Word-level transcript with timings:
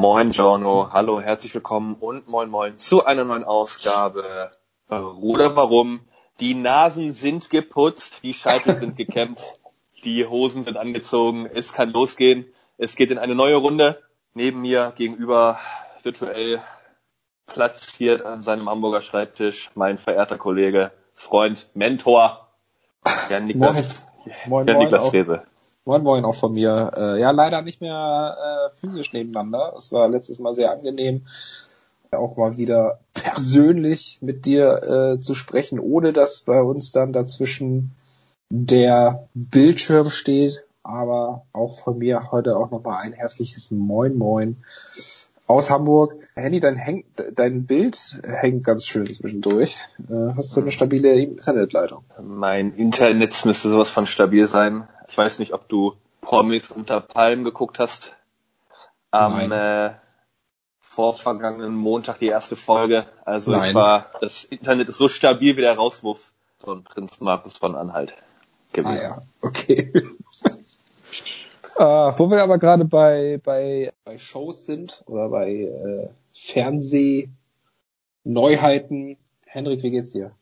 Moin 0.00 0.30
Giorno, 0.30 0.90
hallo, 0.92 1.20
herzlich 1.20 1.52
willkommen 1.54 1.96
und 1.98 2.28
moin 2.28 2.48
moin 2.48 2.78
zu 2.78 3.04
einer 3.04 3.24
neuen 3.24 3.42
Ausgabe 3.42 4.52
Ruder 4.88 5.56
Warum. 5.56 6.02
Die 6.38 6.54
Nasen 6.54 7.12
sind 7.12 7.50
geputzt, 7.50 8.20
die 8.22 8.32
Scheitel 8.32 8.76
sind 8.76 8.96
gekämmt, 8.96 9.42
die 10.04 10.24
Hosen 10.24 10.62
sind 10.62 10.76
angezogen, 10.76 11.50
es 11.52 11.72
kann 11.72 11.90
losgehen. 11.90 12.46
Es 12.76 12.94
geht 12.94 13.10
in 13.10 13.18
eine 13.18 13.34
neue 13.34 13.56
Runde. 13.56 14.00
Neben 14.34 14.60
mir 14.60 14.92
gegenüber 14.94 15.58
virtuell 16.04 16.62
platziert 17.46 18.24
an 18.24 18.40
seinem 18.40 18.70
Hamburger 18.70 19.00
Schreibtisch 19.00 19.72
mein 19.74 19.98
verehrter 19.98 20.38
Kollege, 20.38 20.92
Freund, 21.16 21.70
Mentor, 21.74 22.46
Jan 23.28 23.46
Niklas, 23.46 24.04
moin, 24.46 24.64
Jan 24.64 24.76
moin, 24.76 24.84
Niklas 24.84 25.06
auch, 25.06 25.10
Frese. 25.10 25.42
Moin, 25.88 26.02
moin 26.02 26.24
auch 26.26 26.34
von 26.34 26.52
mir. 26.52 26.90
Äh, 26.94 27.20
ja, 27.20 27.30
leider 27.30 27.62
nicht 27.62 27.80
mehr 27.80 28.36
äh, 28.70 28.76
physisch 28.76 29.14
nebeneinander. 29.14 29.74
Es 29.76 29.90
war 29.90 30.06
letztes 30.06 30.38
Mal 30.38 30.52
sehr 30.52 30.70
angenehm, 30.70 31.26
auch 32.10 32.36
mal 32.36 32.58
wieder 32.58 33.00
persönlich 33.14 34.18
mit 34.20 34.44
dir 34.44 35.16
äh, 35.16 35.20
zu 35.20 35.32
sprechen, 35.32 35.80
ohne 35.80 36.12
dass 36.12 36.42
bei 36.42 36.60
uns 36.60 36.92
dann 36.92 37.14
dazwischen 37.14 37.96
der 38.50 39.28
Bildschirm 39.32 40.10
steht. 40.10 40.66
Aber 40.82 41.46
auch 41.52 41.78
von 41.78 41.98
mir 41.98 42.30
heute 42.32 42.56
auch 42.56 42.70
nochmal 42.70 43.02
ein 43.02 43.14
herzliches 43.14 43.70
Moin 43.70 44.16
Moin 44.16 44.62
aus 45.48 45.70
Hamburg. 45.70 46.14
Henny, 46.36 46.60
dein, 46.60 46.76
Häng 46.76 47.04
dein 47.34 47.66
Bild 47.66 48.20
hängt 48.24 48.62
ganz 48.64 48.86
schön 48.86 49.12
zwischendurch. 49.12 49.76
Äh, 50.08 50.34
hast 50.36 50.56
du 50.56 50.60
eine 50.60 50.70
stabile 50.70 51.14
Internetleitung? 51.20 52.04
Mein 52.22 52.74
Internet 52.74 53.44
müsste 53.44 53.68
sowas 53.68 53.90
von 53.90 54.06
stabil 54.06 54.46
sein. 54.46 54.86
Ich 55.08 55.18
weiß 55.18 55.40
nicht, 55.40 55.52
ob 55.54 55.68
du 55.68 55.94
Promis 56.20 56.70
unter 56.70 57.00
Palmen 57.00 57.44
geguckt 57.44 57.78
hast. 57.78 58.14
Am 59.10 59.32
Nein. 59.32 59.52
äh, 59.52 59.94
vorvergangenen 60.80 61.74
Montag 61.74 62.18
die 62.18 62.26
erste 62.26 62.54
Folge. 62.54 63.06
Also 63.24 63.50
Nein. 63.52 63.70
ich 63.70 63.74
war, 63.74 64.10
das 64.20 64.44
Internet 64.44 64.90
ist 64.90 64.98
so 64.98 65.08
stabil 65.08 65.56
wie 65.56 65.62
der 65.62 65.76
Rauswurf 65.76 66.32
von 66.58 66.84
Prinz 66.84 67.20
Markus 67.20 67.56
von 67.56 67.74
Anhalt 67.74 68.14
Ah 68.18 68.74
gewesen. 68.74 69.10
ja, 69.10 69.22
okay. 69.40 69.92
äh, 71.78 72.12
wo 72.18 72.30
wir 72.30 72.42
aber 72.42 72.58
gerade 72.58 72.84
bei, 72.84 73.40
bei, 73.42 73.92
bei 74.04 74.18
Shows 74.18 74.66
sind 74.66 75.02
oder 75.06 75.28
bei 75.28 75.52
äh, 75.52 76.08
Fernsehneuheiten. 76.34 79.16
Henrik, 79.46 79.82
wie 79.82 79.90
geht's 79.90 80.12
dir? 80.12 80.32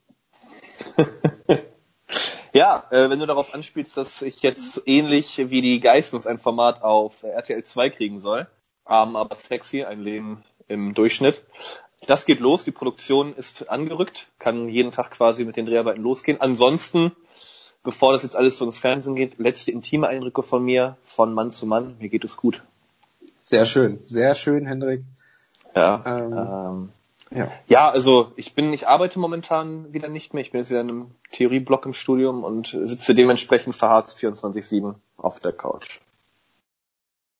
Ja, 2.56 2.84
äh, 2.88 3.10
wenn 3.10 3.18
du 3.18 3.26
darauf 3.26 3.52
anspielst, 3.52 3.98
dass 3.98 4.22
ich 4.22 4.40
jetzt 4.40 4.80
ähnlich 4.86 5.50
wie 5.50 5.60
die 5.60 5.78
Geistens 5.78 6.26
ein 6.26 6.38
Format 6.38 6.82
auf 6.82 7.22
RTL 7.22 7.62
2 7.62 7.90
kriegen 7.90 8.18
soll, 8.18 8.46
arm 8.86 9.14
aber 9.14 9.34
sexy, 9.34 9.84
ein 9.84 10.00
Leben 10.00 10.42
im 10.66 10.94
Durchschnitt. 10.94 11.44
Das 12.06 12.24
geht 12.24 12.40
los, 12.40 12.64
die 12.64 12.70
Produktion 12.70 13.34
ist 13.34 13.68
angerückt, 13.68 14.28
kann 14.38 14.70
jeden 14.70 14.90
Tag 14.90 15.10
quasi 15.10 15.44
mit 15.44 15.56
den 15.56 15.66
Dreharbeiten 15.66 16.02
losgehen. 16.02 16.40
Ansonsten, 16.40 17.12
bevor 17.86 18.12
das 18.12 18.24
jetzt 18.24 18.36
alles 18.36 18.58
so 18.58 18.64
ins 18.64 18.78
Fernsehen 18.78 19.14
geht, 19.14 19.38
letzte 19.38 19.70
intime 19.70 20.08
Eindrücke 20.08 20.42
von 20.42 20.62
mir, 20.62 20.96
von 21.04 21.32
Mann 21.32 21.50
zu 21.50 21.66
Mann, 21.66 21.96
mir 22.00 22.08
geht 22.08 22.24
es 22.24 22.36
gut. 22.36 22.62
Sehr 23.40 23.64
schön, 23.64 24.00
sehr 24.06 24.34
schön, 24.34 24.66
Henrik. 24.66 25.04
Ja, 25.74 26.02
Ähm, 26.04 26.32
ähm, 26.32 26.92
Ja. 27.30 27.50
ja, 27.68 27.88
also 27.90 28.32
ich 28.36 28.54
bin, 28.54 28.72
ich 28.72 28.88
arbeite 28.88 29.18
momentan 29.20 29.92
wieder 29.92 30.08
nicht 30.08 30.34
mehr. 30.34 30.42
Ich 30.42 30.50
bin 30.50 30.60
jetzt 30.60 30.70
wieder 30.70 30.80
in 30.80 30.88
einem 30.88 31.10
Theorieblock 31.32 31.86
im 31.86 31.94
Studium 31.94 32.44
und 32.44 32.76
sitze 32.82 33.14
dementsprechend 33.14 33.76
verharzt 33.76 34.18
24-7 34.18 34.94
auf 35.16 35.38
der 35.38 35.52
Couch. 35.52 36.00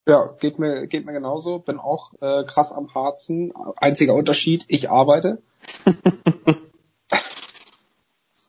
Ja, 0.06 0.32
geht 0.38 0.60
mir, 0.60 0.86
geht 0.86 1.06
mir 1.06 1.12
genauso. 1.12 1.58
Bin 1.58 1.80
auch 1.80 2.12
äh, 2.20 2.44
krass 2.44 2.72
am 2.72 2.94
Harzen. 2.94 3.52
Einziger 3.76 4.14
Unterschied, 4.14 4.64
ich 4.68 4.90
arbeite. 4.90 5.42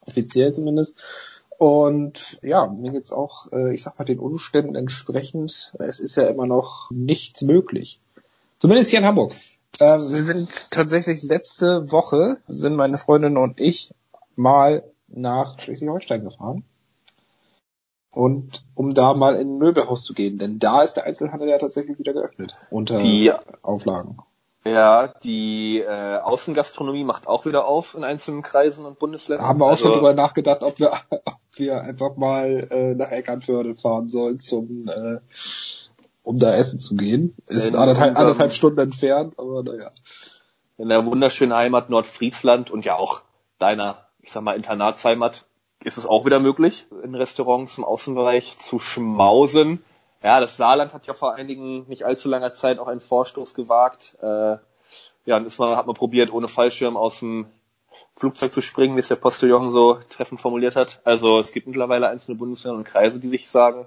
Offiziell 0.06 0.54
zumindest. 0.54 1.37
Und 1.58 2.40
ja, 2.44 2.68
mir 2.68 2.92
geht's 2.92 3.12
auch, 3.12 3.52
äh, 3.52 3.74
ich 3.74 3.82
sag 3.84 3.98
mal, 3.98 4.06
den 4.06 4.20
Umständen 4.20 4.76
entsprechend. 4.76 5.74
Es 5.80 6.00
ist 6.00 6.16
ja 6.16 6.28
immer 6.28 6.46
noch 6.46 6.92
nichts 6.92 7.42
möglich. 7.42 8.00
Zumindest 8.60 8.92
hier 8.92 9.00
in 9.00 9.06
Hamburg. 9.06 9.34
Äh, 9.80 9.86
wir 9.94 9.98
sind 10.24 10.72
tatsächlich 10.72 11.24
letzte 11.24 11.92
Woche, 11.92 12.38
sind 12.48 12.76
meine 12.76 12.98
Freundin 12.98 13.38
und 13.38 13.60
ich 13.60 13.92
mal 14.36 14.84
nach 15.08 15.60
Schleswig-Holstein 15.60 16.24
gefahren. 16.24 16.64
Und 18.12 18.64
um 18.74 18.94
da 18.94 19.14
mal 19.14 19.36
in 19.36 19.56
ein 19.56 19.58
Möbelhaus 19.60 20.04
zu 20.04 20.14
gehen, 20.14 20.40
denn 20.40 20.58
da 20.60 20.82
ist 20.82 20.94
der 20.96 21.04
Einzelhandel 21.06 21.50
ja 21.50 21.58
tatsächlich 21.60 22.00
wieder 22.00 22.14
geöffnet 22.14 22.58
unter 22.72 22.98
Die, 23.00 23.32
Auflagen. 23.62 24.18
ja, 24.66 25.08
die 25.24 25.82
äh, 25.82 26.18
Außengastronomie 26.18 27.04
macht 27.04 27.28
auch 27.28 27.46
wieder 27.46 27.66
auf 27.68 27.94
in 27.94 28.04
einzelnen 28.04 28.42
Kreisen 28.42 28.86
und 28.86 28.98
Bundesländern. 28.98 29.44
Da 29.44 29.50
haben 29.50 29.60
wir 29.60 29.66
auch 29.66 29.78
schon 29.78 29.90
Also, 29.90 30.00
drüber 30.00 30.14
nachgedacht, 30.14 30.64
ob 30.64 30.80
wir, 30.80 30.94
wir 31.54 31.82
einfach 31.82 32.16
mal 32.18 32.68
äh, 32.70 32.94
nach 32.96 33.10
Eckernförde 33.12 33.76
fahren 33.76 34.10
sollen, 34.10 34.40
zum, 34.40 34.88
äh, 34.88 35.20
um 36.24 36.38
da 36.38 36.54
essen 36.54 36.80
zu 36.80 36.96
gehen. 36.96 37.36
Ist 37.48 37.68
In 37.68 37.76
anderthalb, 37.76 38.10
unserem- 38.10 38.28
anderthalb 38.28 38.54
Stunden 38.54 38.80
entfernt, 38.80 39.40
aber 39.40 39.64
naja. 39.64 39.92
In 40.78 40.90
der 40.90 41.06
wunderschönen 41.06 41.54
Heimat 41.56 41.90
Nordfriesland 41.90 42.70
und 42.70 42.86
ja 42.86 42.96
auch 42.96 43.22
deiner, 43.58 44.06
ich 44.22 44.32
sag 44.32 44.44
mal, 44.44 44.56
Internatsheimat 44.56 45.46
ist 45.84 45.98
es 45.98 46.06
auch 46.06 46.26
wieder 46.26 46.40
möglich, 46.40 46.86
in 47.04 47.16
Restaurants 47.16 47.78
im 47.78 47.84
Außenbereich 47.84 48.60
zu 48.60 48.80
schmausen. 48.80 49.84
Ja, 50.24 50.40
das 50.40 50.58
Saarland 50.58 50.94
hat 50.94 51.08
ja 51.08 51.14
vor 51.14 51.34
einigen 51.36 51.88
nicht 51.88 52.04
allzu 52.04 52.30
langer 52.30 52.54
Zeit 52.54 52.80
auch 52.80 52.88
einen 52.88 53.02
Vorstoß 53.02 53.54
gewagt. 53.54 54.18
Äh, 54.22 54.58
ja, 55.26 55.38
und 55.38 55.46
ist 55.46 55.60
mal, 55.60 55.76
hat 55.76 55.88
man 55.88 55.96
probiert, 55.96 56.32
ohne 56.32 56.48
Fallschirm 56.48 56.98
aus 56.98 57.20
dem 57.20 57.48
Flugzeug 58.18 58.52
zu 58.52 58.62
springen, 58.62 58.96
wie 58.96 59.00
es 59.00 59.08
der 59.08 59.16
Postillon 59.16 59.70
so 59.72 60.00
treffend 60.10 60.42
formuliert 60.42 60.76
hat. 60.76 61.02
Also 61.04 61.40
es 61.40 61.52
gibt 61.54 61.68
mittlerweile 61.68 62.10
einzelne 62.10 62.38
Bundesländer 62.38 62.78
und 62.78 62.84
Kreise, 62.84 63.20
die 63.20 63.30
sich 63.30 63.50
sagen, 63.50 63.86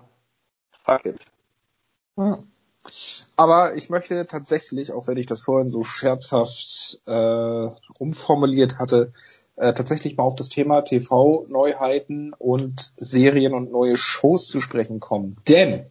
fuck 0.70 1.04
it. 1.04 1.20
Ja. 2.16 2.38
Aber 3.36 3.74
ich 3.74 3.91
möchte 3.91 4.26
tatsächlich, 4.26 4.92
auch 4.92 5.06
wenn 5.06 5.18
ich 5.18 5.26
das 5.26 5.42
vorhin 5.42 5.68
so 5.68 5.82
scherzhaft 5.84 7.00
äh, 7.06 7.68
umformuliert 7.98 8.78
hatte, 8.78 9.12
äh, 9.56 9.74
tatsächlich 9.74 10.16
mal 10.16 10.22
auf 10.24 10.36
das 10.36 10.48
Thema 10.48 10.80
TV-Neuheiten 10.82 12.32
und 12.38 12.92
Serien 12.97 13.52
und 13.52 13.70
neue 13.70 13.97
Shows 13.97 14.48
zu 14.48 14.60
sprechen 14.60 15.00
kommen. 15.00 15.36
Denn, 15.48 15.91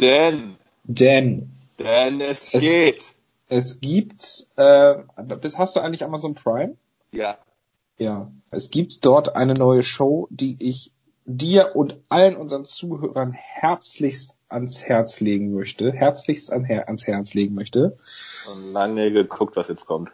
Denn, 0.00 0.56
denn 0.84 1.50
denn 1.78 2.20
es, 2.20 2.52
Es- 2.52 2.60
geht. 2.60 3.12
es 3.48 3.80
gibt, 3.80 4.48
äh, 4.56 4.94
hast 5.56 5.76
du 5.76 5.80
eigentlich 5.80 6.04
Amazon 6.04 6.34
Prime? 6.34 6.76
Ja. 7.12 7.38
Ja. 7.98 8.30
Es 8.50 8.70
gibt 8.70 9.04
dort 9.04 9.36
eine 9.36 9.54
neue 9.54 9.82
Show, 9.82 10.26
die 10.30 10.56
ich 10.60 10.92
dir 11.26 11.76
und 11.76 11.98
allen 12.08 12.36
unseren 12.36 12.64
Zuhörern 12.64 13.32
herzlichst 13.32 14.36
ans 14.48 14.82
Herz 14.84 15.20
legen 15.20 15.52
möchte, 15.52 15.92
herzlichst 15.92 16.52
an 16.52 16.64
Her 16.64 16.88
ans 16.88 17.06
Herz 17.06 17.34
legen 17.34 17.54
möchte. 17.54 17.96
Schon 18.02 18.72
lange 18.72 19.12
geguckt, 19.12 19.54
was 19.56 19.68
jetzt 19.68 19.86
kommt. 19.86 20.10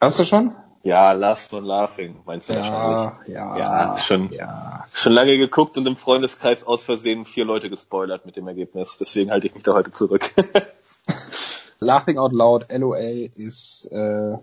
Hast 0.00 0.18
du 0.18 0.24
schon? 0.24 0.56
Ja, 0.84 1.12
Last 1.12 1.52
one 1.54 1.64
Laughing, 1.64 2.22
meinst 2.24 2.48
du 2.48 2.54
wahrscheinlich. 2.56 3.28
ja, 3.28 3.56
Ja, 3.56 3.96
schon, 3.98 4.32
ja. 4.32 4.84
schon 4.92 5.12
lange 5.12 5.38
geguckt 5.38 5.78
und 5.78 5.86
im 5.86 5.94
Freundeskreis 5.94 6.64
aus 6.64 6.82
Versehen 6.82 7.24
vier 7.24 7.44
Leute 7.44 7.70
gespoilert 7.70 8.26
mit 8.26 8.34
dem 8.34 8.48
Ergebnis. 8.48 8.96
Deswegen 8.98 9.30
halte 9.30 9.46
ich 9.46 9.54
mich 9.54 9.62
da 9.62 9.74
heute 9.74 9.92
zurück. 9.92 10.28
Laughing 11.78 12.18
Out 12.18 12.32
Loud, 12.32 12.66
LOL, 12.76 13.30
ist 13.36 13.86
äh, 13.92 14.38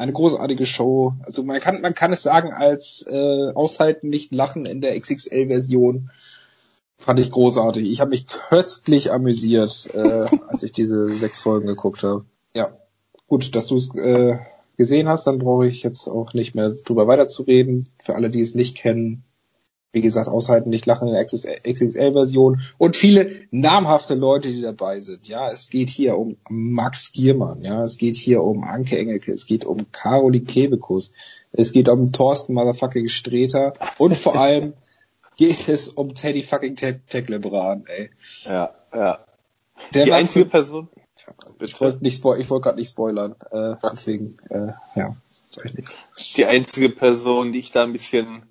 eine 0.00 0.12
großartige 0.12 0.66
Show. 0.66 1.14
Also 1.22 1.42
man 1.42 1.60
kann, 1.60 1.80
man 1.80 1.94
kann 1.94 2.12
es 2.12 2.22
sagen 2.22 2.52
als 2.52 3.06
äh, 3.08 3.52
Aushalten, 3.52 4.08
nicht 4.08 4.32
lachen 4.32 4.66
in 4.66 4.80
der 4.80 4.98
XXL-Version. 4.98 6.10
Fand 6.98 7.18
ich 7.20 7.30
großartig. 7.30 7.90
Ich 7.90 8.00
habe 8.00 8.10
mich 8.10 8.26
köstlich 8.26 9.12
amüsiert, 9.12 9.88
äh, 9.94 10.26
als 10.48 10.62
ich 10.62 10.72
diese 10.72 11.08
sechs 11.08 11.38
Folgen 11.38 11.66
geguckt 11.66 12.02
habe. 12.02 12.24
Ja, 12.54 12.76
gut, 13.26 13.54
dass 13.54 13.66
du 13.68 13.76
es 13.76 13.94
äh, 13.94 14.38
gesehen 14.76 15.08
hast, 15.08 15.26
dann 15.26 15.38
brauche 15.38 15.66
ich 15.66 15.82
jetzt 15.82 16.08
auch 16.08 16.34
nicht 16.34 16.54
mehr 16.54 16.70
drüber 16.70 17.06
weiterzureden. 17.06 17.88
Für 17.98 18.14
alle, 18.14 18.30
die 18.30 18.40
es 18.40 18.54
nicht 18.54 18.76
kennen, 18.76 19.24
wie 19.92 20.00
gesagt, 20.02 20.28
aushalten, 20.28 20.70
nicht 20.70 20.86
lachen 20.86 21.08
in 21.08 21.14
der 21.14 21.24
XXL-Version 21.24 22.62
und 22.78 22.96
viele 22.96 23.32
namhafte 23.50 24.14
Leute, 24.14 24.52
die 24.52 24.60
dabei 24.62 25.00
sind. 25.00 25.26
Ja, 25.26 25.50
es 25.50 25.68
geht 25.68 25.90
hier 25.90 26.16
um 26.16 26.36
Max 26.48 27.10
Giermann, 27.12 27.62
ja, 27.62 27.82
es 27.82 27.98
geht 27.98 28.14
hier 28.14 28.42
um 28.42 28.62
Anke 28.64 28.98
Engelke, 28.98 29.32
es 29.32 29.46
geht 29.46 29.64
um 29.64 29.90
Caroline 29.90 30.44
Kebekus, 30.44 31.12
es 31.52 31.72
geht 31.72 31.88
um 31.88 32.12
Thorsten 32.12 32.54
Motherfucking 32.54 33.08
Streter 33.08 33.74
und 33.98 34.16
vor 34.16 34.34
allem 34.40 34.74
geht 35.36 35.68
es 35.68 35.88
um 35.88 36.14
Teddy 36.14 36.42
fucking 36.42 36.76
Te 36.76 37.00
Tecklebrand, 37.08 37.88
ey. 37.88 38.10
ja, 38.44 38.74
ja. 38.94 39.18
Der 39.94 40.04
Die 40.04 40.12
einzige 40.12 40.44
für- 40.44 40.50
Person. 40.50 40.88
ich 41.60 41.80
wollte 41.80 42.02
nicht 42.04 42.16
spoil 42.16 42.40
ich 42.40 42.48
wollte 42.50 42.64
gerade 42.64 42.78
nicht 42.78 42.90
spoilern, 42.90 43.34
äh, 43.50 43.74
deswegen, 43.90 44.36
äh, 44.50 44.72
ja. 44.94 45.16
Die 46.36 46.44
einzige 46.44 46.90
Person, 46.90 47.52
die 47.52 47.58
ich 47.58 47.72
da 47.72 47.82
ein 47.82 47.92
bisschen, 47.92 48.42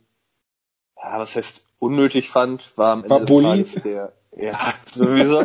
ja, 1.01 1.19
was 1.19 1.35
heißt 1.35 1.65
unnötig 1.79 2.29
fand, 2.29 2.77
war 2.77 2.91
am 2.91 2.99
Ende 3.03 3.09
War 3.09 3.19
des 3.21 3.29
Bulli? 3.29 3.47
Tages 3.47 3.83
der, 3.83 4.13
ja, 4.35 4.57
sowieso, 4.91 5.43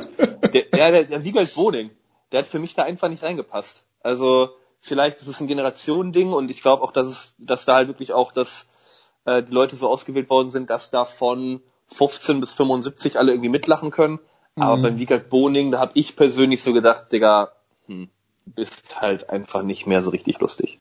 der, 0.53 0.65
ja, 0.77 0.91
der, 0.91 1.05
der 1.05 1.25
Wiegald 1.25 1.55
Boning. 1.55 1.91
der 2.33 2.41
hat 2.41 2.47
für 2.47 2.59
mich 2.59 2.75
da 2.75 2.83
einfach 2.83 3.09
nicht 3.09 3.23
reingepasst. 3.23 3.85
Also 4.01 4.51
vielleicht 4.81 5.19
ist 5.19 5.29
es 5.29 5.41
ein 5.41 5.47
Generationending 5.47 6.33
und 6.33 6.51
ich 6.51 6.63
glaube 6.63 6.83
auch, 6.83 6.93
dass 6.93 7.07
es, 7.07 7.37
dass 7.39 7.65
da 7.65 7.77
halt 7.77 7.89
wirklich 7.89 8.13
auch 8.13 8.33
das 8.33 8.67
äh, 9.25 9.43
die 9.43 9.53
Leute 9.53 9.77
so 9.77 9.89
ausgewählt 9.89 10.29
worden 10.31 10.51
sind, 10.51 10.71
dass 10.71 10.91
da 10.91 11.05
von 11.05 11.61
15 11.89 12.41
bis 12.41 12.53
75 12.53 13.19
alle 13.19 13.33
irgendwie 13.33 13.49
mitlachen 13.49 13.91
können. 13.91 14.19
Mhm. 14.57 14.63
Aber 14.63 14.83
beim 14.83 14.99
Wiegald 14.99 15.31
Boning, 15.31 15.71
da 15.71 15.79
habe 15.79 15.93
ich 15.95 16.17
persönlich 16.17 16.63
so 16.63 16.73
gedacht, 16.73 17.13
Digga, 17.13 17.53
hm, 17.87 18.09
bist 18.47 19.01
halt 19.01 19.31
einfach 19.31 19.63
nicht 19.63 19.87
mehr 19.87 20.03
so 20.03 20.11
richtig 20.11 20.41
lustig. 20.41 20.79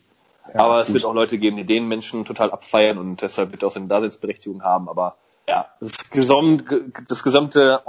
Ja, 0.53 0.59
aber 0.59 0.81
es 0.81 0.93
wird 0.93 1.05
auch 1.05 1.13
Leute 1.13 1.37
geben, 1.37 1.57
die 1.57 1.65
den 1.65 1.87
Menschen 1.87 2.25
total 2.25 2.51
abfeiern 2.51 2.97
und 2.97 3.21
deshalb 3.21 3.51
wird 3.51 3.63
auch 3.63 3.71
seine 3.71 3.87
Daseinsberechtigung 3.87 4.63
haben. 4.63 4.89
Aber 4.89 5.17
ja, 5.47 5.67
das, 5.79 6.09
gesamt, 6.09 6.65
das 7.07 7.23
gesamte 7.23 7.81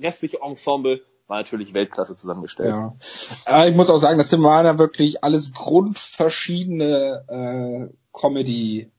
restliche 0.00 0.40
Ensemble 0.40 1.02
war 1.26 1.38
natürlich 1.38 1.74
Weltklasse 1.74 2.16
zusammengestellt. 2.16 2.70
Ja. 2.70 2.94
Äh, 3.46 3.70
ich 3.70 3.76
muss 3.76 3.90
auch 3.90 3.98
sagen, 3.98 4.18
das 4.18 4.32
waren 4.42 4.66
ja 4.66 4.78
wirklich 4.78 5.22
alles 5.22 5.52
grundverschiedene 5.52 7.24
äh, 7.28 7.94
Comedy 8.12 8.90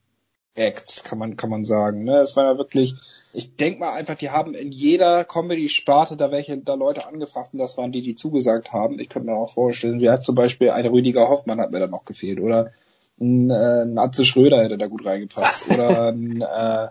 Acts, 0.55 1.03
kann 1.03 1.17
man, 1.17 1.37
kann 1.37 1.49
man 1.49 1.63
sagen. 1.63 2.03
Ne? 2.03 2.19
Es 2.19 2.35
war 2.35 2.43
ja 2.43 2.57
wirklich, 2.57 2.95
ich 3.33 3.55
denk 3.55 3.79
mal 3.79 3.93
einfach, 3.93 4.15
die 4.15 4.29
haben 4.29 4.53
in 4.53 4.71
jeder 4.71 5.23
Comedy-Sparte 5.23 6.17
da 6.17 6.31
welche, 6.31 6.57
da 6.57 6.73
Leute 6.75 7.07
angefragt 7.07 7.53
und 7.53 7.59
das 7.59 7.77
waren 7.77 7.91
die, 7.91 8.01
die 8.01 8.15
zugesagt 8.15 8.73
haben. 8.73 8.99
Ich 8.99 9.09
könnte 9.09 9.29
mir 9.29 9.35
auch 9.35 9.51
vorstellen, 9.51 9.99
wie 9.99 10.09
hat 10.09 10.25
zum 10.25 10.35
Beispiel 10.35 10.69
ein 10.71 10.85
Rüdiger 10.85 11.29
Hoffmann 11.29 11.59
hat 11.59 11.71
mir 11.71 11.79
da 11.79 11.87
noch 11.87 12.05
gefehlt 12.05 12.39
oder 12.39 12.71
ein, 13.19 13.49
äh, 13.49 13.83
ein 13.83 13.97
Atze 13.97 14.25
Schröder 14.25 14.63
hätte 14.63 14.77
da 14.77 14.87
gut 14.87 15.05
reingepasst 15.05 15.69
oder 15.69 16.09
ein, 16.09 16.41
äh, 16.41 16.87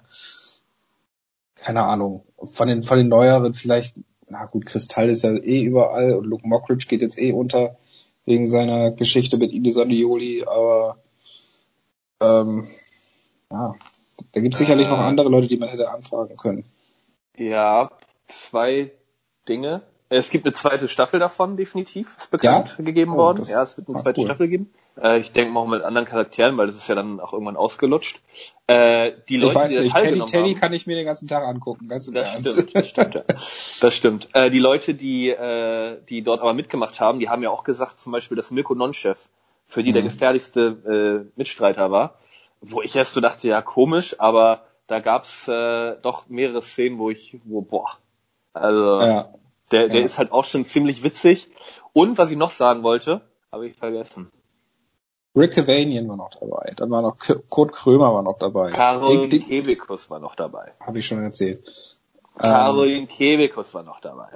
keine 1.56 1.82
Ahnung, 1.84 2.24
von 2.44 2.68
den, 2.68 2.82
von 2.82 2.98
den 2.98 3.08
neueren 3.08 3.54
vielleicht, 3.54 3.96
na 4.28 4.46
gut, 4.46 4.66
Kristall 4.66 5.08
ist 5.08 5.22
ja 5.22 5.30
eh 5.32 5.62
überall 5.62 6.14
und 6.14 6.24
Luke 6.24 6.46
Mockridge 6.46 6.86
geht 6.88 7.02
jetzt 7.02 7.18
eh 7.18 7.32
unter 7.32 7.76
wegen 8.24 8.46
seiner 8.46 8.90
Geschichte 8.90 9.38
mit 9.38 9.52
Indi 9.52 9.70
Sandioli, 9.70 10.44
aber 10.44 10.98
ähm, 12.22 12.68
ja, 13.50 13.74
da 14.32 14.40
gibt 14.40 14.54
es 14.54 14.58
sicherlich 14.58 14.86
äh, 14.86 14.90
noch 14.90 14.98
andere 14.98 15.28
Leute, 15.28 15.48
die 15.48 15.56
man 15.56 15.70
hätte 15.70 15.90
anfragen 15.90 16.36
können. 16.36 16.64
Ja, 17.36 17.90
zwei 18.26 18.92
Dinge. 19.48 19.82
Es 20.10 20.30
gibt 20.30 20.46
eine 20.46 20.54
zweite 20.54 20.88
Staffel 20.88 21.20
davon, 21.20 21.56
definitiv, 21.56 22.16
ist 22.16 22.30
bekannt 22.30 22.76
ja? 22.78 22.84
gegeben 22.84 23.12
oh, 23.14 23.18
worden. 23.18 23.44
Ja, 23.48 23.62
es 23.62 23.76
wird 23.76 23.88
eine 23.88 23.98
zweite 23.98 24.20
cool. 24.20 24.26
Staffel 24.26 24.48
geben. 24.48 24.70
Äh, 25.02 25.18
ich 25.18 25.32
denke 25.32 25.52
mal 25.52 25.60
auch 25.60 25.66
mit 25.66 25.82
anderen 25.82 26.06
Charakteren, 26.06 26.56
weil 26.56 26.66
das 26.66 26.76
ist 26.76 26.88
ja 26.88 26.94
dann 26.94 27.20
auch 27.20 27.32
irgendwann 27.32 27.56
ausgelutscht. 27.56 28.20
Äh, 28.66 29.12
die 29.28 29.36
Leute, 29.36 29.50
ich 29.50 29.54
weiß 29.56 29.72
die 29.72 29.80
nicht, 29.80 29.96
Teddy, 29.96 30.24
Teddy 30.24 30.54
kann 30.54 30.72
ich 30.72 30.86
mir 30.86 30.96
den 30.96 31.06
ganzen 31.06 31.28
Tag 31.28 31.44
angucken, 31.44 31.88
ganz 31.88 32.08
im 32.08 32.14
das 32.14 32.34
Ernst. 32.34 32.52
Stimmt, 32.52 32.74
das 32.74 32.88
stimmt, 32.88 33.14
ja. 33.14 33.22
Das 33.80 33.94
stimmt. 33.94 34.28
Äh, 34.32 34.50
die 34.50 34.58
Leute, 34.58 34.94
die, 34.94 35.30
äh, 35.30 35.98
die 36.08 36.22
dort 36.22 36.40
aber 36.40 36.54
mitgemacht 36.54 37.00
haben, 37.00 37.20
die 37.20 37.28
haben 37.28 37.42
ja 37.42 37.50
auch 37.50 37.64
gesagt, 37.64 38.00
zum 38.00 38.12
Beispiel, 38.12 38.36
dass 38.36 38.50
Mirko 38.50 38.74
Nonchef 38.74 39.28
für 39.66 39.82
die 39.82 39.90
mhm. 39.90 39.94
der 39.94 40.02
gefährlichste 40.02 41.24
äh, 41.26 41.30
Mitstreiter 41.36 41.90
war 41.90 42.18
wo 42.60 42.82
ich 42.82 42.94
erst 42.96 43.12
so 43.12 43.20
dachte, 43.20 43.48
ja 43.48 43.62
komisch, 43.62 44.16
aber 44.18 44.66
da 44.86 45.00
gab's 45.00 45.48
äh, 45.48 45.96
doch 46.02 46.28
mehrere 46.28 46.62
Szenen, 46.62 46.98
wo 46.98 47.10
ich, 47.10 47.38
wo, 47.44 47.60
boah, 47.60 47.98
also 48.52 49.00
ja. 49.00 49.28
der, 49.70 49.88
der 49.88 50.00
ja. 50.00 50.06
ist 50.06 50.18
halt 50.18 50.32
auch 50.32 50.44
schon 50.44 50.64
ziemlich 50.64 51.02
witzig. 51.02 51.48
Und 51.92 52.18
was 52.18 52.30
ich 52.30 52.36
noch 52.36 52.50
sagen 52.50 52.82
wollte, 52.82 53.20
habe 53.52 53.68
ich 53.68 53.76
vergessen. 53.76 54.30
Rick 55.36 55.52
Cavanian 55.52 56.08
war 56.08 56.16
noch 56.16 56.30
dabei. 56.30 56.72
Dann 56.76 56.90
war 56.90 57.02
noch 57.02 57.16
Kurt 57.48 57.72
Krömer 57.72 58.12
war 58.12 58.22
noch 58.22 58.38
dabei. 58.38 58.70
Caroline 58.70 59.28
Kebekus 59.28 60.10
war 60.10 60.18
noch 60.18 60.34
dabei. 60.34 60.72
Habe 60.80 60.98
ich 60.98 61.06
schon 61.06 61.22
erzählt. 61.22 61.64
Caroline 62.38 63.00
ähm, 63.00 63.08
Kebekus 63.08 63.74
war 63.74 63.82
noch 63.82 64.00
dabei. 64.00 64.28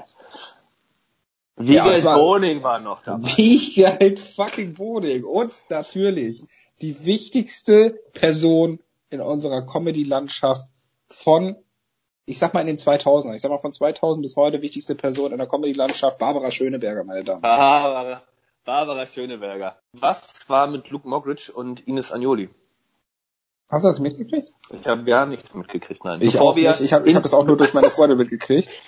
Wiegald 1.56 2.02
ja, 2.02 2.16
Boning 2.16 2.62
war 2.62 2.80
noch 2.80 3.02
dabei. 3.02 3.28
Wiegald 3.36 4.18
fucking 4.18 4.74
Boning. 4.74 5.24
Und 5.24 5.54
natürlich 5.68 6.44
die 6.80 7.04
wichtigste 7.04 8.00
Person 8.12 8.80
in 9.10 9.20
unserer 9.20 9.62
Comedy-Landschaft 9.62 10.66
von, 11.10 11.56
ich 12.24 12.38
sag 12.38 12.54
mal 12.54 12.62
in 12.62 12.68
den 12.68 12.78
2000ern, 12.78 13.34
ich 13.34 13.42
sag 13.42 13.50
mal 13.50 13.58
von 13.58 13.72
2000 13.72 14.22
bis 14.22 14.36
heute 14.36 14.62
wichtigste 14.62 14.94
Person 14.94 15.32
in 15.32 15.38
der 15.38 15.46
Comedy-Landschaft, 15.46 16.18
Barbara 16.18 16.50
Schöneberger, 16.50 17.04
meine 17.04 17.22
Damen. 17.22 17.42
Barbara, 17.42 18.22
Barbara 18.64 19.06
Schöneberger. 19.06 19.78
Was 19.92 20.48
war 20.48 20.66
mit 20.68 20.88
Luke 20.90 21.08
Mogridge 21.08 21.52
und 21.52 21.80
Ines 21.86 22.12
Agnoli? 22.12 22.48
Hast 23.68 23.84
du 23.84 23.88
das 23.88 24.00
mitgekriegt? 24.00 24.52
Ich 24.70 24.86
habe 24.86 25.02
gar 25.04 25.26
nichts 25.26 25.54
mitgekriegt, 25.54 26.04
nein. 26.04 26.20
Ich 26.20 26.32
Bevor 26.32 26.56
wir. 26.56 26.78
Ich 26.80 26.92
habe 26.92 27.08
ich 27.08 27.16
hab 27.16 27.22
das 27.22 27.34
auch 27.34 27.44
nur 27.44 27.56
durch 27.56 27.74
meine 27.74 27.90
Freunde 27.90 28.16
mitgekriegt. 28.16 28.70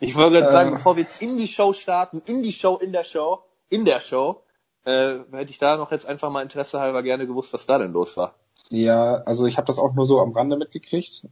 Ich 0.00 0.16
wollte 0.16 0.40
gerade 0.40 0.50
sagen, 0.50 0.70
äh, 0.70 0.72
bevor 0.72 0.96
wir 0.96 1.04
jetzt 1.04 1.22
in 1.22 1.38
die 1.38 1.46
Show 1.46 1.72
starten, 1.72 2.20
in 2.26 2.42
die 2.42 2.52
Show, 2.52 2.76
in 2.76 2.90
der 2.90 3.04
Show, 3.04 3.44
in 3.68 3.84
der 3.84 4.00
Show, 4.00 4.42
äh, 4.84 5.18
hätte 5.30 5.50
ich 5.52 5.58
da 5.58 5.76
noch 5.76 5.92
jetzt 5.92 6.06
einfach 6.06 6.28
mal 6.28 6.42
Interesse 6.42 6.80
halber 6.80 7.04
gerne 7.04 7.24
gewusst, 7.28 7.52
was 7.52 7.66
da 7.66 7.78
denn 7.78 7.92
los 7.92 8.16
war. 8.16 8.34
Ja, 8.68 9.18
also 9.18 9.46
ich 9.46 9.58
habe 9.58 9.66
das 9.66 9.78
auch 9.78 9.94
nur 9.94 10.04
so 10.04 10.18
am 10.18 10.32
Rande 10.32 10.56
mitgekriegt. 10.56 11.28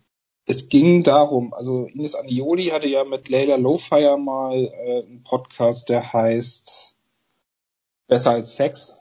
Es 0.47 0.69
ging 0.69 1.03
darum, 1.03 1.53
also 1.53 1.87
Ines 1.87 2.15
Anioli 2.15 2.67
hatte 2.67 2.87
ja 2.87 3.03
mit 3.03 3.29
Leila 3.29 3.57
Lowfire 3.57 4.17
mal 4.19 4.55
äh, 4.55 5.03
einen 5.03 5.25
Podcast, 5.25 5.89
der 5.89 6.13
heißt 6.13 6.97
Besser 8.11 8.33
als 8.33 8.57
Sex. 8.57 8.95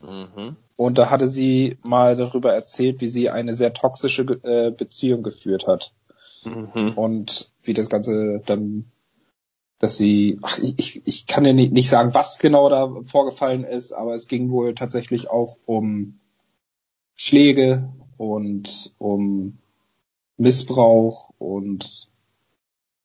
Mhm. 0.00 0.56
Und 0.76 0.98
da 0.98 1.10
hatte 1.10 1.28
sie 1.28 1.78
mal 1.82 2.16
darüber 2.16 2.52
erzählt, 2.54 3.00
wie 3.00 3.08
sie 3.08 3.28
eine 3.28 3.54
sehr 3.54 3.74
toxische 3.74 4.22
äh, 4.22 4.70
Beziehung 4.70 5.22
geführt 5.22 5.66
hat. 5.66 5.92
Mhm. 6.44 6.92
Und 6.96 7.52
wie 7.62 7.74
das 7.74 7.90
Ganze 7.90 8.40
dann 8.46 8.86
dass 9.84 9.98
sie, 9.98 10.38
ach, 10.40 10.58
ich, 10.58 11.02
ich 11.04 11.26
kann 11.26 11.44
ja 11.44 11.52
nicht, 11.52 11.72
nicht 11.72 11.90
sagen, 11.90 12.14
was 12.14 12.38
genau 12.38 12.70
da 12.70 12.90
vorgefallen 13.04 13.64
ist, 13.64 13.92
aber 13.92 14.14
es 14.14 14.28
ging 14.28 14.50
wohl 14.50 14.74
tatsächlich 14.74 15.28
auch 15.28 15.58
um 15.66 16.20
Schläge 17.16 17.92
und 18.16 18.94
um 18.98 19.58
Missbrauch 20.38 21.30
und 21.38 22.08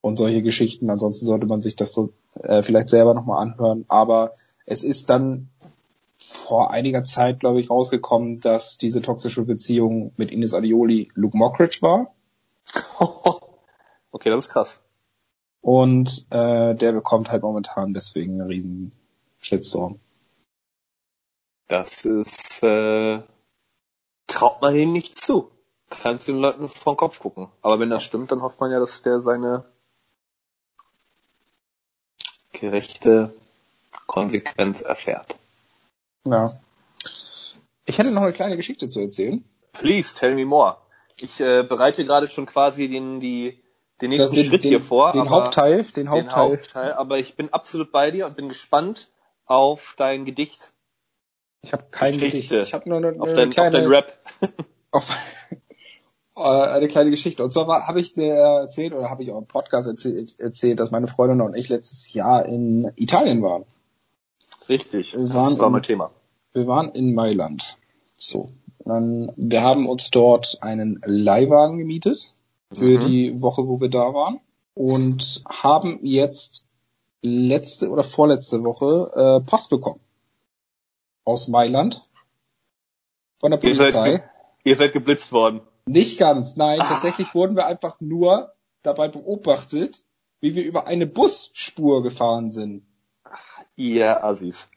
und 0.02 0.18
solche 0.18 0.42
Geschichten. 0.42 0.90
Ansonsten 0.90 1.26
sollte 1.26 1.48
man 1.48 1.62
sich 1.62 1.76
das 1.76 1.94
so 1.94 2.14
äh, 2.42 2.64
vielleicht 2.64 2.88
selber 2.88 3.14
nochmal 3.14 3.42
anhören. 3.42 3.84
Aber 3.90 4.34
es 4.70 4.84
ist 4.84 5.10
dann 5.10 5.50
vor 6.20 6.70
einiger 6.70 7.04
Zeit, 7.04 7.40
glaube 7.40 7.60
ich, 7.60 7.72
rausgekommen, 7.72 8.40
dass 8.40 8.78
diese 8.78 9.02
toxische 9.02 9.44
Beziehung 9.44 10.14
mit 10.16 10.30
Ines 10.30 10.54
Adioli 10.54 11.10
Luke 11.16 11.36
Mockridge 11.36 11.80
war. 11.82 12.14
okay, 14.12 14.30
das 14.30 14.46
ist 14.46 14.50
krass. 14.50 14.80
Und 15.62 16.28
äh, 16.30 16.76
der 16.76 16.92
bekommt 16.92 17.32
halt 17.32 17.42
momentan 17.42 17.96
deswegen 17.96 18.40
einen 18.40 18.50
riesen 18.50 18.92
Shitstorm. 19.40 20.00
Das 21.68 22.06
ist, 22.06 22.62
äh, 22.62 23.24
traut 24.28 24.62
man 24.62 24.76
ihm 24.76 24.94
nicht 24.94 25.18
zu. 25.18 25.50
Kannst 25.90 26.28
den 26.28 26.38
Leuten 26.38 26.68
vor 26.68 26.94
den 26.94 26.98
Kopf 26.98 27.20
gucken. 27.20 27.48
Aber 27.64 27.80
wenn 27.80 27.90
das 27.90 28.04
stimmt, 28.04 28.32
dann 28.32 28.44
hofft 28.44 28.60
man 28.60 28.72
ja, 28.72 28.80
dass 28.80 29.02
der 29.02 29.20
seine 29.20 29.66
gerechte 32.54 33.34
Konsequenz 34.08 34.82
erfährt. 34.82 35.36
Ja. 36.26 36.52
Ich 37.86 37.98
hätte 37.98 38.12
noch 38.12 38.22
eine 38.22 38.34
kleine 38.34 38.58
Geschichte 38.58 38.90
zu 38.90 39.02
erzählen. 39.02 39.44
Please, 39.74 40.16
tell 40.16 40.36
me 40.36 40.46
more. 40.46 40.78
Ich 41.18 41.40
äh, 41.40 41.64
bereite 41.64 42.06
gerade 42.06 42.28
schon 42.28 42.46
quasi 42.46 42.88
den, 42.88 43.20
die 43.20 43.62
den 44.02 44.10
nächsten 44.12 44.36
den, 44.36 44.46
Schritt 44.46 44.64
den, 44.64 44.70
hier 44.70 44.82
vor. 44.82 45.12
Den 45.12 45.30
Hauptteil, 45.30 45.84
den 45.84 46.10
Hauptteil. 46.10 46.24
Den 46.24 46.36
Hauptteil. 46.36 46.94
Aber 46.94 47.18
ich 47.18 47.36
bin 47.36 47.52
absolut 47.52 47.92
bei 47.92 48.12
dir 48.12 48.28
und 48.28 48.36
bin 48.36 48.48
gespannt 48.48 49.10
auf 49.46 49.96
dein 49.98 50.26
Gedicht. 50.26 50.72
Ich 51.62 51.74
habe 51.74 51.84
kein 51.92 52.14
Geschichte. 52.14 52.56
Gedicht. 52.56 52.68
Ich 52.68 52.74
habe 52.74 52.88
nur 52.88 53.00
eine, 53.00 53.10
eine 53.10 53.22
auf 53.22 53.34
dein, 53.34 53.50
kleine, 53.50 53.78
auf 53.78 53.84
dein 53.84 53.92
Rap. 53.92 54.18
auf 54.92 55.10
äh, 56.38 56.42
eine 56.42 56.88
kleine 56.88 57.10
Geschichte. 57.10 57.44
Und 57.44 57.52
zwar 57.52 57.88
habe 57.88 58.00
ich 58.00 58.14
dir 58.14 58.34
erzählt 58.34 58.94
oder 58.94 59.10
habe 59.10 59.24
ich 59.24 59.32
auch 59.32 59.40
im 59.40 59.48
Podcast 59.48 59.88
erzählt, 59.88 60.40
erzählt, 60.40 60.80
dass 60.80 60.92
meine 60.92 61.08
Freundin 61.08 61.42
und 61.42 61.56
ich 61.56 61.68
letztes 61.70 62.14
Jahr 62.14 62.46
in 62.46 62.92
Italien 62.96 63.42
waren. 63.44 63.66
Richtig. 64.70 65.14
Wir 65.14 65.34
waren 65.34 65.52
das 65.52 65.60
war 65.60 65.70
mein 65.70 65.84
Thema. 65.84 66.12
Wir 66.54 66.68
waren 66.68 66.90
in 66.92 67.14
Mailand. 67.14 67.78
So. 68.16 68.52
Dann, 68.86 69.32
wir 69.36 69.62
haben 69.62 69.88
uns 69.88 70.10
dort 70.12 70.60
einen 70.62 71.02
Leihwagen 71.04 71.78
gemietet 71.78 72.34
für 72.72 72.98
mhm. 72.98 73.02
die 73.02 73.42
Woche, 73.42 73.68
wo 73.68 73.82
wir 73.82 73.90
da 73.90 74.14
waren 74.14 74.40
und 74.74 75.44
haben 75.48 76.00
jetzt 76.04 76.66
letzte 77.22 77.90
oder 77.90 78.04
vorletzte 78.04 78.64
Woche 78.64 79.12
äh, 79.16 79.46
Post 79.46 79.70
bekommen 79.70 80.00
aus 81.26 81.48
Mailand 81.48 82.02
von 83.40 83.52
der 83.52 83.58
Polizei. 83.58 83.86
Ihr 83.86 83.92
seid, 83.92 84.30
ihr 84.64 84.76
seid 84.76 84.94
geblitzt 84.94 85.32
worden. 85.32 85.62
Nicht 85.86 86.20
ganz, 86.20 86.56
nein. 86.56 86.80
Ah. 86.82 86.88
Tatsächlich 86.88 87.34
wurden 87.36 87.56
wir 87.56 87.66
einfach 87.66 88.00
nur 88.00 88.54
dabei 88.84 89.08
beobachtet, 89.08 90.04
wie 90.40 90.56
wir 90.56 90.64
über 90.64 90.88
eine 90.88 91.08
Busspur 91.08 92.04
gefahren 92.04 92.52
sind. 92.52 92.86
Ihr 93.80 94.24
Assis. 94.24 94.68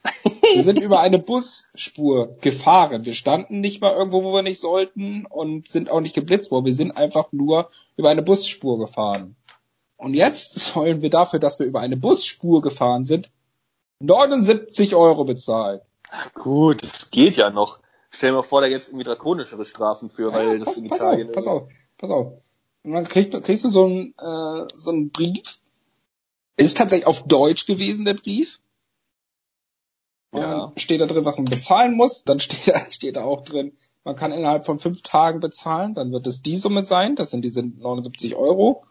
wir 0.55 0.63
sind 0.63 0.79
über 0.81 1.01
eine 1.01 1.19
Busspur 1.19 2.35
gefahren. 2.41 3.05
Wir 3.05 3.15
standen 3.15 3.61
nicht 3.61 3.81
mal 3.81 3.93
irgendwo, 3.93 4.23
wo 4.23 4.33
wir 4.33 4.43
nicht 4.43 4.61
sollten 4.61 5.27
und 5.27 5.67
sind 5.69 5.91
auch 5.91 6.01
nicht 6.01 6.15
geblitzt 6.15 6.51
worden. 6.51 6.67
Wir 6.67 6.75
sind 6.75 6.93
einfach 6.93 7.33
nur 7.33 7.69
über 7.97 8.11
eine 8.11 8.23
Busspur 8.23 8.79
gefahren. 8.79 9.35
Und 9.97 10.15
jetzt 10.15 10.55
sollen 10.59 11.03
wir 11.03 11.11
dafür, 11.11 11.41
dass 11.41 11.59
wir 11.59 11.67
über 11.67 11.81
eine 11.81 11.97
Busspur 11.97 12.63
gefahren 12.63 13.05
sind, 13.05 13.31
79 14.01 14.95
Euro 14.95 15.25
bezahlen. 15.25 15.81
Gut, 16.35 16.83
das 16.85 17.11
geht 17.11 17.37
ja 17.37 17.51
noch. 17.51 17.79
Stell 18.11 18.31
dir 18.31 18.37
mal 18.37 18.43
vor, 18.43 18.61
da 18.61 18.69
gibt's 18.69 18.89
irgendwie 18.89 19.05
drakonischere 19.05 19.65
Strafen 19.65 20.11
für, 20.11 20.31
Ja, 20.31 20.37
weil 20.37 20.59
das 20.59 20.69
pass, 20.69 20.79
in 20.79 20.89
pass 20.89 20.99
Italien 20.99 21.29
auf, 21.29 21.35
pass 21.35 21.47
auf, 21.47 21.69
pass 21.99 22.11
auf. 22.11 22.33
Und 22.85 22.93
dann 22.93 23.05
kriegst, 23.09 23.33
du- 23.33 23.41
kriegst 23.41 23.65
du 23.65 23.69
so 23.69 23.85
einen, 23.87 24.15
äh, 24.19 24.69
so 24.77 24.91
einen 24.91 25.11
Brief. 25.11 25.59
Ist 26.57 26.77
tatsächlich 26.77 27.07
auf 27.07 27.23
Deutsch 27.27 27.67
gewesen, 27.67 28.05
der 28.05 28.15
Brief. 28.15 28.59
Ja. 30.35 30.67
dann 30.67 30.79
steht 30.79 31.01
da 31.01 31.07
drin, 31.07 31.25
was 31.25 31.37
man 31.37 31.45
bezahlen 31.45 31.95
muss. 31.97 32.25
Dann 32.25 32.41
steht 32.41 32.75
da, 32.75 32.81
steht 32.91 33.17
da 33.17 33.25
auch 33.25 33.43
drin, 33.45 33.73
man 34.05 34.17
kann 34.17 34.33
innerhalb 34.33 34.67
von 34.67 34.79
fünf 34.79 35.03
Tagen 35.03 35.41
bezahlen. 35.41 35.95
Dann 35.95 36.13
wird 36.13 36.27
es 36.27 36.43
die 36.43 36.57
Summe 36.57 36.83
sein. 36.83 37.15
Das 37.15 37.31
sind 37.31 37.43
diese 37.43 37.63
79 37.63 38.35
Euro. 38.35 38.85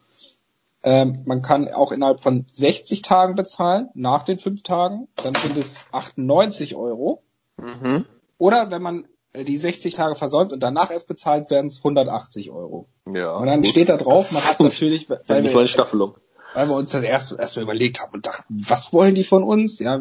Ähm, 0.83 1.21
man 1.25 1.41
kann 1.41 1.67
auch 1.67 1.91
innerhalb 1.91 2.21
von 2.21 2.45
60 2.51 3.01
Tagen 3.01 3.35
bezahlen, 3.35 3.89
nach 3.93 4.23
den 4.23 4.37
fünf 4.39 4.63
Tagen. 4.63 5.07
Dann 5.23 5.35
sind 5.35 5.57
es 5.57 5.85
98 5.91 6.75
Euro. 6.75 7.21
Mhm. 7.57 8.05
Oder 8.37 8.71
wenn 8.71 8.81
man 8.81 9.07
äh, 9.33 9.43
die 9.43 9.57
60 9.57 9.93
Tage 9.93 10.15
versäumt 10.15 10.53
und 10.53 10.61
danach 10.61 10.89
erst 10.89 11.07
bezahlt, 11.07 11.51
werden 11.51 11.67
es 11.67 11.77
180 11.79 12.49
Euro. 12.51 12.87
Ja. 13.11 13.35
Und 13.35 13.45
dann 13.45 13.61
gut. 13.61 13.67
steht 13.67 13.89
da 13.89 13.97
drauf, 13.97 14.31
man 14.31 14.43
hat 14.43 14.59
natürlich, 14.59 15.09
weil 15.09 15.21
Dann 15.27 15.43
mal 15.43 15.49
eine 15.49 15.59
wir, 15.59 15.67
Staffelung. 15.67 16.15
weil 16.53 16.69
wir 16.69 16.75
uns 16.75 16.91
das 16.91 17.03
erst 17.03 17.37
erstmal 17.37 17.63
überlegt 17.63 18.01
haben 18.01 18.13
und 18.13 18.25
dachten, 18.25 18.63
was 18.67 18.91
wollen 18.93 19.13
die 19.13 19.23
von 19.23 19.43
uns? 19.43 19.77
Ja, 19.79 19.99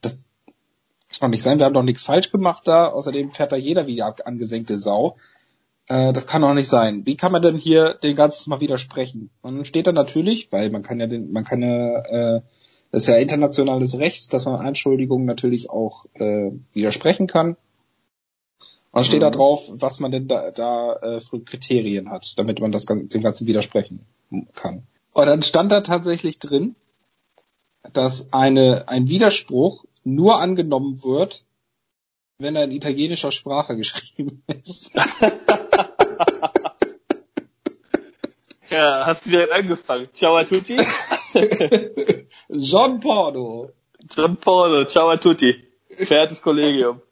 das 0.00 0.26
kann 1.18 1.28
doch 1.28 1.34
nicht 1.34 1.42
sein, 1.42 1.58
wir 1.58 1.66
haben 1.66 1.74
doch 1.74 1.82
nichts 1.82 2.04
falsch 2.04 2.30
gemacht 2.30 2.62
da. 2.66 2.88
Außerdem 2.88 3.32
fährt 3.32 3.52
da 3.52 3.56
jeder 3.56 3.86
wie 3.86 3.96
die 3.96 4.02
angesenkte 4.02 4.78
Sau. 4.78 5.16
Äh, 5.88 6.12
das 6.12 6.26
kann 6.26 6.42
doch 6.42 6.54
nicht 6.54 6.68
sein. 6.68 7.04
Wie 7.04 7.16
kann 7.16 7.32
man 7.32 7.42
denn 7.42 7.56
hier 7.56 7.94
den 7.94 8.14
ganzen 8.14 8.50
mal 8.50 8.60
widersprechen? 8.60 9.30
Und 9.42 9.56
dann 9.56 9.64
steht 9.64 9.86
da 9.88 9.92
natürlich, 9.92 10.52
weil 10.52 10.70
man 10.70 10.82
kann 10.82 11.00
ja 11.00 11.06
den, 11.06 11.32
man 11.32 11.44
kann 11.44 11.62
ja, 11.62 12.36
äh, 12.36 12.42
das 12.92 13.02
ist 13.02 13.08
ja 13.08 13.16
internationales 13.16 13.98
Recht, 13.98 14.32
dass 14.32 14.46
man 14.46 14.64
Anschuldigungen 14.64 15.26
natürlich 15.26 15.70
auch 15.70 16.06
äh, 16.14 16.50
widersprechen 16.74 17.26
kann. 17.26 17.56
Und 18.92 18.98
dann 18.98 19.04
steht 19.04 19.22
da 19.22 19.30
Mhm. 19.30 19.34
drauf, 19.34 19.70
was 19.74 20.00
man 20.00 20.10
denn 20.10 20.28
da, 20.28 20.50
da 20.50 20.94
äh, 20.94 21.20
für 21.20 21.40
Kriterien 21.40 22.10
hat, 22.10 22.38
damit 22.38 22.60
man 22.60 22.72
das 22.72 22.86
dem 22.86 23.08
Ganzen 23.08 23.46
widersprechen 23.46 24.06
kann. 24.54 24.84
Und 25.12 25.26
dann 25.26 25.42
stand 25.42 25.72
da 25.72 25.80
tatsächlich 25.80 26.38
drin, 26.38 26.76
dass 27.92 28.32
eine, 28.32 28.88
ein 28.88 29.08
Widerspruch 29.08 29.84
nur 30.04 30.40
angenommen 30.40 31.02
wird, 31.02 31.44
wenn 32.38 32.56
er 32.56 32.64
in 32.64 32.72
italienischer 32.72 33.30
Sprache 33.32 33.76
geschrieben 33.76 34.42
ist. 34.46 34.92
Ja, 38.70 39.04
hast 39.04 39.26
du 39.26 39.30
direkt 39.30 39.52
angefangen. 39.52 40.08
Ciao 40.12 40.36
a 40.36 40.44
tutti. 40.44 40.76
John 42.48 43.00
Porno. 43.00 43.70
John 44.16 44.36
Paulo, 44.36 44.84
ciao 44.84 45.10
a 45.10 45.16
tutti. 45.16 45.56
Verehrtes 45.88 46.40
Kollegium. 46.40 47.02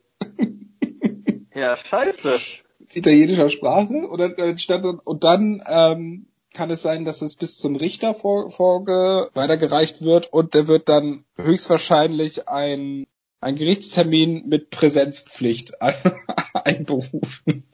Ja, 1.52 1.76
scheiße. 1.76 2.62
italienischer 2.94 3.50
Sprache 3.50 3.92
und 3.92 4.18
dann, 4.20 4.34
äh, 4.34 4.54
dann, 4.68 5.00
und 5.00 5.24
dann 5.24 5.60
ähm, 5.66 6.26
kann 6.58 6.70
es 6.72 6.82
sein, 6.82 7.04
dass 7.04 7.22
es 7.22 7.36
bis 7.36 7.56
zum 7.56 7.76
Richter 7.76 8.14
vor, 8.14 8.50
vorge, 8.50 9.30
weitergereicht 9.32 10.02
wird 10.02 10.32
und 10.32 10.54
der 10.54 10.66
wird 10.66 10.88
dann 10.88 11.24
höchstwahrscheinlich 11.36 12.48
ein, 12.48 13.06
ein 13.40 13.54
Gerichtstermin 13.54 14.48
mit 14.48 14.70
Präsenzpflicht 14.70 15.80
ein, 15.80 15.94
einberufen. 16.54 17.64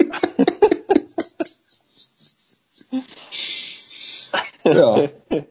ja. 4.64 5.08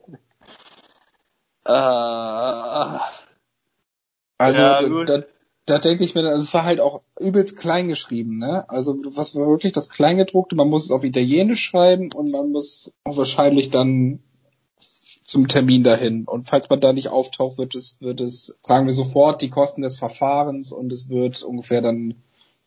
Ah, 1.65 2.99
Also 4.37 4.61
Ja, 4.61 5.05
da. 5.05 5.23
Da, 5.65 5.79
denke 5.79 6.03
ich 6.03 6.15
mir, 6.15 6.23
dann, 6.23 6.33
also 6.33 6.43
es 6.43 6.53
war 6.53 6.63
halt 6.63 6.79
auch 6.79 7.01
übelst 7.19 7.57
klein 7.57 7.87
geschrieben, 7.87 8.37
ne? 8.37 8.69
Also 8.69 8.97
was 9.15 9.35
war 9.35 9.47
wirklich 9.47 9.73
das 9.73 9.89
Kleingedruckte, 9.89 10.55
man 10.55 10.69
muss 10.69 10.85
es 10.85 10.91
auf 10.91 11.03
Italienisch 11.03 11.63
schreiben 11.63 12.11
und 12.13 12.31
man 12.31 12.51
muss 12.51 12.93
auch 13.05 13.17
wahrscheinlich 13.17 13.69
dann 13.69 14.19
zum 15.23 15.47
Termin 15.47 15.83
dahin. 15.83 16.25
Und 16.25 16.49
falls 16.49 16.69
man 16.69 16.81
da 16.81 16.91
nicht 16.93 17.09
auftaucht, 17.09 17.57
wird 17.57 17.75
es, 17.75 18.01
wird 18.01 18.19
es, 18.21 18.57
sagen 18.61 18.85
wir 18.85 18.93
sofort, 18.93 19.41
die 19.41 19.49
Kosten 19.49 19.81
des 19.81 19.97
Verfahrens 19.97 20.71
und 20.71 20.91
es 20.91 21.09
wird 21.09 21.41
ungefähr 21.43 21.81
dann 21.81 22.15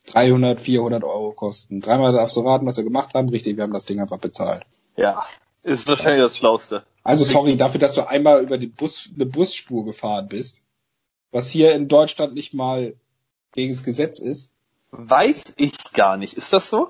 300, 0.07 0.61
400 0.61 1.05
Euro 1.05 1.33
kosten. 1.33 1.81
Dreimal 1.81 2.13
darfst 2.13 2.37
du 2.37 2.41
raten, 2.41 2.67
was 2.67 2.77
wir 2.77 2.85
gemacht 2.85 3.15
haben. 3.15 3.29
Richtig, 3.29 3.57
wir 3.57 3.65
haben 3.65 3.73
das 3.73 3.85
Ding 3.85 4.01
einfach 4.01 4.19
bezahlt. 4.19 4.65
ja, 4.97 5.23
ist 5.63 5.89
wahrscheinlich 5.89 6.23
das 6.23 6.37
Schlauste. 6.37 6.85
Also 7.03 7.25
sorry 7.25 7.57
dafür, 7.57 7.81
dass 7.81 7.95
du 7.95 8.09
einmal 8.09 8.43
über 8.43 8.57
die 8.57 8.69
Bus, 8.69 9.11
eine 9.15 9.27
Busspur 9.27 9.85
gefahren 9.85 10.29
bist, 10.29 10.63
was 11.37 11.51
hier 11.51 11.75
in 11.75 11.87
Deutschland 11.87 12.33
nicht 12.33 12.55
mal 12.55 12.97
gegen 13.53 13.71
das 13.71 13.85
Gesetz 13.85 14.21
ist, 14.21 14.53
Weiß 14.91 15.53
ich 15.59 15.93
gar 15.93 16.17
nicht. 16.17 16.35
Ist 16.35 16.55
das 16.55 16.71
so? 16.71 16.89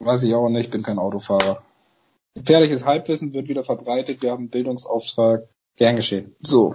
weiß 0.00 0.24
ich 0.24 0.34
auch 0.34 0.48
nicht, 0.48 0.72
bin 0.72 0.82
kein 0.82 0.98
Autofahrer. 0.98 1.62
Gefährliches 2.34 2.84
Halbwissen 2.84 3.34
wird 3.34 3.48
wieder 3.48 3.62
verbreitet, 3.62 4.20
wir 4.20 4.32
haben 4.32 4.44
einen 4.44 4.50
Bildungsauftrag. 4.50 5.48
Gern 5.76 5.94
geschehen. 5.94 6.34
So. 6.40 6.74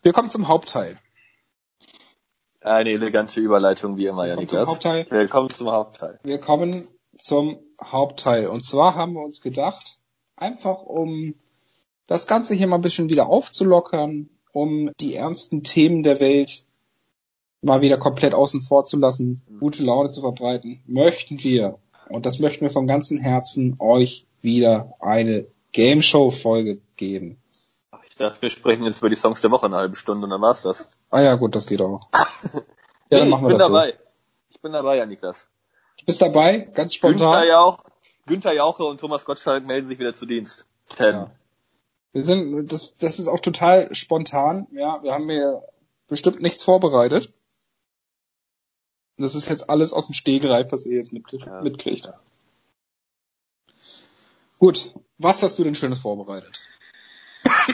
Wir 0.00 0.14
kommen 0.14 0.30
zum 0.30 0.48
Hauptteil. 0.48 0.98
Eine 2.62 2.90
elegante 2.92 3.40
Überleitung 3.40 3.98
wie 3.98 4.06
immer, 4.06 4.26
ja, 4.26 4.36
Niklas. 4.36 4.68
Hauptteil. 4.68 5.06
Willkommen 5.10 5.50
zum 5.50 5.70
Hauptteil. 5.70 6.18
Wir 6.22 6.38
kommen 6.38 6.88
zum 7.18 7.58
Hauptteil. 7.82 8.46
Und 8.46 8.64
zwar 8.64 8.94
haben 8.94 9.12
wir 9.12 9.22
uns 9.22 9.42
gedacht, 9.42 9.98
einfach 10.36 10.82
um 10.82 11.34
das 12.06 12.26
Ganze 12.26 12.54
hier 12.54 12.68
mal 12.68 12.76
ein 12.76 12.82
bisschen 12.82 13.10
wieder 13.10 13.26
aufzulockern, 13.26 14.30
um 14.52 14.90
die 15.00 15.14
ernsten 15.14 15.62
Themen 15.62 16.02
der 16.02 16.20
Welt 16.20 16.64
mal 17.62 17.80
wieder 17.80 17.96
komplett 17.96 18.34
außen 18.34 18.60
vor 18.60 18.84
zu 18.84 18.98
lassen, 18.98 19.42
gute 19.60 19.84
Laune 19.84 20.10
zu 20.10 20.20
verbreiten, 20.20 20.82
möchten 20.86 21.42
wir, 21.42 21.78
und 22.08 22.26
das 22.26 22.38
möchten 22.38 22.62
wir 22.62 22.70
vom 22.70 22.86
ganzen 22.86 23.18
Herzen, 23.18 23.76
euch 23.78 24.26
wieder 24.42 24.94
eine 25.00 25.46
Game 25.72 26.02
Show 26.02 26.30
Folge 26.30 26.80
geben. 26.96 27.38
Ich 28.08 28.16
dachte, 28.16 28.42
wir 28.42 28.50
sprechen 28.50 28.84
jetzt 28.84 28.98
über 28.98 29.08
die 29.08 29.16
Songs 29.16 29.40
der 29.40 29.50
Woche 29.50 29.66
eine 29.66 29.76
halbe 29.76 29.96
Stunde 29.96 30.24
und 30.24 30.30
dann 30.30 30.42
war's 30.42 30.62
das. 30.62 30.92
Ah 31.10 31.20
ja, 31.22 31.34
gut, 31.36 31.54
das 31.54 31.66
geht 31.66 31.80
auch. 31.80 32.08
Ja, 33.10 33.18
dann 33.18 33.28
machen 33.28 33.44
ich 33.44 33.48
wir 33.48 33.48
bin 33.50 33.58
das 33.58 33.68
dabei. 33.68 33.98
Ich 34.48 34.60
bin 34.62 34.72
dabei, 34.72 34.96
ja, 34.96 35.04
Niklas. 35.04 35.42
so. 35.42 35.46
Du 35.98 36.06
bist 36.06 36.22
dabei, 36.22 36.60
ganz 36.60 36.98
Günther, 36.98 37.18
spontan. 37.18 37.46
Jauch, 37.46 37.78
Günther 38.26 38.54
Jauche 38.54 38.84
und 38.84 39.00
Thomas 39.00 39.26
Gottschalk 39.26 39.66
melden 39.66 39.86
sich 39.86 39.98
wieder 39.98 40.14
zu 40.14 40.24
Dienst. 40.24 40.66
Ten. 40.96 41.14
Ja. 41.14 41.30
Wir 42.12 42.22
sind, 42.22 42.70
das, 42.70 42.96
das 42.96 43.18
ist 43.18 43.28
auch 43.28 43.40
total 43.40 43.94
spontan. 43.94 44.66
Ja, 44.72 45.02
wir 45.02 45.12
haben 45.12 45.28
hier 45.28 45.62
bestimmt 46.08 46.42
nichts 46.42 46.62
vorbereitet. 46.62 47.30
Das 49.16 49.34
ist 49.34 49.48
jetzt 49.48 49.70
alles 49.70 49.92
aus 49.92 50.06
dem 50.06 50.14
Stegreif, 50.14 50.72
was 50.72 50.84
ihr 50.84 50.98
jetzt 50.98 51.12
mitkriegt. 51.12 51.46
Ja. 51.46 51.62
mitkriegt. 51.62 52.12
Gut, 54.58 54.94
was 55.18 55.42
hast 55.42 55.58
du 55.58 55.64
denn 55.64 55.74
Schönes 55.74 56.00
vorbereitet? 56.00 56.60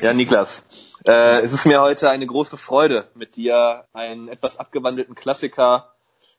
Ja, 0.00 0.12
Niklas. 0.12 0.62
Äh, 1.06 1.40
es 1.40 1.52
ist 1.52 1.66
mir 1.66 1.80
heute 1.80 2.10
eine 2.10 2.26
große 2.26 2.56
Freude, 2.56 3.08
mit 3.14 3.36
dir 3.36 3.86
einen 3.92 4.28
etwas 4.28 4.58
abgewandelten 4.58 5.14
Klassiker 5.14 5.94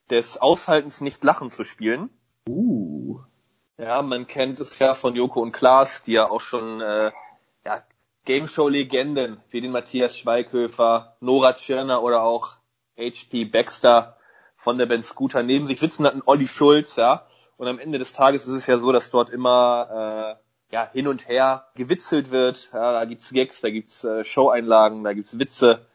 des 0.09 0.37
Aushaltens 0.37 1.01
nicht 1.01 1.23
lachen 1.23 1.51
zu 1.51 1.63
spielen. 1.63 2.09
Uh. 2.47 3.19
Ja, 3.77 4.01
man 4.01 4.27
kennt 4.27 4.59
es 4.59 4.77
ja 4.79 4.93
von 4.95 5.15
Joko 5.15 5.41
und 5.41 5.51
Klaas, 5.51 6.03
die 6.03 6.13
ja 6.13 6.29
auch 6.29 6.41
schon 6.41 6.81
äh, 6.81 7.11
ja, 8.29 8.35
Game 8.35 8.47
Show 8.47 8.69
Legenden 8.69 9.41
wie 9.49 9.59
den 9.59 9.71
Matthias 9.71 10.15
Schweighöfer, 10.15 11.15
Nora 11.19 11.53
Tschirner 11.53 12.03
oder 12.03 12.21
auch 12.21 12.57
HP 12.97 13.45
Baxter 13.45 14.17
von 14.55 14.77
der 14.77 14.85
Band 14.85 15.03
Scooter 15.03 15.41
neben 15.41 15.65
sich 15.67 15.79
sitzen 15.79 16.05
hatten, 16.05 16.21
Olli 16.25 16.47
Schulz, 16.47 16.95
ja. 16.95 17.25
Und 17.57 17.67
am 17.67 17.79
Ende 17.79 17.97
des 17.97 18.13
Tages 18.13 18.45
ist 18.47 18.53
es 18.53 18.67
ja 18.67 18.77
so, 18.77 18.91
dass 18.91 19.09
dort 19.09 19.29
immer 19.29 20.37
äh, 20.69 20.75
ja, 20.75 20.89
hin 20.93 21.07
und 21.07 21.27
her 21.27 21.67
gewitzelt 21.75 22.29
wird. 22.29 22.69
Ja, 22.71 22.93
da 22.93 23.05
gibt's 23.05 23.33
Gags, 23.33 23.61
da 23.61 23.69
gibt's 23.69 24.03
äh, 24.03 24.23
Show-Einlagen, 24.23 25.03
da 25.03 25.13
gibt's 25.13 25.39
Witze 25.39 25.87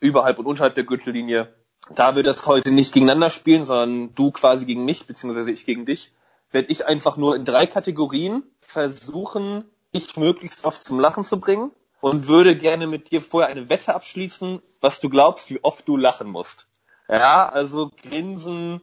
überhalb 0.00 0.38
und 0.38 0.46
unterhalb 0.46 0.74
der 0.74 0.84
Gürtellinie. 0.84 1.54
Da 1.94 2.16
wir 2.16 2.24
das 2.24 2.46
heute 2.46 2.72
nicht 2.72 2.92
gegeneinander 2.92 3.30
spielen, 3.30 3.64
sondern 3.64 4.14
du 4.14 4.32
quasi 4.32 4.66
gegen 4.66 4.84
mich, 4.84 5.06
beziehungsweise 5.06 5.52
ich 5.52 5.64
gegen 5.64 5.86
dich, 5.86 6.12
werde 6.50 6.72
ich 6.72 6.86
einfach 6.86 7.16
nur 7.16 7.36
in 7.36 7.44
drei 7.44 7.66
Kategorien 7.66 8.42
versuchen, 8.60 9.64
dich 9.94 10.16
möglichst 10.16 10.64
oft 10.64 10.86
zum 10.86 11.00
Lachen 11.00 11.24
zu 11.24 11.40
bringen 11.40 11.70
und 12.00 12.28
würde 12.28 12.56
gerne 12.56 12.86
mit 12.86 13.10
dir 13.10 13.22
vorher 13.22 13.50
eine 13.50 13.68
Wette 13.70 13.94
abschließen, 13.94 14.62
was 14.80 15.00
du 15.00 15.08
glaubst, 15.08 15.50
wie 15.50 15.62
oft 15.62 15.88
du 15.88 15.96
lachen 15.96 16.28
musst. 16.28 16.66
Ja, 17.08 17.48
also 17.48 17.90
grinsen, 18.02 18.80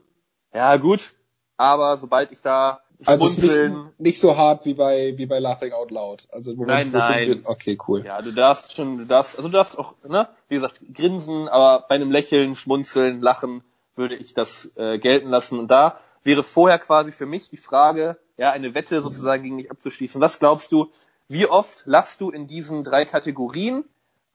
ja 0.53 0.77
gut, 0.77 1.13
aber 1.57 1.97
sobald 1.97 2.31
ich 2.31 2.41
da 2.41 2.81
Also 3.05 3.27
nicht, 3.27 3.99
nicht 3.99 4.19
so 4.19 4.37
hart 4.37 4.65
wie 4.65 4.73
bei, 4.73 5.17
wie 5.17 5.25
bei 5.25 5.39
Laughing 5.39 5.73
Out 5.73 5.91
Loud. 5.91 6.27
Also, 6.31 6.53
Nein, 6.53 6.89
nein. 6.91 7.41
Okay, 7.45 7.77
cool. 7.87 8.05
Ja, 8.05 8.21
du 8.21 8.31
darfst 8.31 8.75
schon, 8.75 8.97
du 8.97 9.05
darfst, 9.05 9.37
also 9.37 9.49
du 9.49 9.53
darfst 9.53 9.77
auch, 9.77 9.95
ne, 10.07 10.29
wie 10.47 10.55
gesagt, 10.55 10.79
grinsen, 10.93 11.49
aber 11.49 11.85
bei 11.87 11.95
einem 11.95 12.11
Lächeln, 12.11 12.55
Schmunzeln, 12.55 13.21
Lachen 13.21 13.63
würde 13.95 14.15
ich 14.15 14.33
das 14.33 14.71
äh, 14.75 14.97
gelten 14.99 15.29
lassen. 15.29 15.59
Und 15.59 15.69
da 15.69 15.99
wäre 16.23 16.43
vorher 16.43 16.79
quasi 16.79 17.11
für 17.11 17.25
mich 17.25 17.49
die 17.49 17.57
Frage, 17.57 18.17
ja, 18.37 18.51
eine 18.51 18.75
Wette 18.75 19.01
sozusagen 19.01 19.43
gegen 19.43 19.57
dich 19.57 19.71
abzuschließen. 19.71 20.19
Was 20.21 20.39
glaubst 20.39 20.71
du, 20.71 20.89
wie 21.27 21.47
oft 21.47 21.83
lachst 21.85 22.21
du 22.21 22.29
in 22.29 22.47
diesen 22.47 22.83
drei 22.83 23.05
Kategorien 23.05 23.85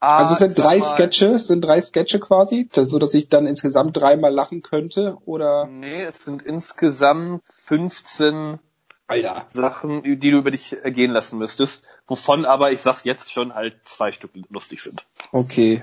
Ah, 0.00 0.18
Also 0.18 0.34
es 0.34 0.38
sind 0.38 0.56
drei 0.56 0.78
mal, 0.78 0.82
Sketche, 0.82 1.34
es 1.34 1.48
sind 1.48 1.62
drei 1.62 1.80
Sketche 1.80 2.20
quasi, 2.20 2.68
so 2.72 3.00
dass 3.00 3.14
ich 3.14 3.28
dann 3.28 3.46
insgesamt 3.48 3.96
dreimal 3.96 4.32
lachen 4.32 4.62
könnte 4.62 5.18
oder 5.24 5.66
Nee, 5.66 6.04
es 6.04 6.22
sind 6.22 6.42
insgesamt 6.42 7.42
15 7.52 8.60
Alter. 9.08 9.46
Sachen, 9.52 10.02
die 10.04 10.18
du 10.18 10.38
über 10.38 10.52
dich 10.52 10.76
ergehen 10.84 11.10
lassen 11.10 11.38
müsstest, 11.38 11.82
wovon 12.06 12.44
aber, 12.44 12.70
ich 12.70 12.80
sag's 12.80 13.02
jetzt 13.04 13.32
schon, 13.32 13.54
halt 13.54 13.76
zwei 13.84 14.12
Stück 14.12 14.30
lustig 14.50 14.82
sind. 14.82 15.04
Okay. 15.32 15.82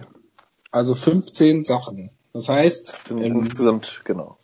Also 0.71 0.95
15 0.95 1.65
Sachen. 1.65 2.11
Das 2.31 2.47
heißt, 2.47 3.11
Insgesamt, 3.11 4.01
genau. 4.05 4.37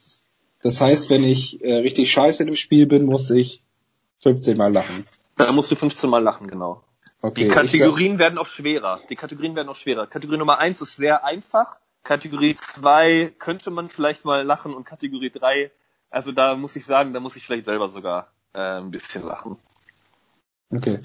Das 0.64 0.82
heißt, 0.82 1.10
wenn 1.10 1.24
ich 1.24 1.64
äh, 1.64 1.76
richtig 1.76 2.12
scheiße 2.12 2.44
in 2.44 2.48
dem 2.48 2.56
Spiel 2.56 2.86
bin, 2.86 3.06
muss 3.06 3.30
ich 3.30 3.64
15 4.20 4.58
mal 4.58 4.72
lachen. 4.72 5.06
Da 5.38 5.52
musst 5.52 5.72
du 5.72 5.76
15 5.76 6.10
Mal 6.10 6.22
lachen, 6.22 6.48
genau. 6.48 6.84
Okay. 7.22 7.44
Die 7.44 7.50
Kategorien 7.50 8.20
werden 8.20 8.38
auch 8.38 8.48
schwerer. 8.48 9.00
Die 9.10 9.16
Kategorien 9.16 9.56
werden 9.56 9.70
auch 9.70 9.76
schwerer. 9.76 10.08
Kategorie 10.08 10.38
Nummer 10.38 10.60
eins 10.60 10.82
ist 10.82 10.96
sehr 10.96 11.26
einfach. 11.26 11.78
Kategorie 12.04 12.56
zwei 12.56 13.34
könnte 13.38 13.70
man 13.70 13.90
vielleicht 13.90 14.26
mal 14.26 14.44
lachen 14.44 14.74
und 14.74 14.86
Kategorie 14.86 15.30
drei, 15.30 15.72
also 16.10 16.32
da 16.32 16.56
muss 16.56 16.76
ich 16.76 16.86
sagen, 16.86 17.14
da 17.14 17.20
muss 17.20 17.36
ich 17.36 17.46
vielleicht 17.46 17.66
selber 17.66 17.90
sogar 17.90 18.32
äh, 18.54 18.60
ein 18.60 18.92
bisschen 18.92 19.24
lachen. 19.24 19.58
Sag, 20.70 20.80
okay. 20.82 21.00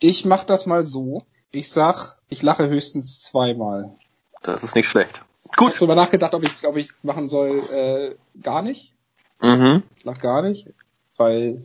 Ich 0.00 0.24
mach 0.24 0.44
das 0.44 0.66
mal 0.66 0.84
so. 0.84 1.26
Ich 1.50 1.70
sag, 1.70 2.16
ich 2.28 2.42
lache 2.42 2.68
höchstens 2.68 3.22
zweimal. 3.22 3.96
Das 4.42 4.62
ist 4.62 4.74
nicht 4.74 4.88
schlecht. 4.88 5.24
Ich 5.44 5.50
hab 5.52 5.56
Gut. 5.58 5.80
drüber 5.80 5.94
nachgedacht, 5.94 6.34
ob 6.34 6.42
ich, 6.42 6.66
ob 6.66 6.76
ich 6.76 6.90
machen 7.02 7.28
soll, 7.28 7.58
äh, 7.58 8.14
gar 8.42 8.62
nicht. 8.62 8.94
Mhm. 9.40 9.82
Ich 9.96 10.04
lach 10.04 10.18
gar 10.18 10.42
nicht, 10.42 10.68
weil, 11.16 11.62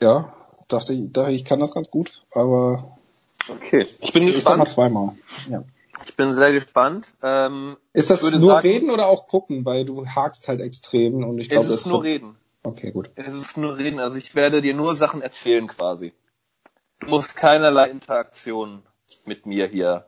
ja, 0.00 0.32
dachte 0.68 0.92
ich, 0.94 1.12
dachte 1.12 1.32
ich 1.32 1.44
kann 1.44 1.60
das 1.60 1.72
ganz 1.74 1.90
gut, 1.90 2.22
aber 2.32 2.94
Okay. 3.48 3.88
Ich 4.00 4.12
bin 4.12 4.22
ich 4.22 4.42
sag 4.42 4.56
mal 4.56 4.64
gespannt. 4.64 4.70
zweimal. 4.70 5.16
Ja. 5.50 5.64
Ich 6.06 6.16
bin 6.16 6.34
sehr 6.34 6.52
gespannt. 6.52 7.08
Ähm, 7.22 7.76
Ist 7.92 8.10
das 8.10 8.22
ich 8.22 8.32
nur 8.32 8.40
sagen, 8.40 8.60
reden 8.68 8.90
oder 8.90 9.06
auch 9.06 9.26
gucken? 9.26 9.64
Weil 9.64 9.84
du 9.84 10.06
hakst 10.06 10.48
halt 10.48 10.60
extrem 10.60 11.24
und 11.24 11.38
ich 11.38 11.46
Es 11.46 11.50
glaube, 11.50 11.66
ist 11.66 11.84
das 11.84 11.86
nur 11.86 12.02
reden. 12.02 12.36
Okay, 12.62 12.90
gut. 12.90 13.10
Es 13.14 13.34
ist 13.34 13.56
nur 13.56 13.76
reden. 13.76 13.98
Also 14.00 14.16
ich 14.16 14.34
werde 14.34 14.62
dir 14.62 14.74
nur 14.74 14.96
Sachen 14.96 15.20
erzählen 15.22 15.66
quasi. 15.66 16.12
Du 17.00 17.08
musst 17.08 17.36
keinerlei 17.36 17.90
Interaktion 17.90 18.82
mit 19.24 19.44
mir 19.46 19.66
hier 19.66 20.06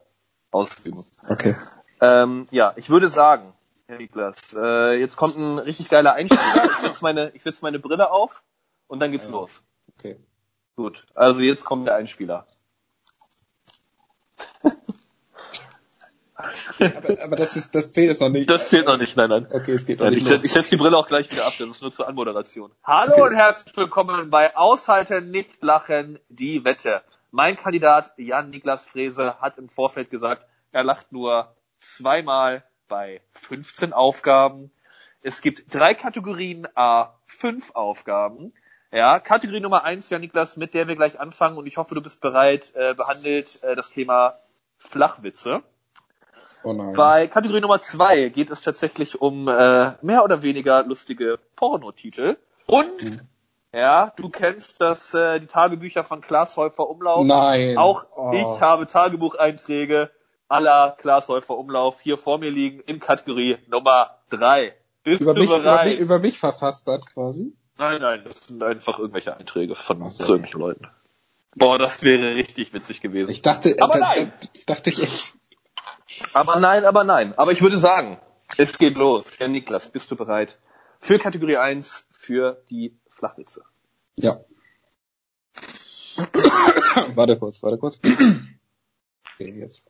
ausüben. 0.50 1.05
Okay. 1.29 1.55
Ähm, 2.00 2.47
ja, 2.50 2.73
ich 2.76 2.91
würde 2.91 3.09
sagen, 3.09 3.53
Herr 3.87 3.99
Niklas, 3.99 4.55
äh, 4.55 4.95
jetzt 5.00 5.17
kommt 5.17 5.37
ein 5.37 5.59
richtig 5.59 5.88
geiler 5.88 6.15
Einspieler. 6.15 6.65
Ich 6.65 6.76
setze 6.79 7.03
meine, 7.03 7.31
ich 7.35 7.43
setz 7.43 7.62
meine 7.62 7.79
Brille 7.79 8.11
auf 8.11 8.43
und 8.87 9.00
dann 9.00 9.12
geht's 9.12 9.26
Ja. 9.26 9.33
los. 9.33 9.62
Okay. 9.97 10.17
Gut, 10.76 11.07
also 11.15 11.41
jetzt 11.41 11.65
kommt 11.65 11.87
der 11.87 11.95
Einspieler. 11.95 12.47
Aber, 16.79 17.23
aber 17.23 17.37
das 17.37 17.57
ist, 17.57 17.75
das 17.75 17.93
zählt 17.93 18.09
jetzt 18.09 18.21
noch 18.21 18.29
nicht. 18.29 18.50
Das 18.50 18.69
zählt 18.69 18.87
noch 18.87 18.99
nicht, 18.99 19.17
nein, 19.17 19.31
nein. 19.31 19.47
Okay, 19.50 19.73
es 19.73 19.87
geht 19.87 19.99
noch 20.00 20.05
Nein, 20.07 20.15
nicht 20.15 20.23
ich 20.25 20.29
setze 20.29 20.43
los. 20.43 20.53
setz 20.53 20.69
die 20.69 20.76
Brille 20.76 20.97
auch 20.97 21.07
gleich 21.09 21.31
wieder 21.31 21.47
ab, 21.47 21.55
das 21.59 21.67
ist 21.69 21.81
nur 21.81 21.93
zur 21.93 22.07
Anmoderation. 22.09 22.73
Hallo 22.85 23.12
Okay. 23.12 23.23
und 23.23 23.35
herzlich 23.35 23.75
willkommen 23.76 24.29
bei 24.29 24.55
Aushalten, 24.55 25.31
nicht 25.31 25.62
lachen, 25.62 26.19
die 26.29 26.62
Wette. 26.65 27.00
Mein 27.37 27.57
Kandidat 27.57 28.12
Jan 28.16 28.49
Niklas 28.49 28.87
Frese 28.87 29.38
hat 29.43 29.59
im 29.59 29.69
Vorfeld 29.69 30.09
gesagt, 30.09 30.47
er 30.73 30.85
lacht 30.85 31.12
nur 31.12 31.55
zweimal 31.81 32.64
bei 32.88 33.21
15 33.33 33.93
Aufgaben. 33.93 34.71
Es 35.21 35.43
gibt 35.43 35.75
drei 35.75 35.93
Kategorien, 35.93 36.66
a 36.75 37.12
fünf 37.26 37.73
Aufgaben. 37.73 38.55
Ja, 38.90 39.21
Kategorie 39.21 39.61
Nummer 39.61 39.85
eins, 39.85 40.09
Jan 40.09 40.23
Niklas, 40.23 40.57
mit 40.57 40.73
der 40.73 40.88
wir 40.88 40.97
gleich 40.97 41.21
anfangen 41.21 41.59
und 41.59 41.66
ich 41.66 41.76
hoffe, 41.76 41.95
du 41.95 42.00
bist 42.00 42.23
bereit, 42.23 42.73
äh, 42.75 42.95
behandelt 42.95 43.62
äh, 43.62 43.76
das 43.76 43.90
Thema 43.90 44.38
Flachwitze. 44.78 45.63
Oh 46.63 46.73
nein. 46.73 46.95
Bei 46.95 47.26
Kategorie 47.26 47.60
Nummer 47.60 47.80
zwei 47.80 48.30
geht 48.30 48.49
es 48.49 48.63
tatsächlich 48.63 49.21
um 49.21 49.47
äh, 49.47 49.93
mehr 50.00 50.25
oder 50.25 50.41
weniger 50.41 50.84
lustige 50.84 51.39
Pornotitel. 51.54 52.39
Und, 52.65 53.02
Mhm. 53.02 53.21
Ja, 53.76 54.12
du 54.17 54.30
kennst 54.30 54.80
das, 54.80 55.12
äh, 55.15 55.39
die 55.41 55.47
Tagebücher 55.47 56.02
von 56.04 56.21
Klaas 56.21 56.56
Häufer 56.56 56.89
Umlauf. 56.89 57.26
Nein. 57.26 57.76
Auch 57.76 58.06
Oh. 58.17 58.32
ich 58.32 58.60
habe 58.60 58.86
Tagebucheinträge 58.86 60.10
aller 60.49 60.95
Klaas 60.99 61.28
Häufer 61.28 61.56
Umlauf 61.58 62.00
hier 62.00 62.17
vor 62.17 62.39
mir 62.39 62.50
liegen 62.50 62.80
in 62.80 63.00
Kategorie 63.00 63.58
Nummer 63.69 64.19
drei. 64.30 64.75
Bist 65.04 65.23
über 65.23 65.34
du 65.34 65.41
mich, 65.41 65.50
über, 65.50 65.60
bereit? 65.60 65.86
mich, 65.86 65.99
über 65.99 66.19
mich 66.19 66.39
verfasst 66.39 66.86
hat 66.86 67.06
quasi. 67.06 67.52
nein, 67.78 68.00
nein, 68.00 68.23
das 68.25 68.45
sind 68.47 68.62
einfach 68.62 68.99
irgendwelche 68.99 69.36
Einträge 69.36 69.75
von 69.75 70.10
so. 70.10 70.25
zu 70.25 70.32
irgendwelchen 70.32 70.60
Leuten. 70.60 70.89
Boah, 71.54 71.78
das 71.78 72.02
wäre 72.02 72.34
richtig 72.34 72.73
witzig 72.73 73.00
gewesen. 73.00 73.30
Ich 73.30 73.43
dachte, 73.43 73.76
Aber 73.80 73.99
nein. 73.99 74.32
da, 74.67 74.75
dachte 74.75 74.91
ich 74.91 75.02
echt. 75.02 75.34
Aber 76.34 76.60
nein, 76.60 76.84
aber 76.84 77.04
nein. 77.04 77.34
Aber 77.36 77.52
ich 77.52 77.62
würde 77.62 77.78
sagen, 77.78 78.19
es 78.56 78.78
geht 78.78 78.95
los. 78.97 79.25
Herr 79.39 79.49
Niklas, 79.49 79.89
bist 79.91 80.10
du 80.10 80.17
bereit 80.17 80.58
für 81.00 81.19
Kategorie 81.19 81.56
1 81.56 82.05
für 82.19 82.63
die 82.71 82.97
Flachwitze? 83.09 83.65
Ja. 84.17 84.37
warte 87.15 87.39
kurz, 87.39 87.63
warte 87.63 87.79
kurz. 87.79 87.99
Okay, 89.35 89.59
jetzt. 89.59 89.85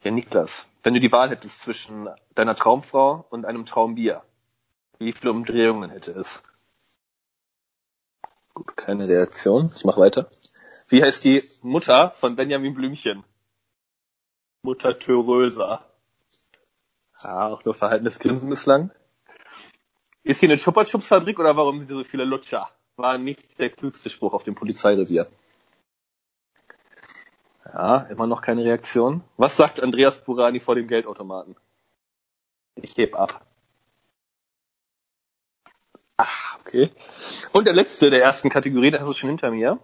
Herr 0.00 0.10
Niklas, 0.12 0.66
wenn 0.82 0.94
du 0.94 1.00
die 1.00 1.12
Wahl 1.12 1.30
hättest 1.30 1.62
zwischen 1.62 2.08
deiner 2.34 2.54
Traumfrau 2.54 3.26
und 3.30 3.44
einem 3.44 3.66
Traumbier, 3.66 4.22
wie 4.98 5.12
viele 5.12 5.30
Umdrehungen 5.30 5.90
hätte 5.90 6.12
es? 6.12 6.42
Gut, 8.54 8.76
keine 8.76 9.08
Reaktion. 9.08 9.70
Ich 9.74 9.84
mach 9.84 9.96
weiter. 9.96 10.28
Wie 10.88 11.02
heißt 11.02 11.24
die 11.24 11.42
Mutter 11.62 12.10
von 12.16 12.36
Benjamin 12.36 12.74
Blümchen? 12.74 13.24
Mutter 14.62 14.98
Theresa. 14.98 15.86
Ah, 17.22 17.48
auch 17.48 17.64
nur 17.64 17.74
verhaltenes 17.74 18.18
Grinsen 18.18 18.50
bislang. 18.50 18.90
Ist 20.22 20.40
hier 20.40 20.48
eine 20.48 20.58
Chupa 20.58 20.84
Chups 20.84 21.08
Fabrik 21.08 21.38
oder 21.38 21.56
warum 21.56 21.78
sind 21.78 21.88
hier 21.88 21.96
so 21.96 22.04
viele 22.04 22.24
Lutscher? 22.24 22.68
War 22.96 23.16
nicht 23.16 23.58
der 23.58 23.70
klügste 23.70 24.10
Spruch 24.10 24.34
auf 24.34 24.44
dem 24.44 24.54
Polizeirevier. 24.54 25.26
Ja, 27.64 27.98
immer 28.10 28.26
noch 28.26 28.42
keine 28.42 28.64
Reaktion. 28.64 29.22
Was 29.36 29.56
sagt 29.56 29.82
Andreas 29.82 30.22
Burani 30.24 30.60
vor 30.60 30.74
dem 30.74 30.88
Geldautomaten? 30.88 31.56
Ich 32.74 32.96
heb 32.96 33.14
ab. 33.14 33.46
Ah, 36.16 36.26
okay. 36.60 36.90
Und 37.52 37.66
der 37.66 37.74
letzte 37.74 38.10
der 38.10 38.22
ersten 38.22 38.50
Kategorie, 38.50 38.90
der 38.90 39.00
ist 39.00 39.16
schon 39.16 39.30
hinter 39.30 39.50
mir. 39.50 39.78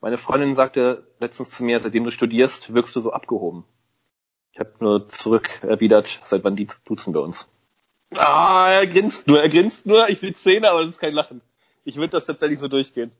Meine 0.00 0.18
Freundin 0.18 0.54
sagte 0.54 1.06
letztens 1.18 1.50
zu 1.50 1.64
mir, 1.64 1.80
seitdem 1.80 2.04
du 2.04 2.10
studierst, 2.10 2.74
wirkst 2.74 2.94
du 2.94 3.00
so 3.00 3.12
abgehoben. 3.12 3.64
Ich 4.52 4.60
habe 4.60 4.72
nur 4.80 5.08
zurück 5.08 5.48
erwidert, 5.62 6.20
seit 6.24 6.44
wann 6.44 6.56
die 6.56 6.68
duzen 6.84 7.14
wir 7.14 7.22
uns? 7.22 7.48
Ah, 8.14 8.68
er 8.70 8.86
grinst 8.86 9.26
nur, 9.26 9.42
er 9.42 9.48
grinst 9.48 9.86
nur, 9.86 10.08
ich 10.08 10.20
sehe 10.20 10.32
Zähne, 10.32 10.70
aber 10.70 10.80
das 10.80 10.90
ist 10.90 11.00
kein 11.00 11.12
Lachen. 11.14 11.40
Ich 11.84 11.96
würde 11.96 12.10
das 12.10 12.26
tatsächlich 12.26 12.58
so 12.58 12.68
durchgehen. 12.68 13.12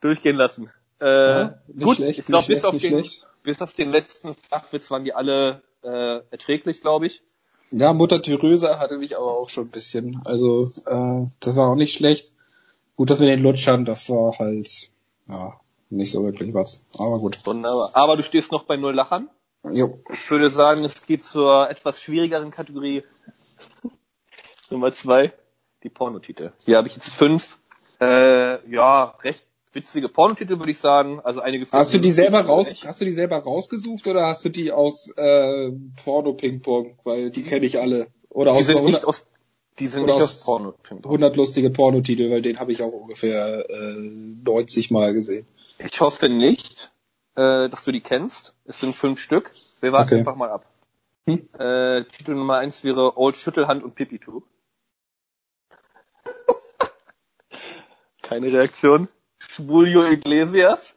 Durchgehen 0.00 0.36
lassen. 0.36 0.70
Äh, 1.00 1.06
Ja, 1.06 1.58
gut, 1.80 1.96
schlecht, 1.96 2.18
ich 2.20 2.26
glaube, 2.26 2.46
bis, 2.46 2.64
auf 2.64 2.78
den, 2.78 3.04
bis 3.42 3.62
auf 3.62 3.72
den 3.74 3.90
letzten 3.90 4.34
Flachwitz 4.34 4.90
waren 4.90 5.04
die 5.04 5.12
alle 5.14 5.62
äh, 5.82 6.20
erträglich, 6.30 6.80
glaube 6.80 7.06
ich. 7.06 7.22
Ja, 7.70 7.92
Mutter 7.92 8.22
Theresa 8.22 8.78
hatte 8.78 8.98
mich 8.98 9.16
aber 9.16 9.26
auch 9.36 9.48
schon 9.48 9.64
ein 9.66 9.70
bisschen. 9.70 10.20
Also, 10.24 10.70
äh, 10.86 11.26
das 11.40 11.56
war 11.56 11.68
auch 11.70 11.74
nicht 11.74 11.94
schlecht. 11.94 12.32
Gut, 12.96 13.10
dass 13.10 13.18
wir 13.20 13.26
den 13.26 13.42
Lutschern, 13.42 13.84
das 13.84 14.08
war 14.08 14.38
halt, 14.38 14.90
ja, 15.28 15.58
nicht 15.90 16.12
so 16.12 16.22
wirklich 16.24 16.54
was. 16.54 16.82
Aber 16.98 17.18
gut. 17.18 17.44
Wunderbar. 17.44 17.90
Aber 17.94 18.16
du 18.16 18.22
stehst 18.22 18.52
noch 18.52 18.64
bei 18.64 18.76
null 18.76 18.94
Lachern. 18.94 19.28
Jo. 19.72 19.98
Ich 20.12 20.30
würde 20.30 20.50
sagen, 20.50 20.84
es 20.84 21.04
geht 21.06 21.24
zur 21.24 21.68
etwas 21.70 22.00
schwierigeren 22.00 22.50
Kategorie. 22.50 23.02
Nummer 24.70 24.92
zwei, 24.92 25.32
die 25.82 25.88
Pornotitel. 25.90 26.52
Hier 26.64 26.76
habe 26.76 26.88
ich 26.88 26.94
jetzt 26.94 27.12
fünf, 27.14 27.58
äh, 28.00 28.68
ja, 28.70 29.14
recht 29.22 29.44
witzige 29.72 30.08
Pornotitel, 30.08 30.58
würde 30.58 30.70
ich 30.70 30.78
sagen. 30.78 31.20
Also 31.22 31.40
einige 31.40 31.66
Hast 31.70 31.94
du 31.94 31.98
die 31.98 32.12
selber 32.12 32.40
raus, 32.42 32.70
Echt. 32.70 32.86
hast 32.86 33.00
du 33.00 33.04
die 33.04 33.12
selber 33.12 33.38
rausgesucht 33.38 34.06
oder 34.06 34.26
hast 34.26 34.44
du 34.44 34.48
die 34.48 34.70
aus 34.72 35.10
äh, 35.16 35.72
Porno 36.04 36.32
Ping 36.34 36.60
Pong? 36.62 36.96
Weil 37.04 37.30
die 37.30 37.42
kenne 37.42 37.66
ich 37.66 37.80
alle. 37.80 38.06
Oder 38.30 38.52
Die 38.52 38.58
aus 38.58 38.66
sind 38.66 38.76
100, 38.76 38.94
nicht 38.94 39.04
aus, 39.04 39.26
die 39.78 39.86
sind 39.88 40.06
nicht 40.06 40.14
aus 40.14 40.22
aus 40.22 40.44
Porno. 40.44 40.74
100 40.90 41.36
lustige 41.36 41.70
Pornotitel, 41.70 42.30
weil 42.30 42.42
den 42.42 42.60
habe 42.60 42.72
ich 42.72 42.82
auch 42.82 42.92
ungefähr 42.92 43.68
äh, 43.68 43.94
90 44.44 44.90
Mal 44.90 45.12
gesehen. 45.12 45.46
Ich 45.78 46.00
hoffe 46.00 46.28
nicht, 46.28 46.92
äh, 47.34 47.68
dass 47.68 47.84
du 47.84 47.90
die 47.92 48.00
kennst. 48.00 48.54
Es 48.64 48.78
sind 48.80 48.94
fünf 48.94 49.20
Stück. 49.20 49.50
Wir 49.80 49.92
warten 49.92 50.10
Okay. 50.10 50.18
einfach 50.20 50.36
mal 50.36 50.50
ab. 50.50 50.66
Hm? 51.26 51.48
Äh, 51.58 52.04
Titel 52.04 52.34
Nummer 52.34 52.58
eins 52.58 52.84
wäre 52.84 53.16
Old 53.16 53.36
Schüttelhand 53.36 53.82
und 53.82 53.94
Pipi-Tube. 53.96 54.44
Keine 58.24 58.52
Reaktion. 58.52 59.08
Schwulio 59.38 60.04
Iglesias. 60.06 60.94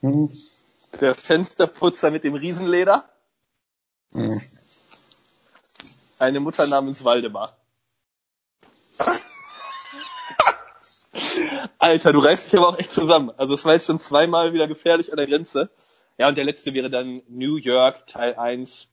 Hm. 0.00 0.30
Der 1.00 1.14
Fensterputzer 1.14 2.10
mit 2.10 2.24
dem 2.24 2.34
Riesenleder. 2.34 3.08
Hm. 4.12 4.40
Eine 6.18 6.40
Mutter 6.40 6.66
namens 6.66 7.04
Waldemar. 7.04 7.56
Alter, 11.78 12.12
du 12.12 12.18
reißt 12.18 12.52
dich 12.52 12.58
aber 12.58 12.68
auch 12.68 12.78
echt 12.78 12.90
zusammen. 12.90 13.30
Also 13.36 13.54
es 13.54 13.64
war 13.64 13.74
jetzt 13.74 13.86
schon 13.86 14.00
zweimal 14.00 14.52
wieder 14.52 14.66
gefährlich 14.66 15.12
an 15.12 15.18
der 15.18 15.26
Grenze. 15.26 15.70
Ja, 16.18 16.26
und 16.28 16.36
der 16.36 16.44
letzte 16.44 16.74
wäre 16.74 16.90
dann 16.90 17.22
New 17.28 17.56
York, 17.56 18.08
Teil 18.08 18.34
1, 18.34 18.88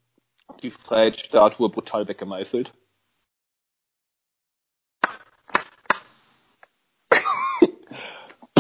die 0.62 0.70
Freiheitsstatue 0.70 1.70
brutal 1.70 2.08
weggemeißelt. 2.08 2.72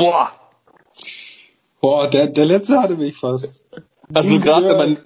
Boah! 0.01 0.31
Boah, 1.79 2.07
der, 2.07 2.27
der 2.27 2.45
letzte 2.45 2.79
hatte 2.81 2.95
mich 2.97 3.17
fast. 3.17 3.63
Also 4.13 4.39
gerade 4.39 4.67
wenn 4.69 4.77
man 4.77 4.99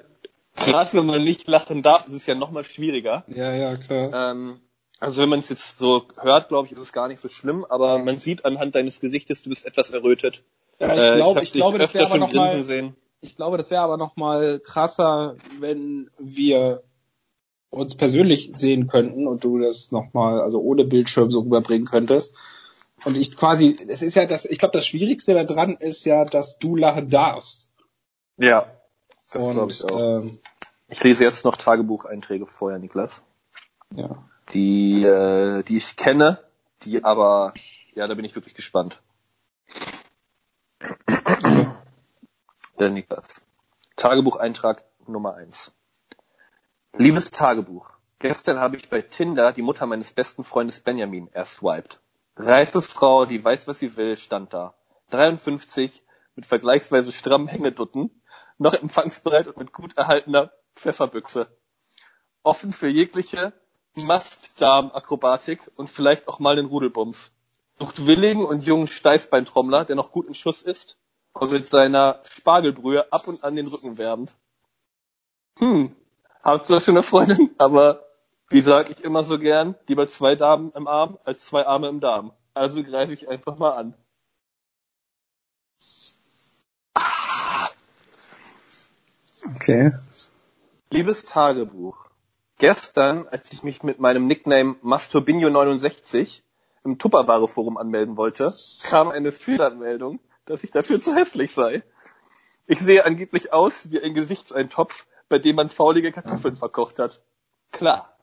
gerade 0.55 0.93
wenn 0.93 1.05
man 1.05 1.23
nicht 1.23 1.47
lachen 1.47 1.81
darf, 1.81 2.07
ist 2.07 2.13
es 2.13 2.25
ja 2.25 2.35
nochmal 2.35 2.63
schwieriger. 2.63 3.23
Ja, 3.27 3.53
ja, 3.53 3.75
klar. 3.75 4.31
Ähm, 4.31 4.59
also 4.99 5.21
wenn 5.21 5.29
man 5.29 5.39
es 5.39 5.49
jetzt 5.49 5.77
so 5.77 6.03
hört, 6.21 6.47
glaube 6.47 6.67
ich, 6.67 6.71
ist 6.73 6.79
es 6.79 6.93
gar 6.93 7.07
nicht 7.09 7.19
so 7.19 7.27
schlimm, 7.29 7.65
aber 7.65 7.97
man 7.99 8.17
sieht 8.17 8.45
anhand 8.45 8.75
deines 8.75 9.01
Gesichtes, 9.01 9.43
du 9.43 9.49
bist 9.49 9.65
etwas 9.65 9.89
errötet. 9.91 10.43
Ja, 10.79 10.95
ich 10.95 11.01
Äh, 11.01 11.15
glaube, 11.17 11.35
hab 11.35 11.43
ich 11.43 11.51
dich 11.51 11.61
glaube, 11.61 11.77
das 11.77 11.93
wäre 11.93 12.05
aber 12.05 12.11
schon 12.11 12.19
noch 12.21 12.31
grinsen 12.31 12.57
mal, 12.59 12.63
sehen. 12.63 12.95
ich 13.21 13.35
glaube, 13.35 13.57
das 13.57 13.69
wäre 13.71 13.81
aber 13.81 13.97
noch 13.97 14.15
mal 14.15 14.59
krasser, 14.59 15.35
wenn 15.59 16.09
wir 16.17 16.83
uns 17.69 17.95
persönlich 17.95 18.51
sehen 18.55 18.87
könnten 18.87 19.27
und 19.27 19.43
du 19.43 19.59
das 19.59 19.91
noch 19.91 20.13
mal, 20.13 20.39
also 20.39 20.59
ohne 20.61 20.85
Bildschirm 20.85 21.31
so 21.31 21.41
rüberbringen 21.41 21.85
könntest. 21.85 22.33
Und 23.05 23.15
ich 23.15 23.37
quasi, 23.37 23.75
es 23.87 24.01
ist 24.01 24.15
ja 24.15 24.25
das, 24.25 24.45
ich 24.45 24.57
glaube, 24.57 24.73
das 24.73 24.85
Schwierigste 24.87 25.33
daran 25.45 25.77
ist 25.77 26.05
ja, 26.05 26.25
dass 26.25 26.57
du 26.57 26.75
lachen 26.75 27.09
darfst. 27.09 27.69
Ja, 28.37 28.71
das 29.31 29.43
glaube 29.43 29.71
ich 29.71 29.83
auch. 29.83 30.23
Ähm, 30.23 30.39
Ich 30.87 31.03
lese 31.03 31.23
jetzt 31.23 31.45
noch 31.45 31.55
Tagebucheinträge 31.55 32.45
vorher, 32.47 32.79
Niklas. 32.79 33.23
ja. 33.91 34.23
Die, 34.53 35.03
äh, 35.03 35.63
die 35.63 35.77
ich 35.77 35.95
kenne, 35.95 36.39
die 36.83 37.03
aber, 37.03 37.53
ja, 37.95 38.07
da 38.07 38.13
bin 38.13 38.25
ich 38.25 38.35
wirklich 38.35 38.53
gespannt. 38.53 39.01
Der 42.79 42.89
Niklas. 42.89 43.41
Tagebucheintrag 43.95 44.83
Nummer 45.07 45.35
eins. 45.35 45.71
Liebes 46.97 47.31
Tagebuch. 47.31 47.89
Gestern 48.19 48.59
habe 48.59 48.75
ich 48.77 48.89
bei 48.89 49.01
Tinder 49.01 49.51
die 49.51 49.61
Mutter 49.63 49.85
meines 49.85 50.11
besten 50.11 50.43
Freundes 50.43 50.79
Benjamin 50.79 51.27
erswiped. 51.33 51.99
Reife 52.37 52.81
Frau, 52.81 53.25
die 53.25 53.43
weiß, 53.43 53.67
was 53.67 53.79
sie 53.79 53.95
will, 53.97 54.17
stand 54.17 54.53
da. 54.53 54.75
53, 55.11 56.03
mit 56.35 56.45
vergleichsweise 56.45 57.11
strammen 57.11 57.47
Hängedutten, 57.47 58.21
noch 58.57 58.73
empfangsbereit 58.73 59.47
und 59.47 59.57
mit 59.57 59.71
gut 59.71 59.97
erhaltener 59.97 60.51
Pfefferbüchse. 60.75 61.47
Offen 62.43 62.73
für 62.73 62.89
jegliche 62.89 63.53
Mastdarm-Akrobatik 63.95 65.71
und 65.75 65.89
vielleicht 65.89 66.27
auch 66.27 66.39
mal 66.39 66.55
den 66.55 66.65
Rudelbums. 66.65 67.31
Sucht 67.79 68.05
willigen 68.05 68.45
und 68.45 68.65
jungen 68.65 68.87
Steißbeintrommler, 68.87 69.85
der 69.85 69.95
noch 69.95 70.11
gut 70.11 70.27
in 70.27 70.33
Schuss 70.33 70.61
ist 70.61 70.97
und 71.33 71.51
mit 71.51 71.65
seiner 71.65 72.21
Spargelbrühe 72.29 73.11
ab 73.11 73.27
und 73.27 73.43
an 73.43 73.55
den 73.55 73.67
Rücken 73.67 73.97
wärmt. 73.97 74.35
Hm, 75.57 75.95
habt 76.43 76.67
zwar 76.67 76.81
schon 76.81 76.95
eine 76.95 77.03
Freundin, 77.03 77.55
aber 77.57 78.04
wie 78.49 78.61
sag 78.61 78.89
ich 78.89 79.03
immer 79.03 79.23
so 79.23 79.39
gern, 79.39 79.75
lieber 79.87 80.07
zwei 80.07 80.35
Damen 80.35 80.71
im 80.73 80.87
Arm 80.87 81.17
als 81.23 81.45
zwei 81.45 81.65
Arme 81.65 81.87
im 81.87 81.99
Darm. 81.99 82.31
Also 82.53 82.83
greife 82.83 83.13
ich 83.13 83.27
einfach 83.27 83.57
mal 83.57 83.71
an. 83.71 83.93
Okay. 89.55 89.91
Liebes 90.89 91.25
Tagebuch. 91.25 92.05
Gestern, 92.57 93.27
als 93.27 93.51
ich 93.51 93.63
mich 93.63 93.83
mit 93.83 93.99
meinem 93.99 94.27
Nickname 94.27 94.75
Masturbinho69 94.83 96.41
im 96.83 96.97
Tupperware 96.97 97.47
Forum 97.47 97.77
anmelden 97.77 98.15
wollte, 98.15 98.53
kam 98.89 99.09
eine 99.09 99.31
Fehlanmeldung, 99.31 100.19
dass 100.45 100.63
ich 100.63 100.71
dafür 100.71 101.01
zu 101.01 101.15
hässlich 101.15 101.51
sei. 101.51 101.83
Ich 102.67 102.79
sehe 102.79 103.05
angeblich 103.05 103.51
aus 103.51 103.91
wie 103.91 104.01
ein 104.01 104.13
Gesichtseintopf, 104.13 105.07
bei 105.27 105.37
dem 105.37 105.57
man 105.57 105.69
faulige 105.69 106.11
Kartoffeln 106.11 106.55
verkocht 106.55 106.99
hat. 106.99 107.21
Klar. 107.71 108.14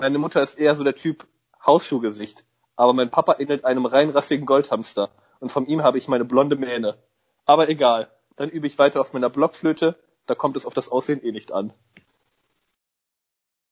Meine 0.00 0.18
Mutter 0.18 0.40
ist 0.40 0.58
eher 0.58 0.74
so 0.74 0.82
der 0.82 0.94
Typ 0.94 1.26
Hausschuhgesicht, 1.64 2.44
aber 2.74 2.94
mein 2.94 3.10
Papa 3.10 3.36
ähnelt 3.38 3.66
einem 3.66 3.84
reinrassigen 3.84 4.46
Goldhamster 4.46 5.10
und 5.40 5.52
von 5.52 5.66
ihm 5.66 5.82
habe 5.82 5.98
ich 5.98 6.08
meine 6.08 6.24
blonde 6.24 6.56
Mähne. 6.56 6.96
Aber 7.44 7.68
egal, 7.68 8.10
dann 8.36 8.48
übe 8.48 8.66
ich 8.66 8.78
weiter 8.78 9.02
auf 9.02 9.12
meiner 9.12 9.28
Blockflöte, 9.28 9.96
da 10.24 10.34
kommt 10.34 10.56
es 10.56 10.64
auf 10.64 10.72
das 10.72 10.88
Aussehen 10.88 11.22
eh 11.22 11.32
nicht 11.32 11.52
an. 11.52 11.74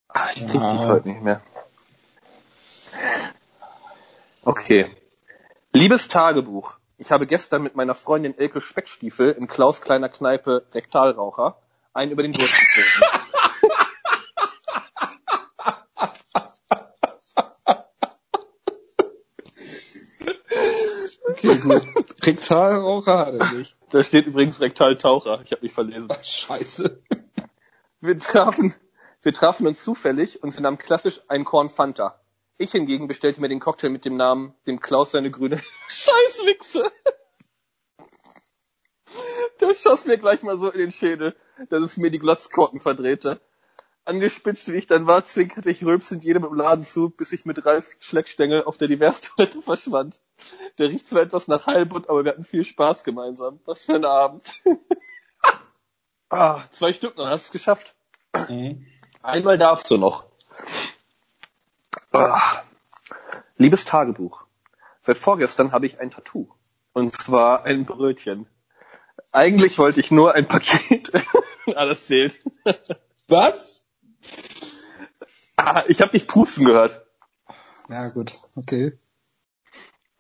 Ah, 0.09 0.29
ich 0.35 0.47
krieg 0.47 0.61
Ja. 0.61 0.73
die 0.73 0.87
heute 0.87 1.09
nicht 1.09 1.23
mehr. 1.23 1.41
Okay. 4.43 4.95
Liebes 5.73 6.09
Tagebuch. 6.09 6.77
Ich 6.99 7.11
habe 7.11 7.27
gestern 7.27 7.63
mit 7.63 7.75
meiner 7.75 7.95
Freundin 7.95 8.37
Elke 8.37 8.61
Speckstiefel 8.61 9.31
in 9.31 9.49
Klaus 9.49 9.81
kleiner 9.81 10.11
Kneipe 10.11 10.67
Rektalraucher 10.73 11.57
einen 11.95 12.13
über 12.13 12.23
den 12.23 12.33
Durst 12.35 12.53
getrunken. 12.53 13.18
Okay, 21.29 21.59
gut. 21.59 21.83
Rektalraucher 22.27 23.19
hat 23.19 23.35
er 23.35 23.53
nicht. 23.53 23.77
Da 23.91 24.03
steht 24.03 24.27
übrigens 24.27 24.61
Rektaltaucher. 24.61 25.41
Ich 25.45 25.53
habe 25.53 25.63
mich 25.63 25.73
verlesen. 25.73 26.09
Scheiße. 26.23 27.03
Wir 28.01 28.19
trafen, 28.19 28.75
wir 29.23 29.33
trafen 29.33 29.67
uns 29.67 29.83
zufällig 29.83 30.43
und 30.43 30.53
sie 30.53 30.63
nahm 30.63 30.79
klassisch 30.79 31.21
ein 31.29 31.45
Korn 31.45 31.69
Fanta. 31.69 32.21
Ich 32.57 32.73
hingegen 32.73 33.09
bestellte 33.09 33.41
mir 33.41 33.49
den 33.49 33.61
Cocktail 33.61 33.91
mit 33.91 34.05
dem 34.05 34.17
Namen, 34.17 34.55
dem 34.67 34.81
Klaus 34.81 35.13
seine 35.13 35.31
grüne 35.31 35.61
Scheißwichse. 35.89 36.91
Der 39.61 39.75
schoss 39.75 40.07
mir 40.07 40.19
gleich 40.19 40.43
mal 40.43 40.57
so 40.57 40.71
in 40.71 40.79
den 40.79 40.91
Schädel, 40.91 41.37
dass 41.71 41.83
es 41.83 41.97
mir 41.97 42.11
die 42.11 42.19
Glotzkorken 42.19 42.81
verdrehte. 42.81 43.41
Angespitzt 44.09 44.73
wie 44.73 44.77
ich 44.77 44.87
dann 44.87 45.07
war, 45.07 45.25
zwinkerte 45.25 45.71
ich 45.71 45.85
rülpsend 45.85 46.25
jedem 46.25 46.45
im 46.45 46.55
Laden 46.55 46.85
zu, 46.85 47.11
bis 47.11 47.33
ich 47.33 47.45
mit 47.45 47.65
Ralf 47.67 47.97
Schleckstängel 48.01 48.65
auf 48.65 48.77
der 48.77 48.89
Diverstoilette 48.89 49.63
verschwand. 49.63 50.21
Der 50.79 50.89
riecht 50.89 51.07
zwar 51.07 51.23
etwas 51.23 51.49
nach 51.49 51.67
Heilbutt, 51.67 52.09
aber 52.09 52.25
wir 52.25 52.33
hatten 52.33 52.45
viel 52.45 52.65
Spaß 52.65 53.05
gemeinsam. 53.05 53.61
Was 53.65 53.83
für 53.83 53.95
ein 53.95 54.05
Abend. 54.05 54.53
ah, 56.31 56.63
zwei 56.71 56.93
Stück 56.93 57.17
noch, 57.17 57.27
hast 57.27 57.47
es 57.47 57.53
geschafft. 57.53 57.95
Mhm. 58.49 58.87
Einmal 59.23 59.59
darfst 59.59 59.91
du 59.91 59.97
noch. 59.97 60.25
Ah. 62.13 62.63
Liebes 63.57 63.85
Tagebuch. 63.85 64.45
Seit 65.03 65.19
vorgestern 65.19 65.73
habe 65.73 65.87
ich 65.87 66.01
ein 66.01 66.11
Tattoo. 66.11 66.49
Und 66.93 67.13
zwar 67.13 67.65
ein 67.65 67.85
Brötchen. 67.85 68.47
Eigentlich 69.33 69.79
wollte 69.79 70.01
ich 70.01 70.11
nur 70.11 70.35
ein 70.35 70.47
Paket. 70.47 71.13
Alles 71.75 72.07
zählt. 72.07 72.41
Was? 73.29 73.85
Ah, 75.57 75.85
ich 75.89 76.01
habe 76.01 76.13
dich 76.13 76.27
pusten 76.27 76.65
gehört. 76.65 77.05
Ja, 77.89 78.09
gut. 78.11 78.33
Okay. 78.57 78.99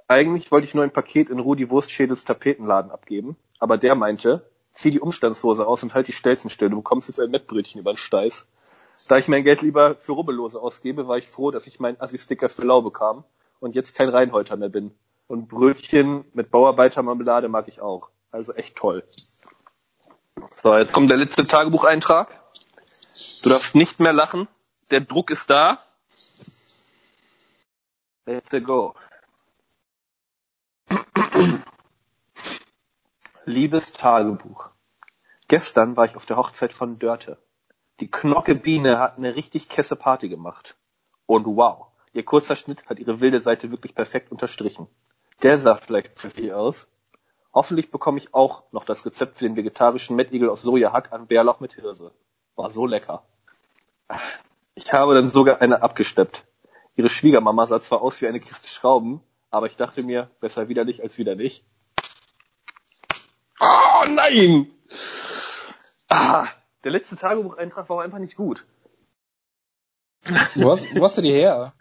Eigentlich 0.08 0.50
wollte 0.50 0.66
ich 0.66 0.74
nur 0.74 0.84
ein 0.84 0.92
Paket 0.92 1.30
in 1.30 1.38
Rudi 1.38 1.70
Wurstschädels 1.70 2.24
Tapetenladen 2.24 2.90
abgeben. 2.90 3.36
Aber 3.58 3.76
der 3.76 3.94
meinte, 3.94 4.50
zieh 4.72 4.90
die 4.90 5.00
Umstandshose 5.00 5.66
aus 5.66 5.82
und 5.82 5.94
halt 5.94 6.08
die 6.08 6.12
Stelzen 6.12 6.50
still. 6.50 6.70
Du 6.70 6.76
bekommst 6.76 7.08
jetzt 7.08 7.20
ein 7.20 7.30
Mettbrötchen 7.30 7.80
über 7.80 7.92
den 7.92 7.98
Steiß. 7.98 8.48
Da 9.06 9.16
ich 9.18 9.28
mein 9.28 9.44
Geld 9.44 9.62
lieber 9.62 9.94
für 9.94 10.12
Rubbellose 10.12 10.60
ausgebe, 10.60 11.06
war 11.06 11.18
ich 11.18 11.28
froh, 11.28 11.50
dass 11.50 11.66
ich 11.66 11.78
meinen 11.78 12.00
Assi-Sticker 12.00 12.48
für 12.48 12.64
lau 12.64 12.82
bekam 12.82 13.24
und 13.60 13.74
jetzt 13.74 13.94
kein 13.94 14.08
Reinholter 14.08 14.56
mehr 14.56 14.70
bin. 14.70 14.92
Und 15.28 15.48
Brötchen 15.48 16.24
mit 16.32 16.50
Bauarbeitermarmelade 16.50 17.48
mag 17.48 17.68
ich 17.68 17.80
auch. 17.80 18.08
Also 18.30 18.54
echt 18.54 18.76
toll. 18.76 19.04
So, 20.62 20.76
jetzt 20.76 20.92
kommt 20.92 21.10
der 21.10 21.18
letzte 21.18 21.46
Tagebucheintrag. 21.46 22.28
Du 23.42 23.48
darfst 23.48 23.74
nicht 23.74 24.00
mehr 24.00 24.12
lachen. 24.12 24.48
Der 24.90 25.00
Druck 25.00 25.30
ist 25.30 25.50
da. 25.50 25.78
Let's 28.26 28.50
go. 28.64 28.94
Liebes 33.44 33.92
Tagebuch. 33.92 34.68
Gestern 35.48 35.96
war 35.96 36.04
ich 36.04 36.16
auf 36.16 36.26
der 36.26 36.36
Hochzeit 36.36 36.72
von 36.72 36.98
Dörte. 36.98 37.38
Die 38.00 38.10
Knocke 38.10 38.54
Biene 38.54 38.98
hat 38.98 39.16
eine 39.16 39.34
richtig 39.34 39.68
kesse 39.68 39.96
Party 39.96 40.28
gemacht. 40.28 40.76
Und 41.26 41.46
wow, 41.46 41.86
ihr 42.12 42.24
kurzer 42.24 42.56
Schnitt 42.56 42.86
hat 42.86 43.00
ihre 43.00 43.20
wilde 43.20 43.40
Seite 43.40 43.70
wirklich 43.70 43.94
perfekt 43.94 44.30
unterstrichen. 44.30 44.86
Der 45.42 45.56
sah 45.58 45.76
vielleicht 45.76 46.18
pfiffig 46.18 46.52
aus. 46.52 46.88
Hoffentlich 47.54 47.90
bekomme 47.90 48.18
ich 48.18 48.34
auch 48.34 48.64
noch 48.72 48.84
das 48.84 49.06
Rezept 49.06 49.38
für 49.38 49.44
den 49.44 49.56
vegetarischen 49.56 50.14
Mettigel 50.16 50.50
aus 50.50 50.62
Sojahack 50.62 51.12
an 51.12 51.26
Bärlauch 51.26 51.60
mit 51.60 51.72
Hirse. 51.74 52.12
War 52.58 52.72
so 52.72 52.86
lecker. 52.86 53.22
Ich 54.74 54.92
habe 54.92 55.14
dann 55.14 55.28
sogar 55.28 55.60
eine 55.60 55.80
abgesteppt. 55.80 56.44
Ihre 56.96 57.08
Schwiegermama 57.08 57.66
sah 57.66 57.80
zwar 57.80 58.02
aus 58.02 58.20
wie 58.20 58.26
eine 58.26 58.40
Kiste 58.40 58.68
Schrauben, 58.68 59.20
aber 59.48 59.68
ich 59.68 59.76
dachte 59.76 60.02
mir, 60.02 60.28
besser 60.40 60.68
widerlich 60.68 61.00
als 61.00 61.18
widerlich. 61.18 61.64
Oh 63.60 64.04
nein! 64.08 64.72
Ah, 66.08 66.48
der 66.82 66.90
letzte 66.90 67.16
Tagebucheintrag 67.16 67.88
war 67.88 68.02
einfach 68.02 68.18
nicht 68.18 68.34
gut. 68.34 68.66
Wo 70.56 70.72
hast, 70.72 70.92
wo 70.96 71.04
hast 71.04 71.16
du 71.16 71.22
die 71.22 71.32
her? 71.32 71.72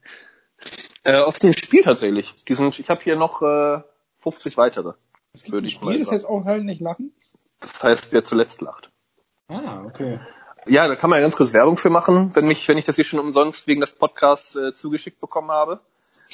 Äh, 1.03 1.15
aus 1.15 1.39
dem 1.39 1.53
Spiel 1.53 1.81
tatsächlich. 1.81 2.35
Die 2.47 2.53
sind, 2.53 2.77
ich 2.77 2.91
habe 2.91 3.01
hier 3.01 3.15
noch 3.15 3.41
äh, 3.41 3.81
50 4.19 4.57
weitere. 4.57 4.93
Es 5.33 5.43
gibt 5.43 5.57
ein 5.57 5.67
Spiel, 5.69 5.97
das 5.97 6.11
heißt 6.11 6.27
auch 6.27 6.45
halt 6.45 6.65
nicht 6.65 6.81
lachen? 6.81 7.15
Das 7.61 7.81
heißt, 7.81 8.11
wer 8.11 8.23
zuletzt 8.23 8.61
lacht. 8.61 8.91
Ah, 9.47 9.83
okay. 9.83 10.19
Ja, 10.69 10.87
da 10.87 10.95
kann 10.95 11.09
man 11.09 11.17
ja 11.17 11.21
ganz 11.21 11.35
kurz 11.37 11.53
Werbung 11.53 11.77
für 11.77 11.89
machen, 11.89 12.31
wenn 12.35 12.47
mich, 12.47 12.67
wenn 12.67 12.77
ich 12.77 12.85
das 12.85 12.95
hier 12.95 13.05
schon 13.05 13.19
umsonst 13.19 13.67
wegen 13.67 13.81
des 13.81 13.93
Podcasts 13.93 14.55
äh, 14.55 14.73
zugeschickt 14.73 15.19
bekommen 15.19 15.51
habe. 15.51 15.79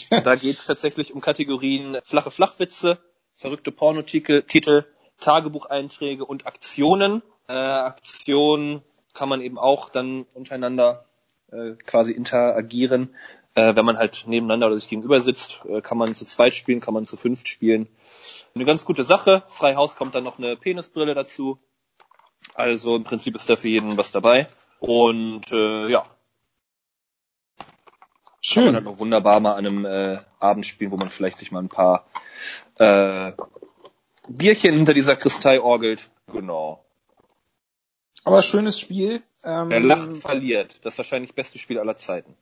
da 0.09 0.35
geht's 0.35 0.65
tatsächlich 0.65 1.13
um 1.13 1.21
Kategorien 1.21 1.97
flache 2.03 2.31
Flachwitze, 2.31 2.97
verrückte 3.35 3.71
Pornotitel, 3.71 4.85
Tagebucheinträge 5.19 6.25
und 6.25 6.47
Aktionen. 6.47 7.21
Äh, 7.47 7.53
Aktionen 7.53 8.81
kann 9.13 9.29
man 9.29 9.41
eben 9.41 9.57
auch 9.57 9.89
dann 9.89 10.25
untereinander 10.33 11.05
äh, 11.51 11.73
quasi 11.85 12.11
interagieren. 12.11 13.15
Äh, 13.55 13.75
wenn 13.75 13.85
man 13.85 13.97
halt 13.97 14.23
nebeneinander 14.25 14.67
oder 14.67 14.79
sich 14.79 14.89
gegenüber 14.89 15.21
sitzt, 15.21 15.61
äh, 15.65 15.81
kann 15.81 15.97
man 15.97 16.15
zu 16.15 16.25
zweit 16.25 16.55
spielen, 16.55 16.81
kann 16.81 16.95
man 16.95 17.05
zu 17.05 17.17
fünft 17.17 17.47
spielen. 17.47 17.87
Eine 18.55 18.65
ganz 18.65 18.83
gute 18.85 19.03
Sache. 19.03 19.43
Frei 19.47 19.75
Haus 19.75 19.95
kommt 19.95 20.15
dann 20.15 20.23
noch 20.23 20.39
eine 20.39 20.55
Penisbrille 20.55 21.13
dazu. 21.13 21.59
Also 22.55 22.95
im 22.95 23.03
Prinzip 23.03 23.35
ist 23.35 23.49
da 23.49 23.55
für 23.55 23.69
jeden 23.69 23.97
was 23.97 24.11
dabei. 24.11 24.47
Und 24.79 25.51
äh, 25.51 25.87
ja. 25.87 26.05
Schön. 28.41 28.65
Kann 28.65 28.73
man 28.73 28.75
halt 28.75 28.85
noch 28.85 28.99
wunderbar 28.99 29.39
mal 29.39 29.53
an 29.53 29.65
einem 29.65 29.85
äh, 29.85 30.19
Abend 30.39 30.65
spielen, 30.65 30.91
wo 30.91 30.97
man 30.97 31.09
vielleicht 31.09 31.37
sich 31.37 31.51
mal 31.51 31.63
ein 31.63 31.69
paar 31.69 32.05
äh, 32.75 33.31
Bierchen 34.27 34.73
hinter 34.73 34.93
dieser 34.93 35.15
Kristall 35.15 35.59
orgelt. 35.59 36.09
Genau. 36.31 36.83
Aber 38.23 38.41
schönes 38.41 38.79
Spiel. 38.79 39.21
Ähm, 39.43 39.69
Wer 39.69 39.79
lacht, 39.79 40.17
verliert. 40.17 40.85
Das 40.85 40.97
wahrscheinlich 40.97 41.35
beste 41.35 41.59
Spiel 41.59 41.79
aller 41.79 41.95
Zeiten. 41.95 42.35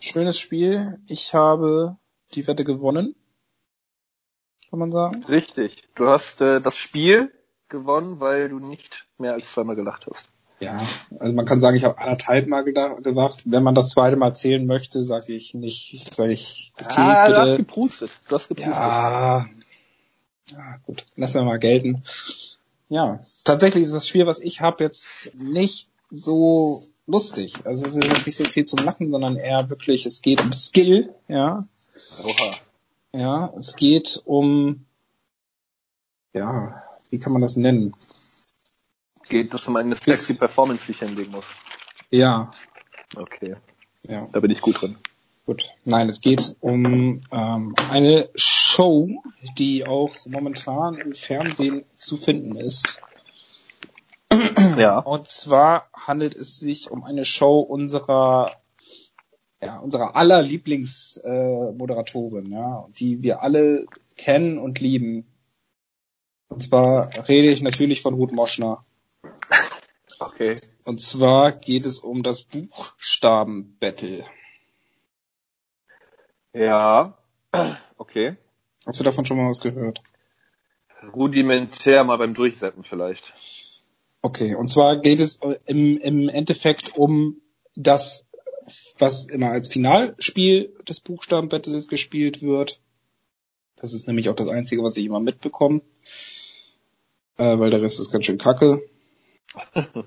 Schönes 0.00 0.38
Spiel. 0.38 0.98
Ich 1.06 1.34
habe 1.34 1.96
die 2.34 2.46
Wette 2.46 2.64
gewonnen. 2.64 3.14
Kann 4.70 4.78
man 4.78 4.92
sagen. 4.92 5.24
Richtig. 5.24 5.88
Du 5.94 6.06
hast 6.06 6.40
äh, 6.40 6.60
das 6.60 6.76
Spiel 6.76 7.32
gewonnen, 7.70 8.20
weil 8.20 8.48
du 8.48 8.58
nicht 8.58 9.06
mehr 9.18 9.32
als 9.32 9.52
zweimal 9.52 9.76
gelacht 9.76 10.06
hast. 10.10 10.28
Ja, 10.60 10.86
also 11.18 11.32
man 11.32 11.46
kann 11.46 11.58
sagen, 11.58 11.76
ich 11.76 11.84
habe 11.84 11.98
anderthalb 11.98 12.46
Mal 12.46 12.64
gesagt. 12.64 13.42
Wenn 13.46 13.62
man 13.62 13.74
das 13.74 13.88
zweite 13.90 14.16
Mal 14.16 14.34
zählen 14.34 14.66
möchte, 14.66 15.02
sage 15.02 15.32
ich 15.32 15.54
nicht, 15.54 16.14
sage 16.14 16.32
ich, 16.32 16.72
okay, 16.78 16.92
ah, 16.96 17.26
bitte. 17.26 17.34
du 17.34 17.46
hast 17.46 17.56
geprustet. 17.56 18.10
Du 18.28 18.36
hast 18.36 18.48
geprustet. 18.48 18.74
Ja, 18.74 19.46
ja 20.50 20.76
gut, 20.84 21.04
lassen 21.16 21.34
wir 21.36 21.44
mal 21.44 21.58
gelten. 21.58 22.02
Ja, 22.90 23.20
tatsächlich 23.44 23.84
ist 23.84 23.94
das 23.94 24.06
Spiel, 24.06 24.26
was 24.26 24.40
ich 24.40 24.60
habe, 24.60 24.84
jetzt 24.84 25.34
nicht 25.34 25.88
so 26.10 26.82
lustig. 27.06 27.54
Also 27.64 27.86
es 27.86 27.96
ist 27.96 28.26
nicht 28.26 28.36
so 28.36 28.44
viel 28.44 28.66
zum 28.66 28.80
Lachen, 28.80 29.10
sondern 29.10 29.36
eher 29.36 29.70
wirklich, 29.70 30.04
es 30.04 30.20
geht 30.20 30.42
um 30.42 30.52
Skill, 30.52 31.14
ja. 31.28 31.64
Oha. 32.24 32.56
Ja, 33.12 33.52
es 33.56 33.76
geht 33.76 34.22
um, 34.26 34.84
ja, 36.32 36.82
wie 37.10 37.18
kann 37.18 37.32
man 37.32 37.42
das 37.42 37.56
nennen? 37.56 37.94
Geht, 39.28 39.52
dass 39.54 39.68
man 39.68 39.84
eine 39.84 39.96
sexy 39.96 40.34
Performance 40.34 40.86
sich 40.86 41.00
hinlegen 41.00 41.32
muss. 41.32 41.54
Ja. 42.10 42.52
Okay. 43.16 43.56
Ja. 44.08 44.28
Da 44.32 44.40
bin 44.40 44.50
ich 44.50 44.60
gut 44.60 44.80
drin. 44.80 44.96
Gut. 45.46 45.70
Nein, 45.84 46.08
es 46.08 46.20
geht 46.20 46.56
um 46.60 47.22
ähm, 47.32 47.74
eine 47.90 48.30
Show, 48.34 49.22
die 49.58 49.86
auch 49.86 50.14
momentan 50.26 50.96
im 50.96 51.14
Fernsehen 51.14 51.84
zu 51.96 52.16
finden 52.16 52.56
ist. 52.56 53.00
Ja. 54.76 54.98
Und 54.98 55.28
zwar 55.28 55.88
handelt 55.92 56.36
es 56.36 56.60
sich 56.60 56.90
um 56.90 57.04
eine 57.04 57.24
Show 57.24 57.60
unserer 57.60 58.60
ja, 59.62 59.78
unserer 59.78 60.16
aller 60.16 60.42
Lieblingsmoderatorin, 60.42 62.52
äh, 62.52 62.54
ja, 62.54 62.86
die 62.98 63.22
wir 63.22 63.42
alle 63.42 63.86
kennen 64.16 64.58
und 64.58 64.80
lieben. 64.80 65.26
Und 66.50 66.62
zwar 66.64 67.10
rede 67.28 67.48
ich 67.48 67.62
natürlich 67.62 68.02
von 68.02 68.14
Ruth 68.14 68.32
Moschner. 68.32 68.84
Okay. 70.18 70.56
Und 70.84 71.00
zwar 71.00 71.52
geht 71.52 71.86
es 71.86 72.00
um 72.00 72.22
das 72.22 72.42
Buchstaben-Battle. 72.42 74.26
Ja, 76.52 77.16
okay. 77.96 78.36
Hast 78.86 78.98
du 78.98 79.04
davon 79.04 79.24
schon 79.24 79.36
mal 79.36 79.48
was 79.48 79.60
gehört? 79.60 80.02
Rudimentär 81.14 82.04
mal 82.04 82.18
beim 82.18 82.34
Durchsetzen 82.34 82.84
vielleicht. 82.84 83.32
Okay, 84.20 84.54
und 84.54 84.68
zwar 84.68 85.00
geht 85.00 85.20
es 85.20 85.38
im, 85.66 85.96
im 85.98 86.28
Endeffekt 86.28 86.96
um 86.96 87.40
das, 87.74 88.26
was 88.98 89.26
immer 89.26 89.52
als 89.52 89.68
Finalspiel 89.68 90.76
des 90.88 91.00
Buchstabenbattles 91.00 91.88
gespielt 91.88 92.42
wird. 92.42 92.80
Das 93.76 93.94
ist 93.94 94.06
nämlich 94.06 94.28
auch 94.28 94.34
das 94.34 94.48
Einzige, 94.48 94.82
was 94.82 94.96
ich 94.96 95.06
immer 95.06 95.20
mitbekomme. 95.20 95.80
Äh, 97.40 97.58
weil 97.58 97.70
der 97.70 97.80
Rest 97.80 97.98
ist 98.00 98.12
ganz 98.12 98.26
schön 98.26 98.36
kacke. 98.36 98.86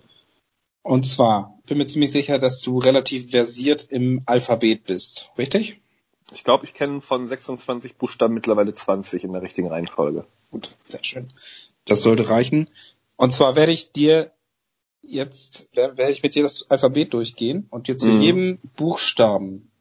und 0.84 1.04
zwar, 1.08 1.58
bin 1.65 1.80
mir 1.80 1.88
ziemlich 1.88 2.12
sicher, 2.12 2.38
dass 2.38 2.62
du 2.62 2.78
relativ 2.78 3.32
versiert 3.32 3.88
im 3.89 4.22
Alphabet 4.28 4.84
bist, 4.84 5.32
richtig? 5.36 5.82
Ich 6.32 6.43
glaube, 6.43 6.65
ich 6.65 6.76
kenne 6.76 7.02
von 7.02 7.28
26 7.28 7.96
Buchstaben 7.96 8.36
mittlerweile 8.36 8.72
20 8.72 9.24
in 9.24 9.34
der 9.34 9.41
richtigen 9.41 9.67
Reihenfolge. 9.67 10.28
Gut, 10.52 10.76
sehr 10.88 11.04
schön. 11.04 11.34
Das 11.86 12.04
sollte 12.04 12.30
reichen. 12.30 12.69
Und 13.17 13.34
zwar 13.34 13.56
werde 13.56 13.72
ich 13.72 13.91
dir 13.91 14.32
jetzt, 15.02 15.76
werde 15.76 16.12
ich 16.12 16.22
mit 16.22 16.36
dir 16.36 16.43
das 16.43 16.69
Alphabet 16.69 17.15
durchgehen 17.15 17.65
und 17.72 17.88
dir 17.88 17.98
zu 17.98 18.10
mhm. 18.10 18.22
jedem 18.22 18.60
Buchstaben 18.76 19.72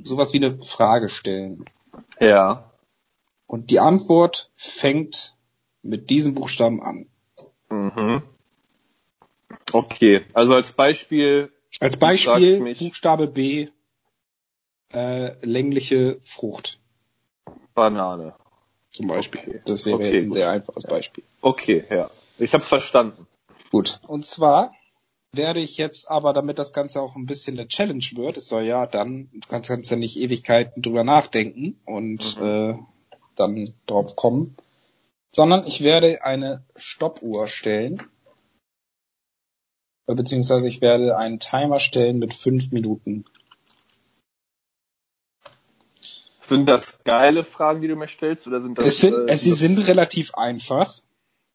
sowas 0.00 0.32
wie 0.34 0.36
eine 0.36 0.62
Frage 0.62 1.08
stellen. 1.08 1.64
Ja. 2.20 2.70
Und 3.48 3.72
die 3.72 3.80
Antwort 3.80 4.52
fängt 4.54 5.34
mit 5.82 6.10
diesem 6.10 6.34
Buchstaben 6.34 6.82
an. 6.82 7.06
Mhm. 7.70 8.22
Okay, 9.72 10.22
also 10.34 10.54
als 10.54 10.72
Beispiel. 10.72 11.52
Als 11.78 11.96
Beispiel 11.96 12.74
Buchstabe 12.74 13.28
B 13.28 13.68
äh, 14.92 15.34
längliche 15.46 16.18
Frucht. 16.22 16.80
Banane. 17.74 18.34
Zum 18.90 19.06
Beispiel. 19.06 19.40
Okay. 19.40 19.60
Das 19.64 19.86
wäre 19.86 19.96
okay, 19.96 20.12
jetzt 20.12 20.24
ein 20.24 20.32
sehr 20.32 20.50
einfaches 20.50 20.84
Beispiel. 20.84 21.24
Okay, 21.40 21.84
ja. 21.88 22.10
Ich 22.38 22.52
habe 22.52 22.62
es 22.62 22.68
verstanden. 22.68 23.26
Gut. 23.70 24.00
Und 24.08 24.24
zwar 24.24 24.72
werde 25.32 25.60
ich 25.60 25.76
jetzt 25.78 26.10
aber, 26.10 26.32
damit 26.32 26.58
das 26.58 26.72
Ganze 26.72 27.00
auch 27.00 27.14
ein 27.14 27.26
bisschen 27.26 27.56
eine 27.56 27.68
Challenge 27.68 28.04
wird, 28.14 28.36
es 28.36 28.48
soll 28.48 28.64
ja 28.64 28.86
dann, 28.86 29.30
du 29.32 29.40
kannst, 29.48 29.68
kannst 29.68 29.90
ja 29.92 29.96
nicht 29.96 30.18
Ewigkeiten 30.18 30.82
drüber 30.82 31.04
nachdenken 31.04 31.78
und 31.84 32.40
mhm. 32.40 32.44
äh, 32.44 32.78
dann 33.36 33.72
drauf 33.86 34.16
kommen, 34.16 34.56
sondern 35.40 35.66
ich 35.66 35.82
werde 35.82 36.22
eine 36.22 36.66
Stoppuhr 36.76 37.48
stellen, 37.48 38.02
beziehungsweise 40.04 40.68
ich 40.68 40.82
werde 40.82 41.16
einen 41.16 41.38
Timer 41.38 41.80
stellen 41.80 42.18
mit 42.18 42.34
fünf 42.34 42.72
Minuten. 42.72 43.24
Sind 46.42 46.66
das 46.66 47.02
geile 47.04 47.42
Fragen, 47.42 47.80
die 47.80 47.88
du 47.88 47.96
mir 47.96 48.06
stellst, 48.06 48.46
oder 48.48 48.60
sind 48.60 48.76
das? 48.76 48.84
Es 48.84 49.00
sind, 49.00 49.30
äh, 49.30 49.34
sie 49.34 49.54
sind 49.54 49.78
relativ 49.88 50.34
einfach. 50.34 50.94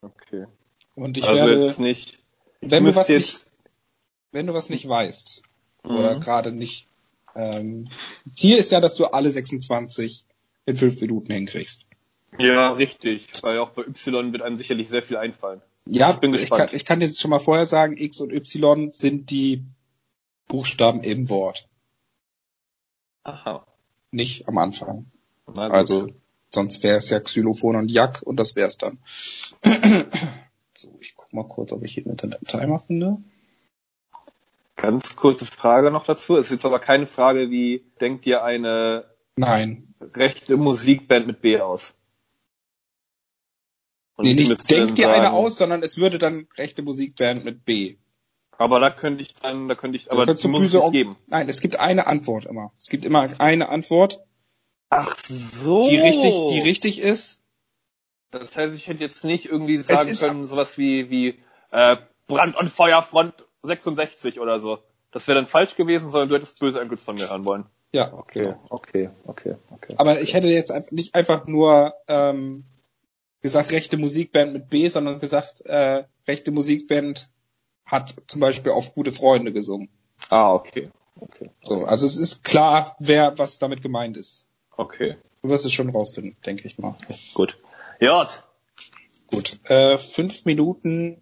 Okay. 0.01 0.47
Und 0.95 1.17
ich 1.17 1.27
also 1.27 1.45
werde, 1.45 1.61
jetzt 1.61 1.79
nicht. 1.79 2.17
Wenn 2.61 2.85
du 2.85 2.95
was 2.95 3.07
nicht, 3.07 3.45
wenn 4.31 4.47
du 4.47 4.55
was 4.55 4.71
nicht 4.71 4.89
weißt 4.89 5.43
mhm. 5.83 5.91
oder 5.91 6.19
gerade 6.19 6.51
nicht. 6.51 6.87
Ähm, 7.35 7.89
Ziel 8.33 8.57
ist 8.57 8.71
ja, 8.71 8.81
dass 8.81 8.95
du 8.95 9.05
alle 9.05 9.29
26 9.29 10.25
in 10.65 10.75
fünf 10.75 10.99
Minuten 11.01 11.33
hinkriegst. 11.33 11.84
Ja, 12.37 12.71
richtig. 12.71 13.27
Weil 13.41 13.59
auch 13.59 13.69
bei 13.69 13.83
Y 13.83 14.31
wird 14.31 14.41
einem 14.41 14.57
sicherlich 14.57 14.89
sehr 14.89 15.01
viel 15.01 15.17
einfallen. 15.17 15.61
Ja, 15.85 16.11
ich 16.11 16.17
bin 16.17 16.31
gespannt. 16.31 16.61
Ich 16.61 16.69
kann, 16.69 16.75
ich 16.75 16.85
kann 16.85 16.99
dir 16.99 17.07
schon 17.07 17.31
mal 17.31 17.39
vorher 17.39 17.65
sagen, 17.65 17.95
X 17.97 18.21
und 18.21 18.33
Y 18.33 18.91
sind 18.91 19.29
die 19.29 19.63
Buchstaben 20.47 21.01
im 21.01 21.29
Wort. 21.29 21.67
Aha 23.23 23.65
nicht 24.15 24.47
am 24.47 24.57
Anfang. 24.57 25.05
Also 25.45 26.09
sonst 26.49 26.83
wäre 26.83 26.97
es 26.97 27.09
ja 27.09 27.19
Xylophon 27.19 27.75
und 27.75 27.91
Jack 27.91 28.21
und 28.23 28.37
das 28.37 28.55
wäre 28.55 28.67
es 28.67 28.77
dann. 28.77 28.97
so, 30.73 30.89
ich 30.99 31.15
guck 31.15 31.31
mal 31.33 31.47
kurz, 31.47 31.71
ob 31.71 31.83
ich 31.83 31.93
hier 31.93 32.05
im 32.05 32.11
Internet 32.11 32.39
einen 32.39 32.61
Timer 32.61 32.79
finde. 32.79 33.17
Ganz 34.75 35.15
kurze 35.15 35.45
Frage 35.45 35.91
noch 35.91 36.05
dazu. 36.05 36.35
Ist 36.37 36.51
jetzt 36.51 36.65
aber 36.65 36.79
keine 36.79 37.05
Frage 37.05 37.49
wie, 37.49 37.83
denkt 38.01 38.25
ihr 38.25 38.43
eine 38.43 39.05
Nein. 39.35 39.93
rechte 40.13 40.57
Musikband 40.57 41.27
mit 41.27 41.41
B 41.41 41.59
aus? 41.59 41.93
Und 44.15 44.25
nee, 44.25 44.33
nicht 44.33 44.71
denkt 44.71 44.97
dir 44.97 45.11
eine 45.11 45.33
aus, 45.33 45.57
sondern 45.57 45.83
es 45.83 45.97
würde 45.97 46.17
dann 46.17 46.47
rechte 46.57 46.81
Musikband 46.81 47.43
mit 47.43 47.65
B. 47.65 47.97
Aber 48.57 48.79
da 48.79 48.89
könnte 48.89 49.21
ich 49.21 49.35
dann, 49.35 49.67
da 49.67 49.75
könnte 49.75 49.97
ich, 49.97 50.11
aber 50.11 50.25
das 50.25 50.43
muss 50.45 50.73
es 50.73 50.91
geben. 50.91 51.17
Nein, 51.27 51.49
es 51.49 51.59
gibt 51.59 51.79
eine 51.79 52.07
Antwort 52.07 52.45
immer. 52.45 52.71
Es 52.77 52.87
gibt 52.87 53.03
immer 53.03 53.27
eine 53.39 53.67
Antwort. 53.67 54.23
Ach 54.89 55.17
so. 55.27 55.83
Die 55.83 55.97
richtig, 55.97 56.33
die 56.51 56.61
richtig 56.61 57.01
ist. 57.01 57.41
Das 58.31 58.55
heißt, 58.55 58.75
ich 58.75 58.87
hätte 58.87 59.03
jetzt 59.03 59.23
nicht 59.23 59.45
irgendwie 59.45 59.77
sagen 59.77 60.13
können, 60.13 60.47
sowas 60.47 60.77
wie, 60.77 61.09
wie 61.09 61.39
äh, 61.71 61.97
Brand- 62.27 62.55
und 62.55 62.69
Feuerfront 62.69 63.45
66 63.63 64.39
oder 64.39 64.59
so. 64.59 64.79
Das 65.11 65.27
wäre 65.27 65.35
dann 65.35 65.45
falsch 65.45 65.75
gewesen, 65.75 66.11
sondern 66.11 66.29
du 66.29 66.35
hättest 66.35 66.59
böse 66.59 66.79
Enkels 66.79 67.03
von 67.03 67.15
mir 67.15 67.29
hören 67.29 67.45
wollen. 67.45 67.65
Ja, 67.93 68.11
Okay, 68.13 68.55
okay, 68.69 69.09
okay, 69.25 69.55
okay. 69.71 69.95
Aber 69.97 70.19
ich 70.19 70.33
hätte 70.33 70.47
jetzt 70.47 70.71
einfach 70.71 70.91
nicht 70.91 71.15
einfach 71.15 71.47
nur 71.47 71.93
ähm, 72.07 72.65
gesagt 73.41 73.71
rechte 73.71 73.97
Musikband 73.97 74.53
mit 74.53 74.69
B, 74.69 74.87
sondern 74.87 75.19
gesagt 75.19 75.61
äh, 75.65 76.05
rechte 76.27 76.51
Musikband 76.51 77.29
hat 77.85 78.15
zum 78.27 78.41
Beispiel 78.41 78.71
auf 78.71 78.93
gute 78.95 79.11
Freunde 79.11 79.53
gesungen. 79.53 79.89
Ah, 80.29 80.53
okay. 80.53 80.91
Okay. 81.19 81.49
So, 81.63 81.85
also 81.85 82.05
es 82.05 82.17
ist 82.17 82.43
klar, 82.43 82.95
wer 82.99 83.37
was 83.37 83.59
damit 83.59 83.81
gemeint 83.81 84.17
ist. 84.17 84.47
Okay. 84.75 85.17
Du 85.41 85.49
wirst 85.49 85.65
es 85.65 85.73
schon 85.73 85.89
rausfinden, 85.89 86.35
denke 86.45 86.67
ich 86.67 86.77
mal. 86.77 86.95
Gut. 87.33 87.57
J. 87.99 88.43
Gut. 89.27 89.59
Äh, 89.65 89.97
fünf 89.97 90.45
Minuten 90.45 91.21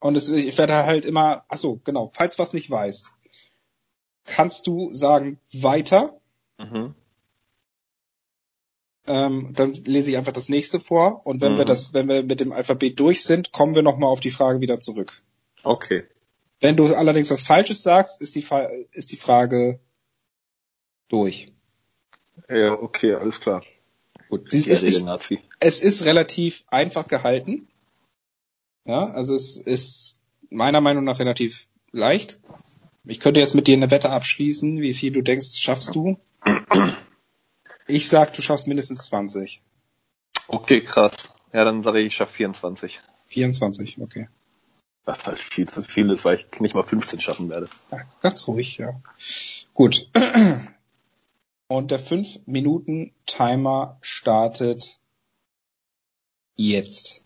und 0.00 0.16
es, 0.16 0.28
ich 0.28 0.58
werde 0.58 0.84
halt 0.84 1.04
immer, 1.06 1.44
ach 1.48 1.56
so, 1.56 1.80
genau, 1.84 2.10
falls 2.12 2.38
was 2.38 2.52
nicht 2.52 2.70
weißt, 2.70 3.12
kannst 4.24 4.66
du 4.66 4.92
sagen 4.92 5.38
weiter, 5.52 6.20
Mhm. 6.58 6.94
Ähm, 9.06 9.52
dann 9.54 9.72
lese 9.72 10.10
ich 10.10 10.16
einfach 10.16 10.32
das 10.32 10.48
nächste 10.48 10.80
vor 10.80 11.26
und 11.26 11.40
wenn 11.40 11.56
wir 11.56 11.64
Mhm. 11.64 11.68
das, 11.68 11.94
wenn 11.94 12.08
wir 12.08 12.22
mit 12.22 12.40
dem 12.40 12.52
Alphabet 12.52 12.98
durch 13.00 13.22
sind, 13.22 13.52
kommen 13.52 13.74
wir 13.74 13.82
nochmal 13.82 14.10
auf 14.10 14.20
die 14.20 14.30
Frage 14.30 14.60
wieder 14.60 14.80
zurück. 14.80 15.12
Okay. 15.62 16.04
Wenn 16.60 16.76
du 16.76 16.94
allerdings 16.94 17.30
was 17.30 17.42
Falsches 17.42 17.82
sagst, 17.82 18.20
ist 18.20 18.34
die, 18.34 18.42
Fa 18.42 18.68
ist 18.92 19.12
die 19.12 19.16
Frage 19.16 19.78
durch. 21.08 21.52
Ja, 22.48 22.72
okay, 22.72 23.14
alles 23.14 23.40
klar. 23.40 23.62
Gut. 24.28 24.50
Sie, 24.50 24.68
es, 24.68 24.82
ist, 24.82 25.04
Nazi. 25.04 25.40
es 25.60 25.80
ist 25.80 26.04
relativ 26.04 26.64
einfach 26.68 27.06
gehalten. 27.06 27.68
Ja, 28.84 29.10
also 29.12 29.34
es 29.34 29.56
ist 29.56 30.18
meiner 30.50 30.80
Meinung 30.80 31.04
nach 31.04 31.18
relativ 31.18 31.68
leicht. 31.92 32.38
Ich 33.04 33.20
könnte 33.20 33.40
jetzt 33.40 33.54
mit 33.54 33.66
dir 33.68 33.76
eine 33.76 33.90
Wette 33.90 34.10
abschließen, 34.10 34.80
wie 34.80 34.94
viel 34.94 35.12
du 35.12 35.22
denkst, 35.22 35.56
schaffst 35.58 35.94
du. 35.94 36.18
Ich 37.88 38.08
sag, 38.08 38.32
du 38.32 38.42
schaffst 38.42 38.66
mindestens 38.66 39.06
20. 39.06 39.62
Okay, 40.48 40.80
krass. 40.82 41.14
Ja, 41.52 41.64
dann 41.64 41.82
sage 41.82 42.00
ich, 42.00 42.06
ich 42.08 42.16
schaffe 42.16 42.32
24. 42.32 43.00
24, 43.28 44.00
okay. 44.00 44.28
Was 45.04 45.26
halt 45.26 45.38
viel 45.38 45.68
zu 45.68 45.82
viel 45.82 46.10
ist, 46.10 46.24
weil 46.24 46.36
ich 46.36 46.60
nicht 46.60 46.74
mal 46.74 46.82
15 46.82 47.20
schaffen 47.20 47.48
werde. 47.48 47.68
Ja, 47.92 48.00
ganz 48.20 48.48
ruhig, 48.48 48.78
ja. 48.78 49.00
Gut. 49.72 50.10
Und 51.68 51.90
der 51.90 52.00
5-Minuten-Timer 52.00 53.98
startet 54.00 54.98
jetzt. 56.54 57.24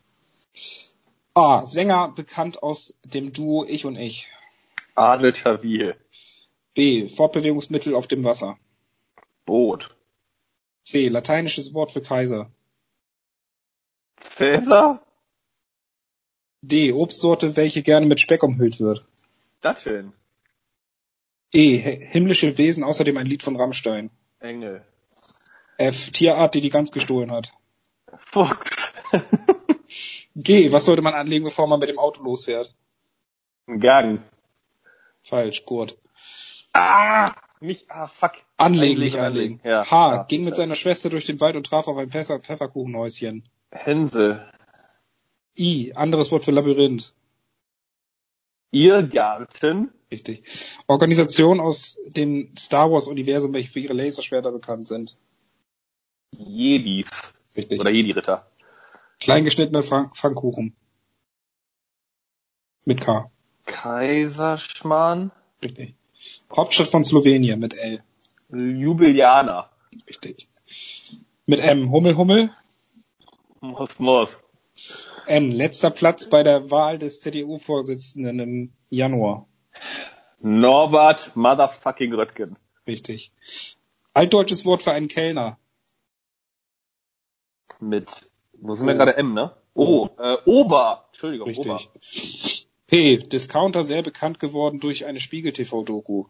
A. 1.34 1.64
Sänger 1.66 2.12
bekannt 2.14 2.62
aus 2.62 2.96
dem 3.04 3.32
Duo 3.32 3.64
Ich 3.66 3.84
und 3.86 3.96
Ich. 3.96 4.28
Adel 4.94 5.32
Tawil. 5.32 5.96
B. 6.74 7.08
Fortbewegungsmittel 7.08 7.94
auf 7.94 8.06
dem 8.06 8.24
Wasser. 8.24 8.58
Boot. 9.44 9.94
C. 10.90 11.08
Lateinisches 11.08 11.72
Wort 11.74 11.92
für 11.92 12.02
Kaiser. 12.02 12.50
Cäsar? 14.20 15.00
D. 16.62 16.92
Obstsorte, 16.92 17.56
welche 17.56 17.82
gerne 17.82 18.06
mit 18.06 18.20
Speck 18.20 18.42
umhüllt 18.42 18.80
wird. 18.80 19.04
Datteln. 19.60 20.12
E. 21.52 21.82
hi- 21.82 22.06
Himmlische 22.10 22.58
Wesen, 22.58 22.84
außerdem 22.84 23.16
ein 23.16 23.26
Lied 23.26 23.42
von 23.42 23.56
Rammstein. 23.56 24.10
Engel. 24.40 24.84
F. 25.78 26.10
Tierart, 26.10 26.54
die 26.54 26.60
die 26.60 26.70
Gans 26.70 26.92
gestohlen 26.92 27.30
hat. 27.32 27.52
Fuchs. 28.18 28.92
G. 30.36 30.70
Was 30.72 30.84
sollte 30.84 31.02
man 31.02 31.14
anlegen, 31.14 31.44
bevor 31.44 31.66
man 31.66 31.80
mit 31.80 31.88
dem 31.88 31.98
Auto 31.98 32.22
losfährt? 32.22 32.74
Gang. 33.66 34.22
Falsch, 35.22 35.64
Gurt. 35.64 35.96
Ah! 36.72 37.32
Mich, 37.60 37.84
ah, 37.90 38.06
fuck. 38.06 38.32
Anlegen, 38.56 39.00
nicht 39.00 39.18
anlegen. 39.18 39.60
Ja. 39.64 39.88
H. 39.88 40.14
Ja, 40.14 40.22
ging 40.22 40.44
mit 40.44 40.56
seiner 40.56 40.74
Schwester 40.74 41.10
durch 41.10 41.26
den 41.26 41.40
Wald 41.40 41.56
und 41.56 41.66
traf 41.66 41.88
auf 41.88 41.96
ein 41.98 42.10
Pfeffer 42.10 42.38
Pfefferkuchenhäuschen. 42.40 43.44
Hänsel. 43.70 44.50
I. 45.58 45.92
Anderes 45.94 46.32
Wort 46.32 46.44
für 46.44 46.52
Labyrinth. 46.52 47.12
Irrgarten. 48.70 49.92
Richtig. 50.10 50.42
Organisation 50.86 51.60
aus 51.60 51.98
dem 52.06 52.50
Star 52.56 52.90
Wars 52.90 53.06
Universum, 53.06 53.52
welche 53.52 53.70
für 53.70 53.80
ihre 53.80 53.92
Laserschwerter 53.92 54.52
bekannt 54.52 54.88
sind. 54.88 55.16
Jedis. 56.32 57.10
Richtig. 57.56 57.80
Oder 57.80 57.90
Jedi-Ritter. 57.90 58.50
Kleingeschnittene 59.18 59.82
Frank 59.82 60.16
Pfannkuchen. 60.16 60.74
Mit 62.86 63.02
K. 63.02 63.30
Kaiserschmarrn. 63.66 65.30
Richtig. 65.62 65.94
Hauptstadt 66.54 66.88
von 66.88 67.04
Slowenien 67.04 67.60
mit 67.60 67.74
L. 67.74 68.02
Jubilianer. 68.50 69.70
Richtig. 70.08 70.48
Mit 71.46 71.60
M. 71.60 71.90
Hummel 71.90 72.16
Hummel. 72.16 72.50
Mos 73.60 73.98
Mos. 73.98 74.40
N. 75.26 75.50
Letzter 75.50 75.90
Platz 75.90 76.28
bei 76.28 76.42
der 76.42 76.70
Wahl 76.70 76.98
des 76.98 77.20
CDU-Vorsitzenden 77.20 78.40
im 78.40 78.72
Januar. 78.88 79.46
Norbert 80.40 81.36
Motherfucking 81.36 82.14
Röttgen. 82.14 82.56
Richtig. 82.86 83.32
Altdeutsches 84.14 84.64
Wort 84.64 84.82
für 84.82 84.92
einen 84.92 85.08
Kellner. 85.08 85.58
Mit, 87.78 88.08
wo 88.54 88.74
sind 88.74 88.86
wir 88.86 88.94
gerade 88.94 89.16
M, 89.16 89.34
ne? 89.34 89.54
Oh, 89.74 90.08
äh, 90.18 90.36
Ober. 90.44 91.06
Entschuldigung, 91.08 91.54
Ober. 91.54 91.80
P. 92.90 93.18
Discounter 93.18 93.84
sehr 93.84 94.02
bekannt 94.02 94.40
geworden 94.40 94.80
durch 94.80 95.06
eine 95.06 95.20
Spiegel-TV-Doku. 95.20 96.24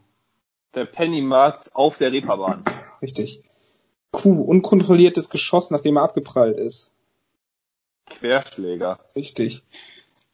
Der 0.75 0.85
Pennymarkt 0.85 1.75
auf 1.75 1.97
der 1.97 2.13
Reeperbahn. 2.13 2.65
Richtig. 3.01 3.43
Q. 4.11 4.43
Unkontrolliertes 4.43 5.31
Geschoss, 5.31 5.71
nachdem 5.71 5.97
er 5.97 6.03
abgeprallt 6.03 6.59
ist. 6.59 6.91
Querschläger. 8.11 8.99
Richtig. 9.17 9.63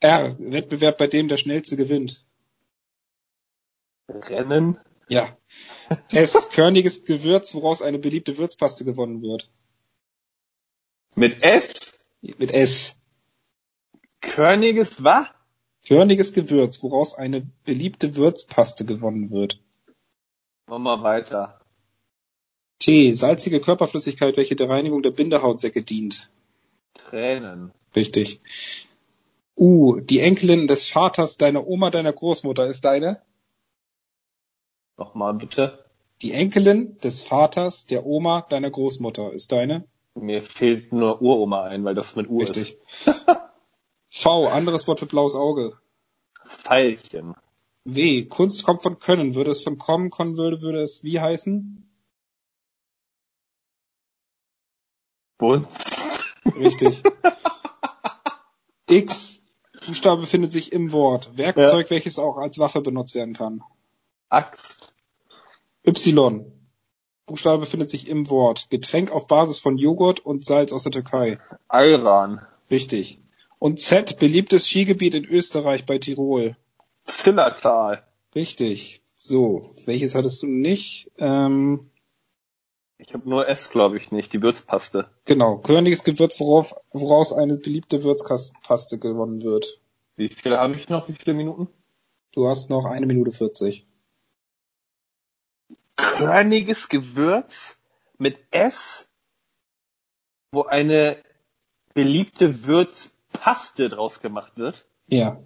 R. 0.01 0.35
Wettbewerb, 0.41 0.99
bei 0.99 1.07
dem 1.07 1.29
der 1.29 1.37
Schnellste 1.37 1.77
gewinnt. 1.77 2.27
Rennen. 4.09 4.81
Ja. 5.09 5.29
S. 6.09 6.49
Körniges 6.51 7.05
Gewürz, 7.05 7.55
woraus 7.55 7.83
eine 7.83 8.01
beliebte 8.01 8.37
Würzpaste 8.37 8.85
gewonnen 8.85 9.23
wird. 9.23 9.49
Mit 11.15 11.45
S. 11.45 11.93
Mit 12.21 12.51
S. 12.51 12.97
Körniges 14.21 15.05
was? 15.05 15.29
Körniges 15.87 16.33
Gewürz, 16.33 16.83
woraus 16.83 17.15
eine 17.15 17.47
beliebte 17.65 18.17
Würzpaste 18.17 18.85
gewonnen 18.85 19.31
wird. 19.31 19.61
Machen 20.69 20.83
wir 20.83 21.03
weiter. 21.03 21.61
T. 22.81 23.13
Salzige 23.13 23.61
Körperflüssigkeit, 23.61 24.37
welche 24.37 24.57
der 24.57 24.69
Reinigung 24.69 25.03
der 25.03 25.13
Bindehautsäcke 25.13 25.83
dient. 25.83 26.29
Tränen. 26.95 27.71
Richtig. 27.95 28.41
U. 29.55 30.01
Die 30.01 30.21
Enkelin 30.21 30.67
des 30.67 30.89
Vaters 30.89 31.39
deiner 31.39 31.67
Oma, 31.67 31.91
deiner 31.91 32.13
Großmutter 32.13 32.67
ist 32.67 32.85
deine? 32.85 33.23
Nochmal 34.97 35.35
bitte. 35.35 35.85
Die 36.21 36.33
Enkelin 36.33 36.99
des 36.99 37.23
Vaters 37.23 37.87
der 37.87 38.07
Oma 38.07 38.45
deiner 38.49 38.71
Großmutter 38.71 39.33
ist 39.33 39.53
deine? 39.53 39.85
Mir 40.15 40.43
fehlt 40.43 40.93
nur 40.93 41.23
Uroma 41.23 41.65
ein, 41.65 41.85
weil 41.85 41.95
das 41.95 42.17
mit 42.17 42.29
U 42.29 42.41
Richtig. 42.41 42.77
V. 44.19 44.49
Anderes 44.49 44.89
Wort 44.89 45.01
für 45.01 45.07
blaues 45.07 45.37
Auge. 45.37 45.77
Pfeilchen. 46.47 47.35
W. 47.85 48.25
Kunst 48.25 48.65
kommt 48.65 48.83
von 48.83 48.99
Können. 48.99 49.35
Würde 49.35 49.51
es 49.51 49.63
von 49.63 49.77
kommen 49.77 50.09
kommen 50.11 50.39
würde, 50.39 50.63
würde 50.63 50.83
es 50.83 51.05
wie 51.05 51.21
heißen? 51.21 51.87
Bund. 55.37 55.69
Richtig. 56.59 57.03
X. 58.89 59.41
Buchstabe 59.87 60.23
befindet 60.23 60.51
sich 60.51 60.73
im 60.73 60.93
Wort. 60.93 61.37
Werkzeug, 61.37 61.91
welches 61.91 62.19
auch 62.19 62.39
als 62.39 62.59
Waffe 62.59 62.81
benutzt 62.81 63.15
werden 63.15 63.35
kann. 63.35 63.63
Axt. 64.31 64.95
Y. 65.87 66.51
Buchstabe 67.27 67.59
befindet 67.59 67.91
sich 67.91 68.09
im 68.09 68.31
Wort. 68.31 68.71
Getränk 68.71 69.13
auf 69.13 69.27
Basis 69.27 69.59
von 69.59 69.77
Joghurt 69.77 70.21
und 70.21 70.45
Salz 70.45 70.73
aus 70.73 70.85
der 70.85 70.93
Türkei. 70.93 71.39
Ayran. 71.69 72.41
Richtig. 72.71 73.21
Und 73.59 73.81
Z. 73.81 74.19
Beliebtes 74.19 74.69
Skigebiet 74.69 75.15
in 75.15 75.25
Österreich 75.25 75.87
bei 75.87 75.99
Tirol. 75.99 76.57
Zillertal. 77.05 78.03
Richtig. 78.35 79.03
So, 79.19 79.73
welches 79.87 80.15
hattest 80.15 80.43
du 80.43 80.47
nicht? 80.47 81.11
Ähm, 81.19 81.91
Ich 82.99 83.13
habe 83.15 83.29
nur 83.29 83.49
S, 83.49 83.71
glaube 83.71 83.97
ich, 83.97 84.13
nicht. 84.13 84.33
Die 84.33 84.43
Würzpaste. 84.43 85.09
genau. 85.25 85.59
Körniges 85.59 86.05
Gewürz, 86.05 86.39
worauf, 86.41 86.75
woraus 86.93 87.33
eine 87.33 87.57
beliebte 87.59 88.03
Würzpaste 88.05 88.99
gewonnen 88.99 89.43
wird. 89.43 89.81
Wie 90.17 90.29
viele 90.29 90.59
habe 90.59 90.75
ich 90.77 90.89
noch? 90.89 91.09
Wie 91.09 91.13
viele 91.15 91.35
Minuten? 91.35 91.69
Du 92.33 92.47
hast 92.49 92.71
noch 92.71 92.85
eine 92.85 93.07
Minute 93.07 93.33
40. 93.33 93.87
Körniges 95.97 96.89
Gewürz 96.89 97.79
mit 98.19 98.39
S, 98.51 99.09
wo 100.53 100.63
eine 100.65 101.17
beliebte 101.95 102.65
Würzpaste 103.37 103.89
draus 103.89 104.21
gemacht 104.21 104.53
wird. 104.57 104.87
Ja. 105.09 105.39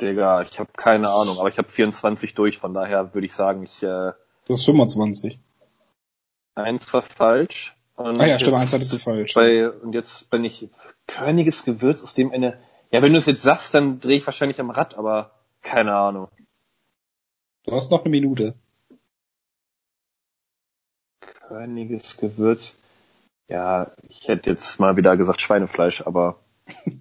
Digga, 0.00 0.42
ich 0.42 0.58
habe 0.58 0.70
keine 0.76 1.10
Ahnung, 1.10 1.38
aber 1.38 1.48
ich 1.48 1.58
habe 1.58 1.68
24 1.68 2.34
durch, 2.34 2.58
von 2.58 2.74
daher 2.74 3.14
würde 3.14 3.26
ich 3.26 3.34
sagen, 3.34 3.62
ich 3.62 3.82
äh, 3.82 4.12
Du 4.46 4.54
hast 4.54 4.64
25. 4.64 5.38
eins 6.54 6.92
war 6.92 7.02
falsch. 7.02 7.76
Und 7.96 8.18
Ah 8.18 8.26
ja, 8.26 8.38
stimmt, 8.38 8.56
eins 8.56 8.72
hattest 8.72 8.92
du 8.92 8.98
falsch. 8.98 9.34
Bei, 9.34 9.70
und 9.70 9.94
jetzt 9.94 10.30
bin 10.30 10.44
ich 10.44 10.70
körniges 11.06 11.64
Gewürz 11.64 12.02
aus 12.02 12.14
dem 12.14 12.32
Ende. 12.32 12.58
Ja, 12.90 13.02
wenn 13.02 13.12
du 13.12 13.18
es 13.18 13.26
jetzt 13.26 13.42
sagst, 13.42 13.74
dann 13.74 14.00
drehe 14.00 14.16
ich 14.16 14.26
wahrscheinlich 14.26 14.58
am 14.58 14.70
Rad, 14.70 14.96
aber 14.96 15.32
keine 15.60 15.94
Ahnung. 15.94 16.28
Du 17.66 17.72
hast 17.72 17.90
noch 17.90 18.00
eine 18.00 18.10
Minute. 18.10 18.54
Körniges 21.50 22.16
Gewürz. 22.16 22.76
Ja, 23.48 23.90
ich 24.08 24.28
hätte 24.28 24.50
jetzt 24.50 24.78
mal 24.78 24.96
wieder 24.96 25.16
gesagt 25.16 25.40
Schweinefleisch, 25.42 26.06
aber. 26.06 26.38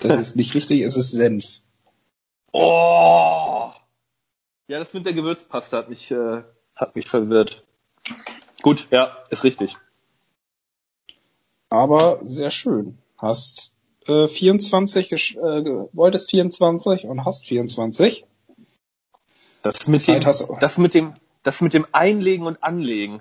Das 0.00 0.18
ist 0.28 0.36
nicht 0.36 0.54
richtig, 0.54 0.80
es 0.80 0.96
ist 0.96 1.10
Senf. 1.10 1.60
Oh! 2.52 3.70
Ja, 4.66 4.78
das 4.78 4.94
mit 4.94 5.04
der 5.04 5.12
Gewürzpaste 5.12 5.76
hat 5.76 5.90
mich, 5.90 6.10
äh, 6.10 6.42
hat 6.74 6.96
mich 6.96 7.06
verwirrt. 7.06 7.64
Gut, 8.62 8.88
ja, 8.90 9.18
ist 9.28 9.44
richtig. 9.44 9.76
Aber 11.68 12.18
sehr 12.22 12.50
schön. 12.50 12.96
Hast 13.18 13.76
äh, 14.06 14.26
24, 14.26 15.12
gesch- 15.12 15.36
äh, 15.38 15.88
wolltest 15.92 16.30
24 16.30 17.04
und 17.04 17.26
hast 17.26 17.46
24. 17.46 18.24
Das 19.62 19.86
mit 19.86 20.06
dem, 20.08 20.20
das 20.60 20.78
mit 20.78 20.94
dem, 20.94 21.14
das 21.42 21.60
mit 21.60 21.74
dem 21.74 21.86
Einlegen 21.92 22.46
und 22.46 22.62
Anlegen. 22.62 23.20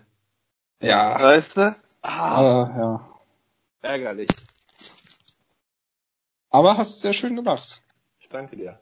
Ja. 0.84 1.22
Weißt 1.22 1.58
du? 1.58 1.76
Ah, 2.02 2.36
Aber, 2.36 2.76
ja. 2.78 3.90
ärgerlich. 3.90 4.38
Aber 6.50 6.78
hast 6.78 6.96
du 6.96 7.00
sehr 7.00 7.14
schön 7.14 7.36
gemacht. 7.36 7.82
Ich 8.20 8.30
danke 8.30 8.56
dir. 8.58 8.80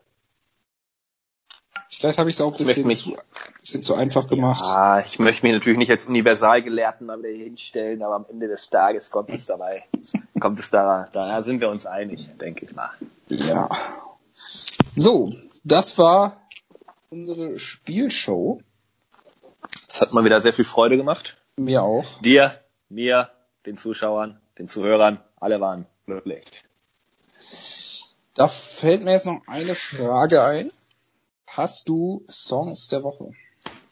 Vielleicht 1.90 2.18
habe 2.18 2.30
ich 2.30 2.36
es 2.36 2.42
auch 2.42 2.52
ein 2.54 2.58
bisschen, 2.58 2.88
mich- 2.88 3.04
zu, 3.04 3.16
bisschen 3.60 3.84
zu 3.84 3.96
einfach 3.96 4.28
gemacht. 4.28 4.64
Ah, 4.66 5.04
ich 5.06 5.20
möchte 5.20 5.46
mich 5.46 5.54
natürlich 5.54 5.78
nicht 5.78 5.92
als 5.92 6.06
Universalgelehrten 6.06 7.06
mal 7.06 7.20
wieder 7.20 7.30
hinstellen, 7.30 8.02
aber 8.02 8.16
am 8.16 8.26
Ende 8.30 8.48
des 8.48 8.70
Tages 8.70 9.12
kommt 9.12 9.30
es 9.30 9.46
dabei. 9.46 9.84
Kommt 10.40 10.60
es 10.60 10.70
da, 10.70 11.10
da 11.14 11.44
sind 11.44 11.62
wir 11.62 11.70
uns 11.70 11.86
einig, 11.86 12.28
denke 12.40 12.66
ich 12.66 12.74
mal. 12.76 12.90
Ja. 13.28 13.70
So, 14.96 15.32
das 15.64 15.98
war 15.98 16.42
unsere 17.10 17.60
Spielshow. 17.60 18.62
Es 19.88 20.02
hat 20.02 20.14
mal 20.14 20.26
wieder 20.26 20.42
sehr 20.42 20.54
viel 20.54 20.66
Freude 20.66 20.98
gemacht. 20.98 21.38
Mir 21.62 21.84
auch. 21.84 22.06
Dir, 22.22 22.60
mir, 22.90 23.30
den 23.68 23.78
Zuschauern, 23.78 24.42
den 24.58 24.68
Zuhörern, 24.68 25.20
alle 25.40 25.62
waren 25.62 25.86
glücklich. 26.06 26.44
Da 28.34 28.48
fällt 28.48 29.04
mir 29.04 29.12
jetzt 29.12 29.28
noch 29.28 29.42
eine 29.46 29.76
Frage 29.76 30.44
ein. 30.44 30.72
Hast 31.46 31.88
du 31.88 32.26
Songs 32.28 32.88
der 32.88 33.04
Woche? 33.04 33.34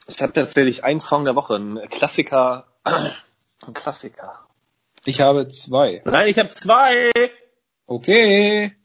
Ich 0.07 0.19
habe 0.21 0.33
tatsächlich 0.33 0.83
einen 0.83 0.99
Song 0.99 1.25
der 1.25 1.35
Woche, 1.35 1.57
ein 1.57 1.89
Klassiker, 1.89 2.65
ein 2.83 3.73
Klassiker. 3.75 4.39
Ich 5.05 5.21
habe 5.21 5.47
zwei. 5.47 6.01
Nein, 6.05 6.27
ich 6.27 6.39
habe 6.39 6.49
zwei. 6.49 7.11
Okay. 7.85 8.75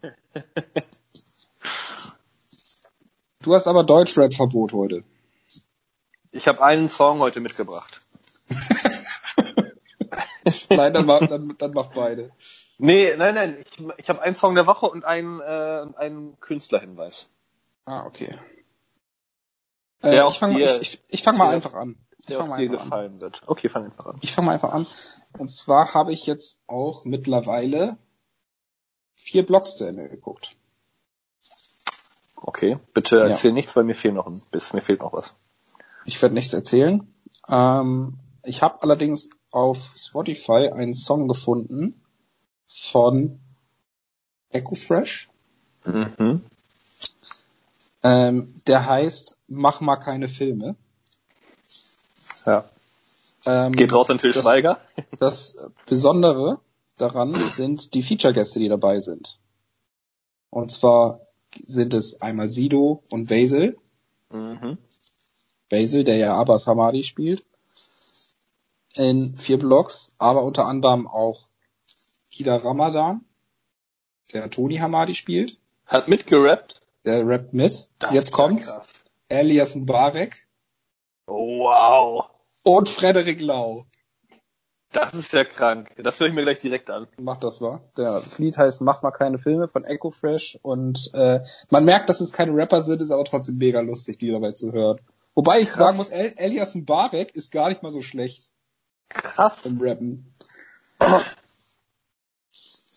Du 3.40 3.54
hast 3.54 3.66
aber 3.66 3.84
Deutschrap-Verbot 3.84 4.72
heute. 4.74 5.04
Ich 6.32 6.48
habe 6.48 6.62
einen 6.62 6.88
Song 6.88 7.20
heute 7.20 7.40
mitgebracht. 7.40 8.00
Nein, 10.70 10.92
dann 10.92 11.06
mach, 11.06 11.26
dann, 11.26 11.54
dann 11.58 11.72
mach 11.72 11.88
beide. 11.88 12.30
Nee, 12.78 13.14
nein, 13.16 13.34
nein, 13.34 13.58
ich, 13.60 13.86
ich 13.98 14.08
habe 14.08 14.20
einen 14.20 14.34
Song 14.34 14.54
der 14.54 14.66
Woche 14.66 14.86
und 14.86 15.04
einen, 15.04 15.40
äh, 15.40 15.86
einen 15.96 16.38
Künstlerhinweis. 16.40 17.30
Ah, 17.84 18.04
okay. 18.04 18.36
Äh, 20.02 20.26
ich 20.28 20.38
fange 20.38 20.60
ich, 20.60 20.80
ich, 20.80 21.02
ich 21.08 21.22
fang 21.22 21.36
mal 21.36 21.54
einfach 21.54 21.74
an. 21.74 21.96
Ich 22.26 22.34
fange 22.34 22.50
mal 22.50 22.56
einfach 22.56 22.74
an. 22.74 22.84
gefallen 22.84 23.20
wird. 23.20 23.42
Okay, 23.46 23.68
fang 23.68 23.84
einfach 23.84 24.06
an. 24.06 24.16
Ich 24.22 24.32
fange 24.32 24.46
mal 24.46 24.52
einfach 24.52 24.72
an. 24.72 24.86
Und 25.38 25.50
zwar 25.50 25.94
habe 25.94 26.12
ich 26.12 26.26
jetzt 26.26 26.62
auch 26.66 27.04
mittlerweile 27.04 27.96
vier 29.14 29.46
Blogs 29.46 29.76
zu 29.76 29.84
Ende 29.84 30.08
geguckt. 30.08 30.56
Okay, 32.36 32.78
bitte 32.92 33.18
Ja. 33.18 33.26
erzähl 33.28 33.52
nichts, 33.52 33.74
weil 33.76 33.84
mir 33.84 33.94
fehlt 33.94 34.14
noch 34.14 34.26
ein 34.26 34.40
bisschen, 34.50 34.76
mir 34.76 34.82
fehlt 34.82 35.00
noch 35.00 35.12
was. 35.12 35.34
Ich 36.04 36.20
werde 36.20 36.34
nichts 36.34 36.52
erzählen. 36.52 37.06
Ähm, 37.48 38.18
ich 38.42 38.62
habe 38.62 38.82
allerdings 38.82 39.30
auf 39.54 39.92
Spotify 39.96 40.70
einen 40.72 40.94
Song 40.94 41.28
gefunden 41.28 42.00
von 42.68 43.40
Echo 44.50 44.74
Fresh. 44.74 45.28
Mhm. 45.84 46.42
Ähm, 48.02 48.54
der 48.66 48.86
heißt 48.86 49.36
Mach 49.48 49.80
mal 49.80 49.96
keine 49.96 50.28
Filme. 50.28 50.76
Ja. 52.46 52.68
Ähm, 53.46 53.72
Geht 53.72 53.92
raus 53.92 54.10
an 54.10 54.18
Till 54.18 54.32
das- 54.32 54.42
Schweiger. 54.42 54.80
Das 55.18 55.70
Besondere 55.86 56.60
daran 56.96 57.50
sind 57.52 57.94
die 57.94 58.02
Feature-Gäste, 58.02 58.58
die 58.58 58.68
dabei 58.68 59.00
sind. 59.00 59.38
Und 60.50 60.72
zwar 60.72 61.20
sind 61.66 61.94
es 61.94 62.20
einmal 62.20 62.48
Sido 62.48 63.02
und 63.10 63.28
Basil. 63.28 63.76
Mhm. 64.30 64.78
Basil, 65.70 66.04
der 66.04 66.16
ja 66.16 66.34
Abbas 66.36 66.66
Hamadi 66.66 67.02
spielt. 67.02 67.44
In 68.96 69.36
vier 69.38 69.58
Blogs, 69.58 70.14
aber 70.18 70.42
unter 70.44 70.66
anderem 70.66 71.06
auch 71.08 71.48
Kida 72.30 72.56
Ramadan, 72.56 73.24
der 74.32 74.50
Toni 74.50 74.76
Hamadi 74.76 75.14
spielt. 75.14 75.58
Hat 75.86 76.08
mitgerappt. 76.08 76.80
Der 77.04 77.26
rappt 77.26 77.52
mit. 77.52 77.88
Das 77.98 78.12
Jetzt 78.14 78.32
kommt's. 78.32 78.72
krass. 78.72 79.04
Elias 79.28 79.74
Mbarek 79.74 80.46
Wow. 81.26 82.26
und 82.62 82.88
Frederik 82.88 83.40
Lau. 83.40 83.86
Das 84.92 85.12
ist 85.12 85.32
ja 85.32 85.44
krank. 85.44 85.90
Das 85.96 86.20
höre 86.20 86.28
ich 86.28 86.34
mir 86.34 86.42
gleich 86.44 86.60
direkt 86.60 86.88
an. 86.88 87.08
Macht 87.18 87.42
das 87.42 87.60
mal. 87.60 87.80
Der, 87.96 88.12
das 88.12 88.38
Lied 88.38 88.56
heißt 88.56 88.80
Mach 88.80 89.02
mal 89.02 89.10
keine 89.10 89.38
Filme 89.38 89.66
von 89.66 89.84
Echo 89.84 90.12
Fresh 90.12 90.56
und 90.62 91.10
äh, 91.14 91.40
man 91.70 91.84
merkt, 91.84 92.08
dass 92.08 92.20
es 92.20 92.32
keine 92.32 92.54
Rapper 92.54 92.80
sind, 92.82 93.02
ist 93.02 93.10
aber 93.10 93.24
trotzdem 93.24 93.58
mega 93.58 93.80
lustig, 93.80 94.20
die 94.20 94.30
dabei 94.30 94.52
zu 94.52 94.72
hören. 94.72 95.00
Wobei 95.34 95.60
ich 95.60 95.70
sagen 95.72 95.96
muss, 95.96 96.10
El 96.10 96.32
Elias 96.36 96.76
Mbarek 96.76 97.34
ist 97.34 97.50
gar 97.50 97.70
nicht 97.70 97.82
mal 97.82 97.90
so 97.90 98.02
schlecht 98.02 98.52
Krass. 99.08 99.64
im 99.66 99.80
Rappen. 99.80 100.34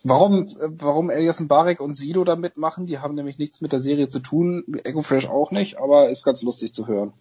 Warum, 0.04 0.46
warum 0.80 1.10
Elias 1.10 1.40
Mbarek 1.40 1.80
und 1.80 1.94
Sido 1.94 2.22
da 2.24 2.36
mitmachen? 2.36 2.86
Die 2.86 2.98
haben 3.00 3.14
nämlich 3.14 3.38
nichts 3.38 3.60
mit 3.60 3.72
der 3.72 3.80
Serie 3.80 4.08
zu 4.08 4.20
tun, 4.20 4.64
Echo 4.84 5.00
Fresh 5.02 5.28
auch 5.28 5.50
nicht, 5.50 5.78
aber 5.78 6.08
ist 6.08 6.24
ganz 6.24 6.42
lustig 6.42 6.72
zu 6.72 6.86
hören. 6.86 7.12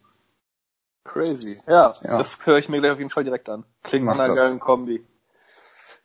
Crazy. 1.04 1.60
Ja, 1.68 1.92
Ja. 2.04 2.18
das 2.18 2.38
höre 2.46 2.58
ich 2.58 2.70
mir 2.70 2.80
gleich 2.80 2.92
auf 2.92 3.00
jeden 3.00 3.10
Fall 3.10 3.24
direkt 3.24 3.50
an. 3.50 3.64
Klingt 3.82 4.06
nach 4.06 4.20
einer 4.20 4.36
geilen 4.36 4.60
Kombi. 4.60 5.06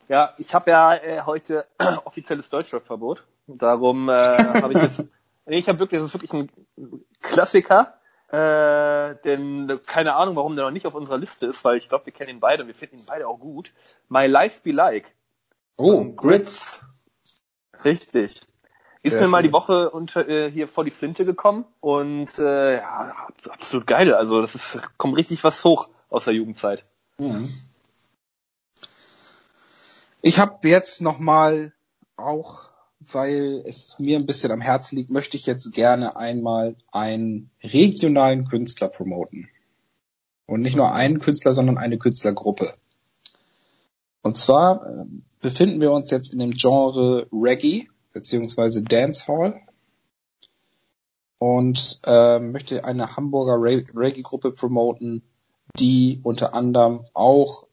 Ja, 0.08 0.32
ich 0.38 0.54
habe 0.54 0.70
ja 0.70 0.94
äh, 0.94 1.20
heute 1.22 1.66
offizielles 2.04 2.48
Deutschrap-Verbot. 2.50 3.24
Darum 3.46 4.08
äh, 4.08 4.12
habe 4.14 4.72
ich 4.74 4.82
jetzt. 4.82 5.04
Nee, 5.44 5.58
ich 5.58 5.68
habe 5.68 5.80
wirklich, 5.80 6.00
das 6.00 6.06
ist 6.06 6.14
wirklich 6.14 6.32
ein 6.32 6.52
Klassiker. 7.20 7.94
Äh, 8.32 9.16
denn 9.24 9.78
keine 9.86 10.14
Ahnung, 10.14 10.36
warum 10.36 10.56
der 10.56 10.64
noch 10.64 10.70
nicht 10.70 10.86
auf 10.86 10.94
unserer 10.94 11.18
Liste 11.18 11.46
ist, 11.46 11.64
weil 11.64 11.76
ich 11.76 11.90
glaube, 11.90 12.06
wir 12.06 12.12
kennen 12.14 12.30
ihn 12.30 12.40
beide 12.40 12.62
und 12.62 12.66
wir 12.66 12.74
finden 12.74 12.96
ihn 12.98 13.06
beide 13.06 13.28
auch 13.28 13.38
gut. 13.38 13.72
My 14.08 14.26
Life 14.26 14.60
Be 14.62 14.72
Like. 14.72 15.14
Oh, 15.76 16.04
Grits. 16.04 16.80
Richtig. 17.84 18.40
Ist 19.02 19.12
Sehr 19.14 19.22
mir 19.22 19.28
mal 19.28 19.42
schön. 19.42 19.50
die 19.50 19.52
Woche 19.52 19.90
unter, 19.90 20.26
äh, 20.28 20.50
hier 20.50 20.66
vor 20.66 20.84
die 20.84 20.90
Flinte 20.90 21.26
gekommen 21.26 21.66
und 21.80 22.38
äh, 22.38 22.76
ja, 22.76 23.28
absolut 23.50 23.86
geil. 23.86 24.14
Also 24.14 24.40
das 24.40 24.54
ist 24.54 24.80
kommt 24.96 25.16
richtig 25.16 25.44
was 25.44 25.62
hoch 25.64 25.88
aus 26.08 26.24
der 26.24 26.34
Jugendzeit. 26.34 26.84
Mhm. 27.18 27.52
Ich 30.22 30.38
habe 30.38 30.68
jetzt 30.68 31.02
nochmal 31.02 31.72
auch, 32.16 32.70
weil 33.12 33.62
es 33.66 33.98
mir 33.98 34.18
ein 34.18 34.26
bisschen 34.26 34.52
am 34.52 34.60
Herzen 34.60 34.96
liegt, 34.96 35.10
möchte 35.10 35.36
ich 35.36 35.46
jetzt 35.46 35.72
gerne 35.72 36.16
einmal 36.16 36.76
einen 36.90 37.50
regionalen 37.62 38.46
Künstler 38.46 38.88
promoten. 38.88 39.48
Und 40.46 40.60
nicht 40.60 40.76
nur 40.76 40.92
einen 40.92 41.18
Künstler, 41.18 41.52
sondern 41.52 41.78
eine 41.78 41.98
Künstlergruppe. 41.98 42.74
Und 44.22 44.36
zwar 44.36 44.86
äh, 44.86 45.04
befinden 45.40 45.80
wir 45.80 45.92
uns 45.92 46.10
jetzt 46.10 46.32
in 46.32 46.38
dem 46.38 46.52
Genre 46.52 47.26
Reggae 47.32 47.88
beziehungsweise 48.12 48.82
Dancehall 48.82 49.60
und 51.38 52.00
äh, 52.04 52.38
möchte 52.38 52.84
eine 52.84 53.16
Hamburger 53.16 53.54
Re- 53.54 53.84
Reggae-Gruppe 53.94 54.52
promoten, 54.52 55.22
die 55.78 56.20
unter 56.22 56.54
anderem 56.54 57.06
auch 57.14 57.66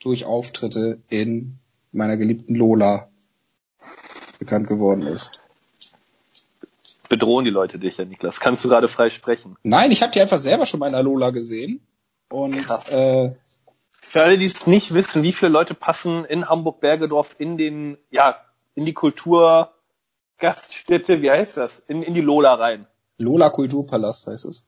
durch 0.00 0.24
Auftritte 0.24 1.00
in 1.08 1.58
meiner 1.92 2.16
geliebten 2.16 2.54
Lola 2.54 3.08
bekannt 4.42 4.66
geworden 4.66 5.02
ist. 5.06 5.42
Bedrohen 7.08 7.44
die 7.44 7.50
Leute 7.50 7.78
dich 7.78 7.98
ja, 7.98 8.04
Niklas. 8.04 8.40
Kannst 8.40 8.64
du 8.64 8.68
gerade 8.68 8.88
frei 8.88 9.08
sprechen? 9.10 9.56
Nein, 9.62 9.90
ich 9.92 10.02
habe 10.02 10.12
die 10.12 10.20
einfach 10.20 10.38
selber 10.38 10.66
schon 10.66 10.80
mal 10.80 10.86
in 10.86 10.92
der 10.94 11.02
Lola 11.02 11.30
gesehen 11.30 11.86
und 12.30 12.64
Krass. 12.64 12.88
äh, 12.90 13.34
Für 13.90 14.22
alle, 14.22 14.38
die 14.38 14.46
es 14.46 14.66
nicht 14.66 14.94
wissen, 14.94 15.22
wie 15.22 15.32
viele 15.32 15.50
Leute 15.52 15.74
passen 15.74 16.24
in 16.24 16.48
Hamburg-Bergedorf 16.48 17.36
in 17.38 17.56
den, 17.56 17.98
ja, 18.10 18.36
in 18.74 18.84
die 18.86 18.94
Kultur, 18.94 19.72
Gaststätte, 20.38 21.22
wie 21.22 21.30
heißt 21.30 21.56
das? 21.58 21.78
In, 21.86 22.02
in 22.02 22.14
die 22.14 22.20
Lola 22.22 22.54
rein. 22.54 22.86
Lola 23.18 23.50
Kulturpalast 23.50 24.26
heißt 24.26 24.46
es. 24.46 24.66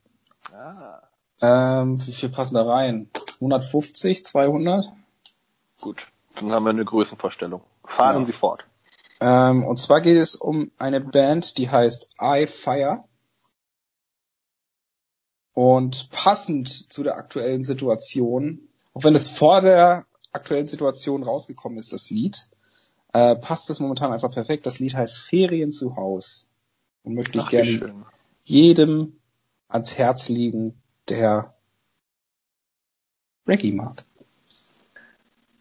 Ah, 0.52 1.00
Ähm, 1.42 1.98
wie 2.06 2.12
viel 2.12 2.28
passen 2.28 2.54
da 2.54 2.62
rein? 2.64 3.08
150, 3.40 4.24
200? 4.24 4.92
gut. 5.80 6.06
Dann 6.36 6.50
haben 6.52 6.64
wir 6.64 6.70
eine 6.70 6.84
Größenvorstellung. 6.84 7.62
Fahren 7.84 8.20
Ja. 8.20 8.24
Sie 8.26 8.32
fort. 8.32 8.64
Ähm, 9.24 9.64
und 9.64 9.78
zwar 9.78 10.02
geht 10.02 10.18
es 10.18 10.36
um 10.36 10.70
eine 10.76 11.00
Band, 11.00 11.56
die 11.56 11.70
heißt 11.70 12.10
I 12.20 12.46
Fire. 12.46 13.04
Und 15.54 16.10
passend 16.10 16.92
zu 16.92 17.02
der 17.02 17.16
aktuellen 17.16 17.64
Situation, 17.64 18.68
auch 18.92 19.02
wenn 19.02 19.14
es 19.14 19.26
vor 19.26 19.62
der 19.62 20.04
aktuellen 20.32 20.68
Situation 20.68 21.22
rausgekommen 21.22 21.78
ist, 21.78 21.94
das 21.94 22.10
Lied, 22.10 22.48
äh, 23.14 23.34
passt 23.36 23.70
es 23.70 23.80
momentan 23.80 24.12
einfach 24.12 24.30
perfekt. 24.30 24.66
Das 24.66 24.78
Lied 24.78 24.94
heißt 24.94 25.18
Ferien 25.20 25.72
zu 25.72 25.96
Haus. 25.96 26.46
Und 27.02 27.14
möchte 27.14 27.38
ich 27.38 27.44
Ach, 27.44 27.50
gerne 27.50 28.04
jedem 28.42 29.16
ans 29.68 29.96
Herz 29.96 30.28
liegen, 30.28 30.82
der 31.08 31.54
Reggae 33.48 33.72
mag. 33.72 34.04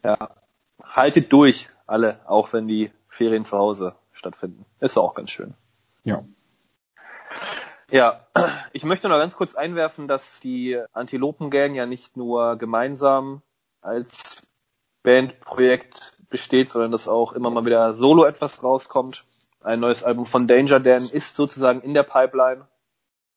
Ja. 0.02 0.36
Haltet 0.82 1.32
durch, 1.32 1.70
alle, 1.86 2.20
auch 2.28 2.52
wenn 2.52 2.68
die 2.68 2.90
Ferien 3.14 3.44
zu 3.44 3.56
Hause 3.56 3.94
stattfinden. 4.12 4.66
Ist 4.80 4.98
auch 4.98 5.14
ganz 5.14 5.30
schön. 5.30 5.54
Ja. 6.02 6.24
Ja, 7.90 8.26
ich 8.72 8.84
möchte 8.84 9.08
noch 9.08 9.18
ganz 9.18 9.36
kurz 9.36 9.54
einwerfen, 9.54 10.08
dass 10.08 10.40
die 10.40 10.80
Antilopen-Gang 10.92 11.74
ja 11.74 11.86
nicht 11.86 12.16
nur 12.16 12.56
gemeinsam 12.56 13.42
als 13.80 14.42
Bandprojekt 15.04 16.18
besteht, 16.28 16.70
sondern 16.70 16.90
dass 16.90 17.06
auch 17.06 17.32
immer 17.34 17.50
mal 17.50 17.64
wieder 17.64 17.94
solo 17.94 18.24
etwas 18.24 18.62
rauskommt. 18.62 19.24
Ein 19.62 19.80
neues 19.80 20.02
Album 20.02 20.26
von 20.26 20.48
Danger 20.48 20.80
Dan 20.80 21.02
ist 21.02 21.36
sozusagen 21.36 21.82
in 21.82 21.94
der 21.94 22.02
Pipeline. 22.02 22.66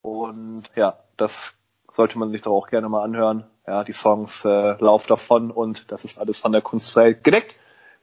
Und 0.01 0.63
ja, 0.75 0.97
das 1.17 1.53
sollte 1.91 2.17
man 2.17 2.31
sich 2.31 2.41
doch 2.41 2.51
auch 2.51 2.67
gerne 2.67 2.89
mal 2.89 3.03
anhören. 3.03 3.45
Ja, 3.67 3.83
die 3.83 3.93
Songs 3.93 4.43
äh, 4.43 4.75
Lauf 4.79 5.05
davon 5.05 5.51
und 5.51 5.91
das 5.91 6.03
ist 6.03 6.19
alles 6.19 6.39
von 6.39 6.51
der 6.51 6.61
Kunstwelt 6.61 7.23
gedeckt. 7.23 7.59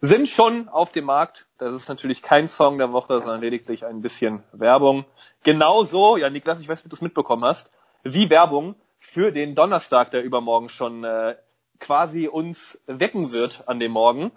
Sind 0.06 0.28
schon 0.28 0.68
auf 0.68 0.92
dem 0.92 1.06
Markt. 1.06 1.46
Das 1.56 1.72
ist 1.72 1.88
natürlich 1.88 2.20
kein 2.20 2.46
Song 2.46 2.76
der 2.76 2.92
Woche, 2.92 3.20
sondern 3.20 3.40
lediglich 3.40 3.86
ein 3.86 4.02
bisschen 4.02 4.42
Werbung. 4.52 5.06
Genauso, 5.44 6.18
ja 6.18 6.28
Niklas, 6.28 6.60
ich 6.60 6.68
weiß 6.68 6.80
nicht, 6.80 6.84
ob 6.84 6.90
du 6.90 6.96
es 6.96 7.00
mitbekommen 7.00 7.42
hast, 7.42 7.70
wie 8.02 8.28
Werbung 8.28 8.74
für 8.98 9.32
den 9.32 9.54
Donnerstag, 9.54 10.10
der 10.10 10.22
übermorgen 10.22 10.68
schon 10.68 11.04
äh, 11.04 11.36
quasi 11.80 12.28
uns 12.28 12.78
wecken 12.86 13.32
wird 13.32 13.66
an 13.66 13.80
dem 13.80 13.92
Morgen. 13.92 14.32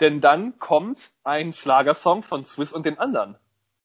Denn 0.00 0.22
dann 0.22 0.58
kommt 0.58 1.10
ein 1.22 1.52
Schlagersong 1.52 2.22
von 2.22 2.42
Swiss 2.42 2.72
und 2.72 2.86
den 2.86 2.98
anderen. 2.98 3.36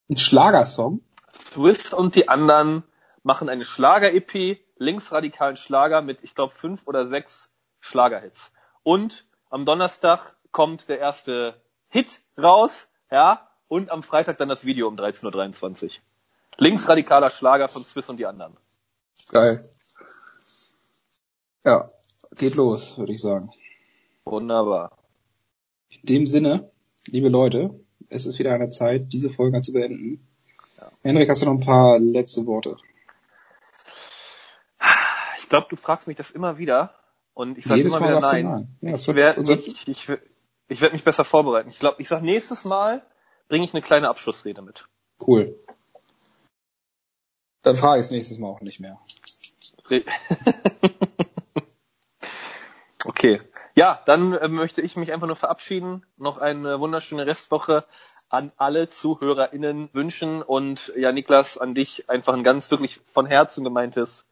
Ein 0.09 0.15
Schlagersong. 0.15 1.01
Swiss 1.33 1.93
und 1.93 2.15
die 2.15 2.29
anderen 2.29 2.83
machen 3.23 3.49
eine 3.49 3.65
Schlager-EP, 3.65 4.57
linksradikalen 4.77 5.57
Schlager 5.57 6.01
mit, 6.01 6.23
ich 6.23 6.33
glaube, 6.33 6.53
fünf 6.53 6.87
oder 6.87 7.05
sechs 7.05 7.51
Schlagerhits. 7.81 8.53
Und 8.83 9.25
am 9.49 9.65
Donnerstag 9.65 10.33
kommt 10.55 10.87
der 10.87 10.99
erste 10.99 11.61
Hit 11.89 12.21
raus, 12.41 12.87
ja, 13.11 13.45
und 13.67 13.91
am 13.91 14.03
Freitag 14.03 14.37
dann 14.37 14.47
das 14.47 14.63
Video 14.63 14.87
um 14.87 14.95
13.23 14.95 15.83
Uhr. 15.83 15.89
Linksradikaler 16.55 17.29
Schlager 17.29 17.67
von 17.67 17.83
Swiss 17.83 18.07
und 18.07 18.15
die 18.17 18.25
anderen. 18.25 18.55
Geil. 19.31 19.67
Ja, 21.65 21.91
geht 22.37 22.55
los, 22.55 22.97
würde 22.97 23.11
ich 23.11 23.21
sagen. 23.21 23.51
Wunderbar. 24.23 24.97
In 25.89 26.01
dem 26.03 26.25
Sinne, 26.25 26.71
liebe 27.07 27.27
Leute, 27.27 27.77
es 28.07 28.25
ist 28.25 28.39
wieder 28.39 28.53
eine 28.53 28.69
Zeit, 28.69 29.11
diese 29.11 29.29
Folge 29.29 29.59
zu 29.59 29.73
beenden. 29.73 30.25
Henrik, 31.03 31.29
hast 31.29 31.41
du 31.41 31.47
noch 31.47 31.53
ein 31.55 31.59
paar 31.59 31.99
letzte 31.99 32.45
Worte? 32.45 32.77
Ich 35.39 35.49
glaube, 35.49 35.67
du 35.69 35.75
fragst 35.75 36.07
mich 36.07 36.15
das 36.15 36.31
immer 36.31 36.57
wieder 36.57 36.95
und 37.33 37.57
ich 37.57 37.65
sage 37.65 37.81
immer 37.81 37.99
Mal 37.99 38.07
wieder 38.07 38.19
nein. 38.21 38.45
nein. 38.45 38.95
Ja, 39.17 39.31
ich 39.31 39.37
unser- 39.37 39.53
ich, 39.55 39.85
ich, 39.87 40.07
ich 40.67 40.81
werd 40.81 40.93
mich 40.93 41.03
besser 41.03 41.25
vorbereiten. 41.25 41.69
Ich 41.69 41.79
glaube, 41.79 42.01
ich 42.01 42.07
sage 42.07 42.25
nächstes 42.25 42.65
Mal 42.65 43.05
bringe 43.47 43.65
ich 43.65 43.73
eine 43.73 43.81
kleine 43.81 44.09
Abschlussrede 44.09 44.61
mit. 44.61 44.85
Cool. 45.25 45.57
Dann 47.61 47.75
frage 47.75 47.99
ich 47.99 48.07
es 48.07 48.11
nächstes 48.11 48.37
Mal 48.37 48.49
auch 48.49 48.61
nicht 48.61 48.79
mehr. 48.79 48.99
Okay. 53.05 53.39
Ja, 53.75 54.01
dann 54.05 54.33
äh, 54.33 54.47
möchte 54.47 54.81
ich 54.81 54.95
mich 54.95 55.13
einfach 55.13 55.27
nur 55.27 55.35
verabschieden. 55.35 56.03
Noch 56.17 56.39
eine 56.39 56.79
wunderschöne 56.79 57.27
Restwoche 57.27 57.83
an 58.29 58.51
alle 58.57 58.87
ZuhörerInnen 58.87 59.89
wünschen 59.93 60.41
und 60.41 60.91
ja, 60.97 61.11
Niklas, 61.11 61.57
an 61.57 61.75
dich 61.75 62.09
einfach 62.09 62.33
ein 62.33 62.43
ganz 62.43 62.71
wirklich 62.71 62.99
von 63.05 63.27
Herzen 63.27 63.63
gemeintes 63.63 64.25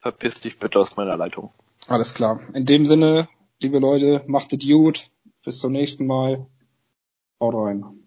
Verpiss 0.00 0.40
dich 0.40 0.58
bitte 0.58 0.80
aus 0.80 0.96
meiner 0.96 1.16
Leitung. 1.16 1.52
Alles 1.86 2.14
klar. 2.14 2.40
In 2.52 2.66
dem 2.66 2.84
Sinne, 2.84 3.28
liebe 3.62 3.78
Leute, 3.78 4.22
macht 4.26 4.52
es 4.52 4.66
gut. 4.66 5.08
Bis 5.44 5.58
zum 5.58 5.72
nächsten 5.72 6.06
Mal. 6.06 6.46
Haut 7.38 7.54
rein. 7.54 8.03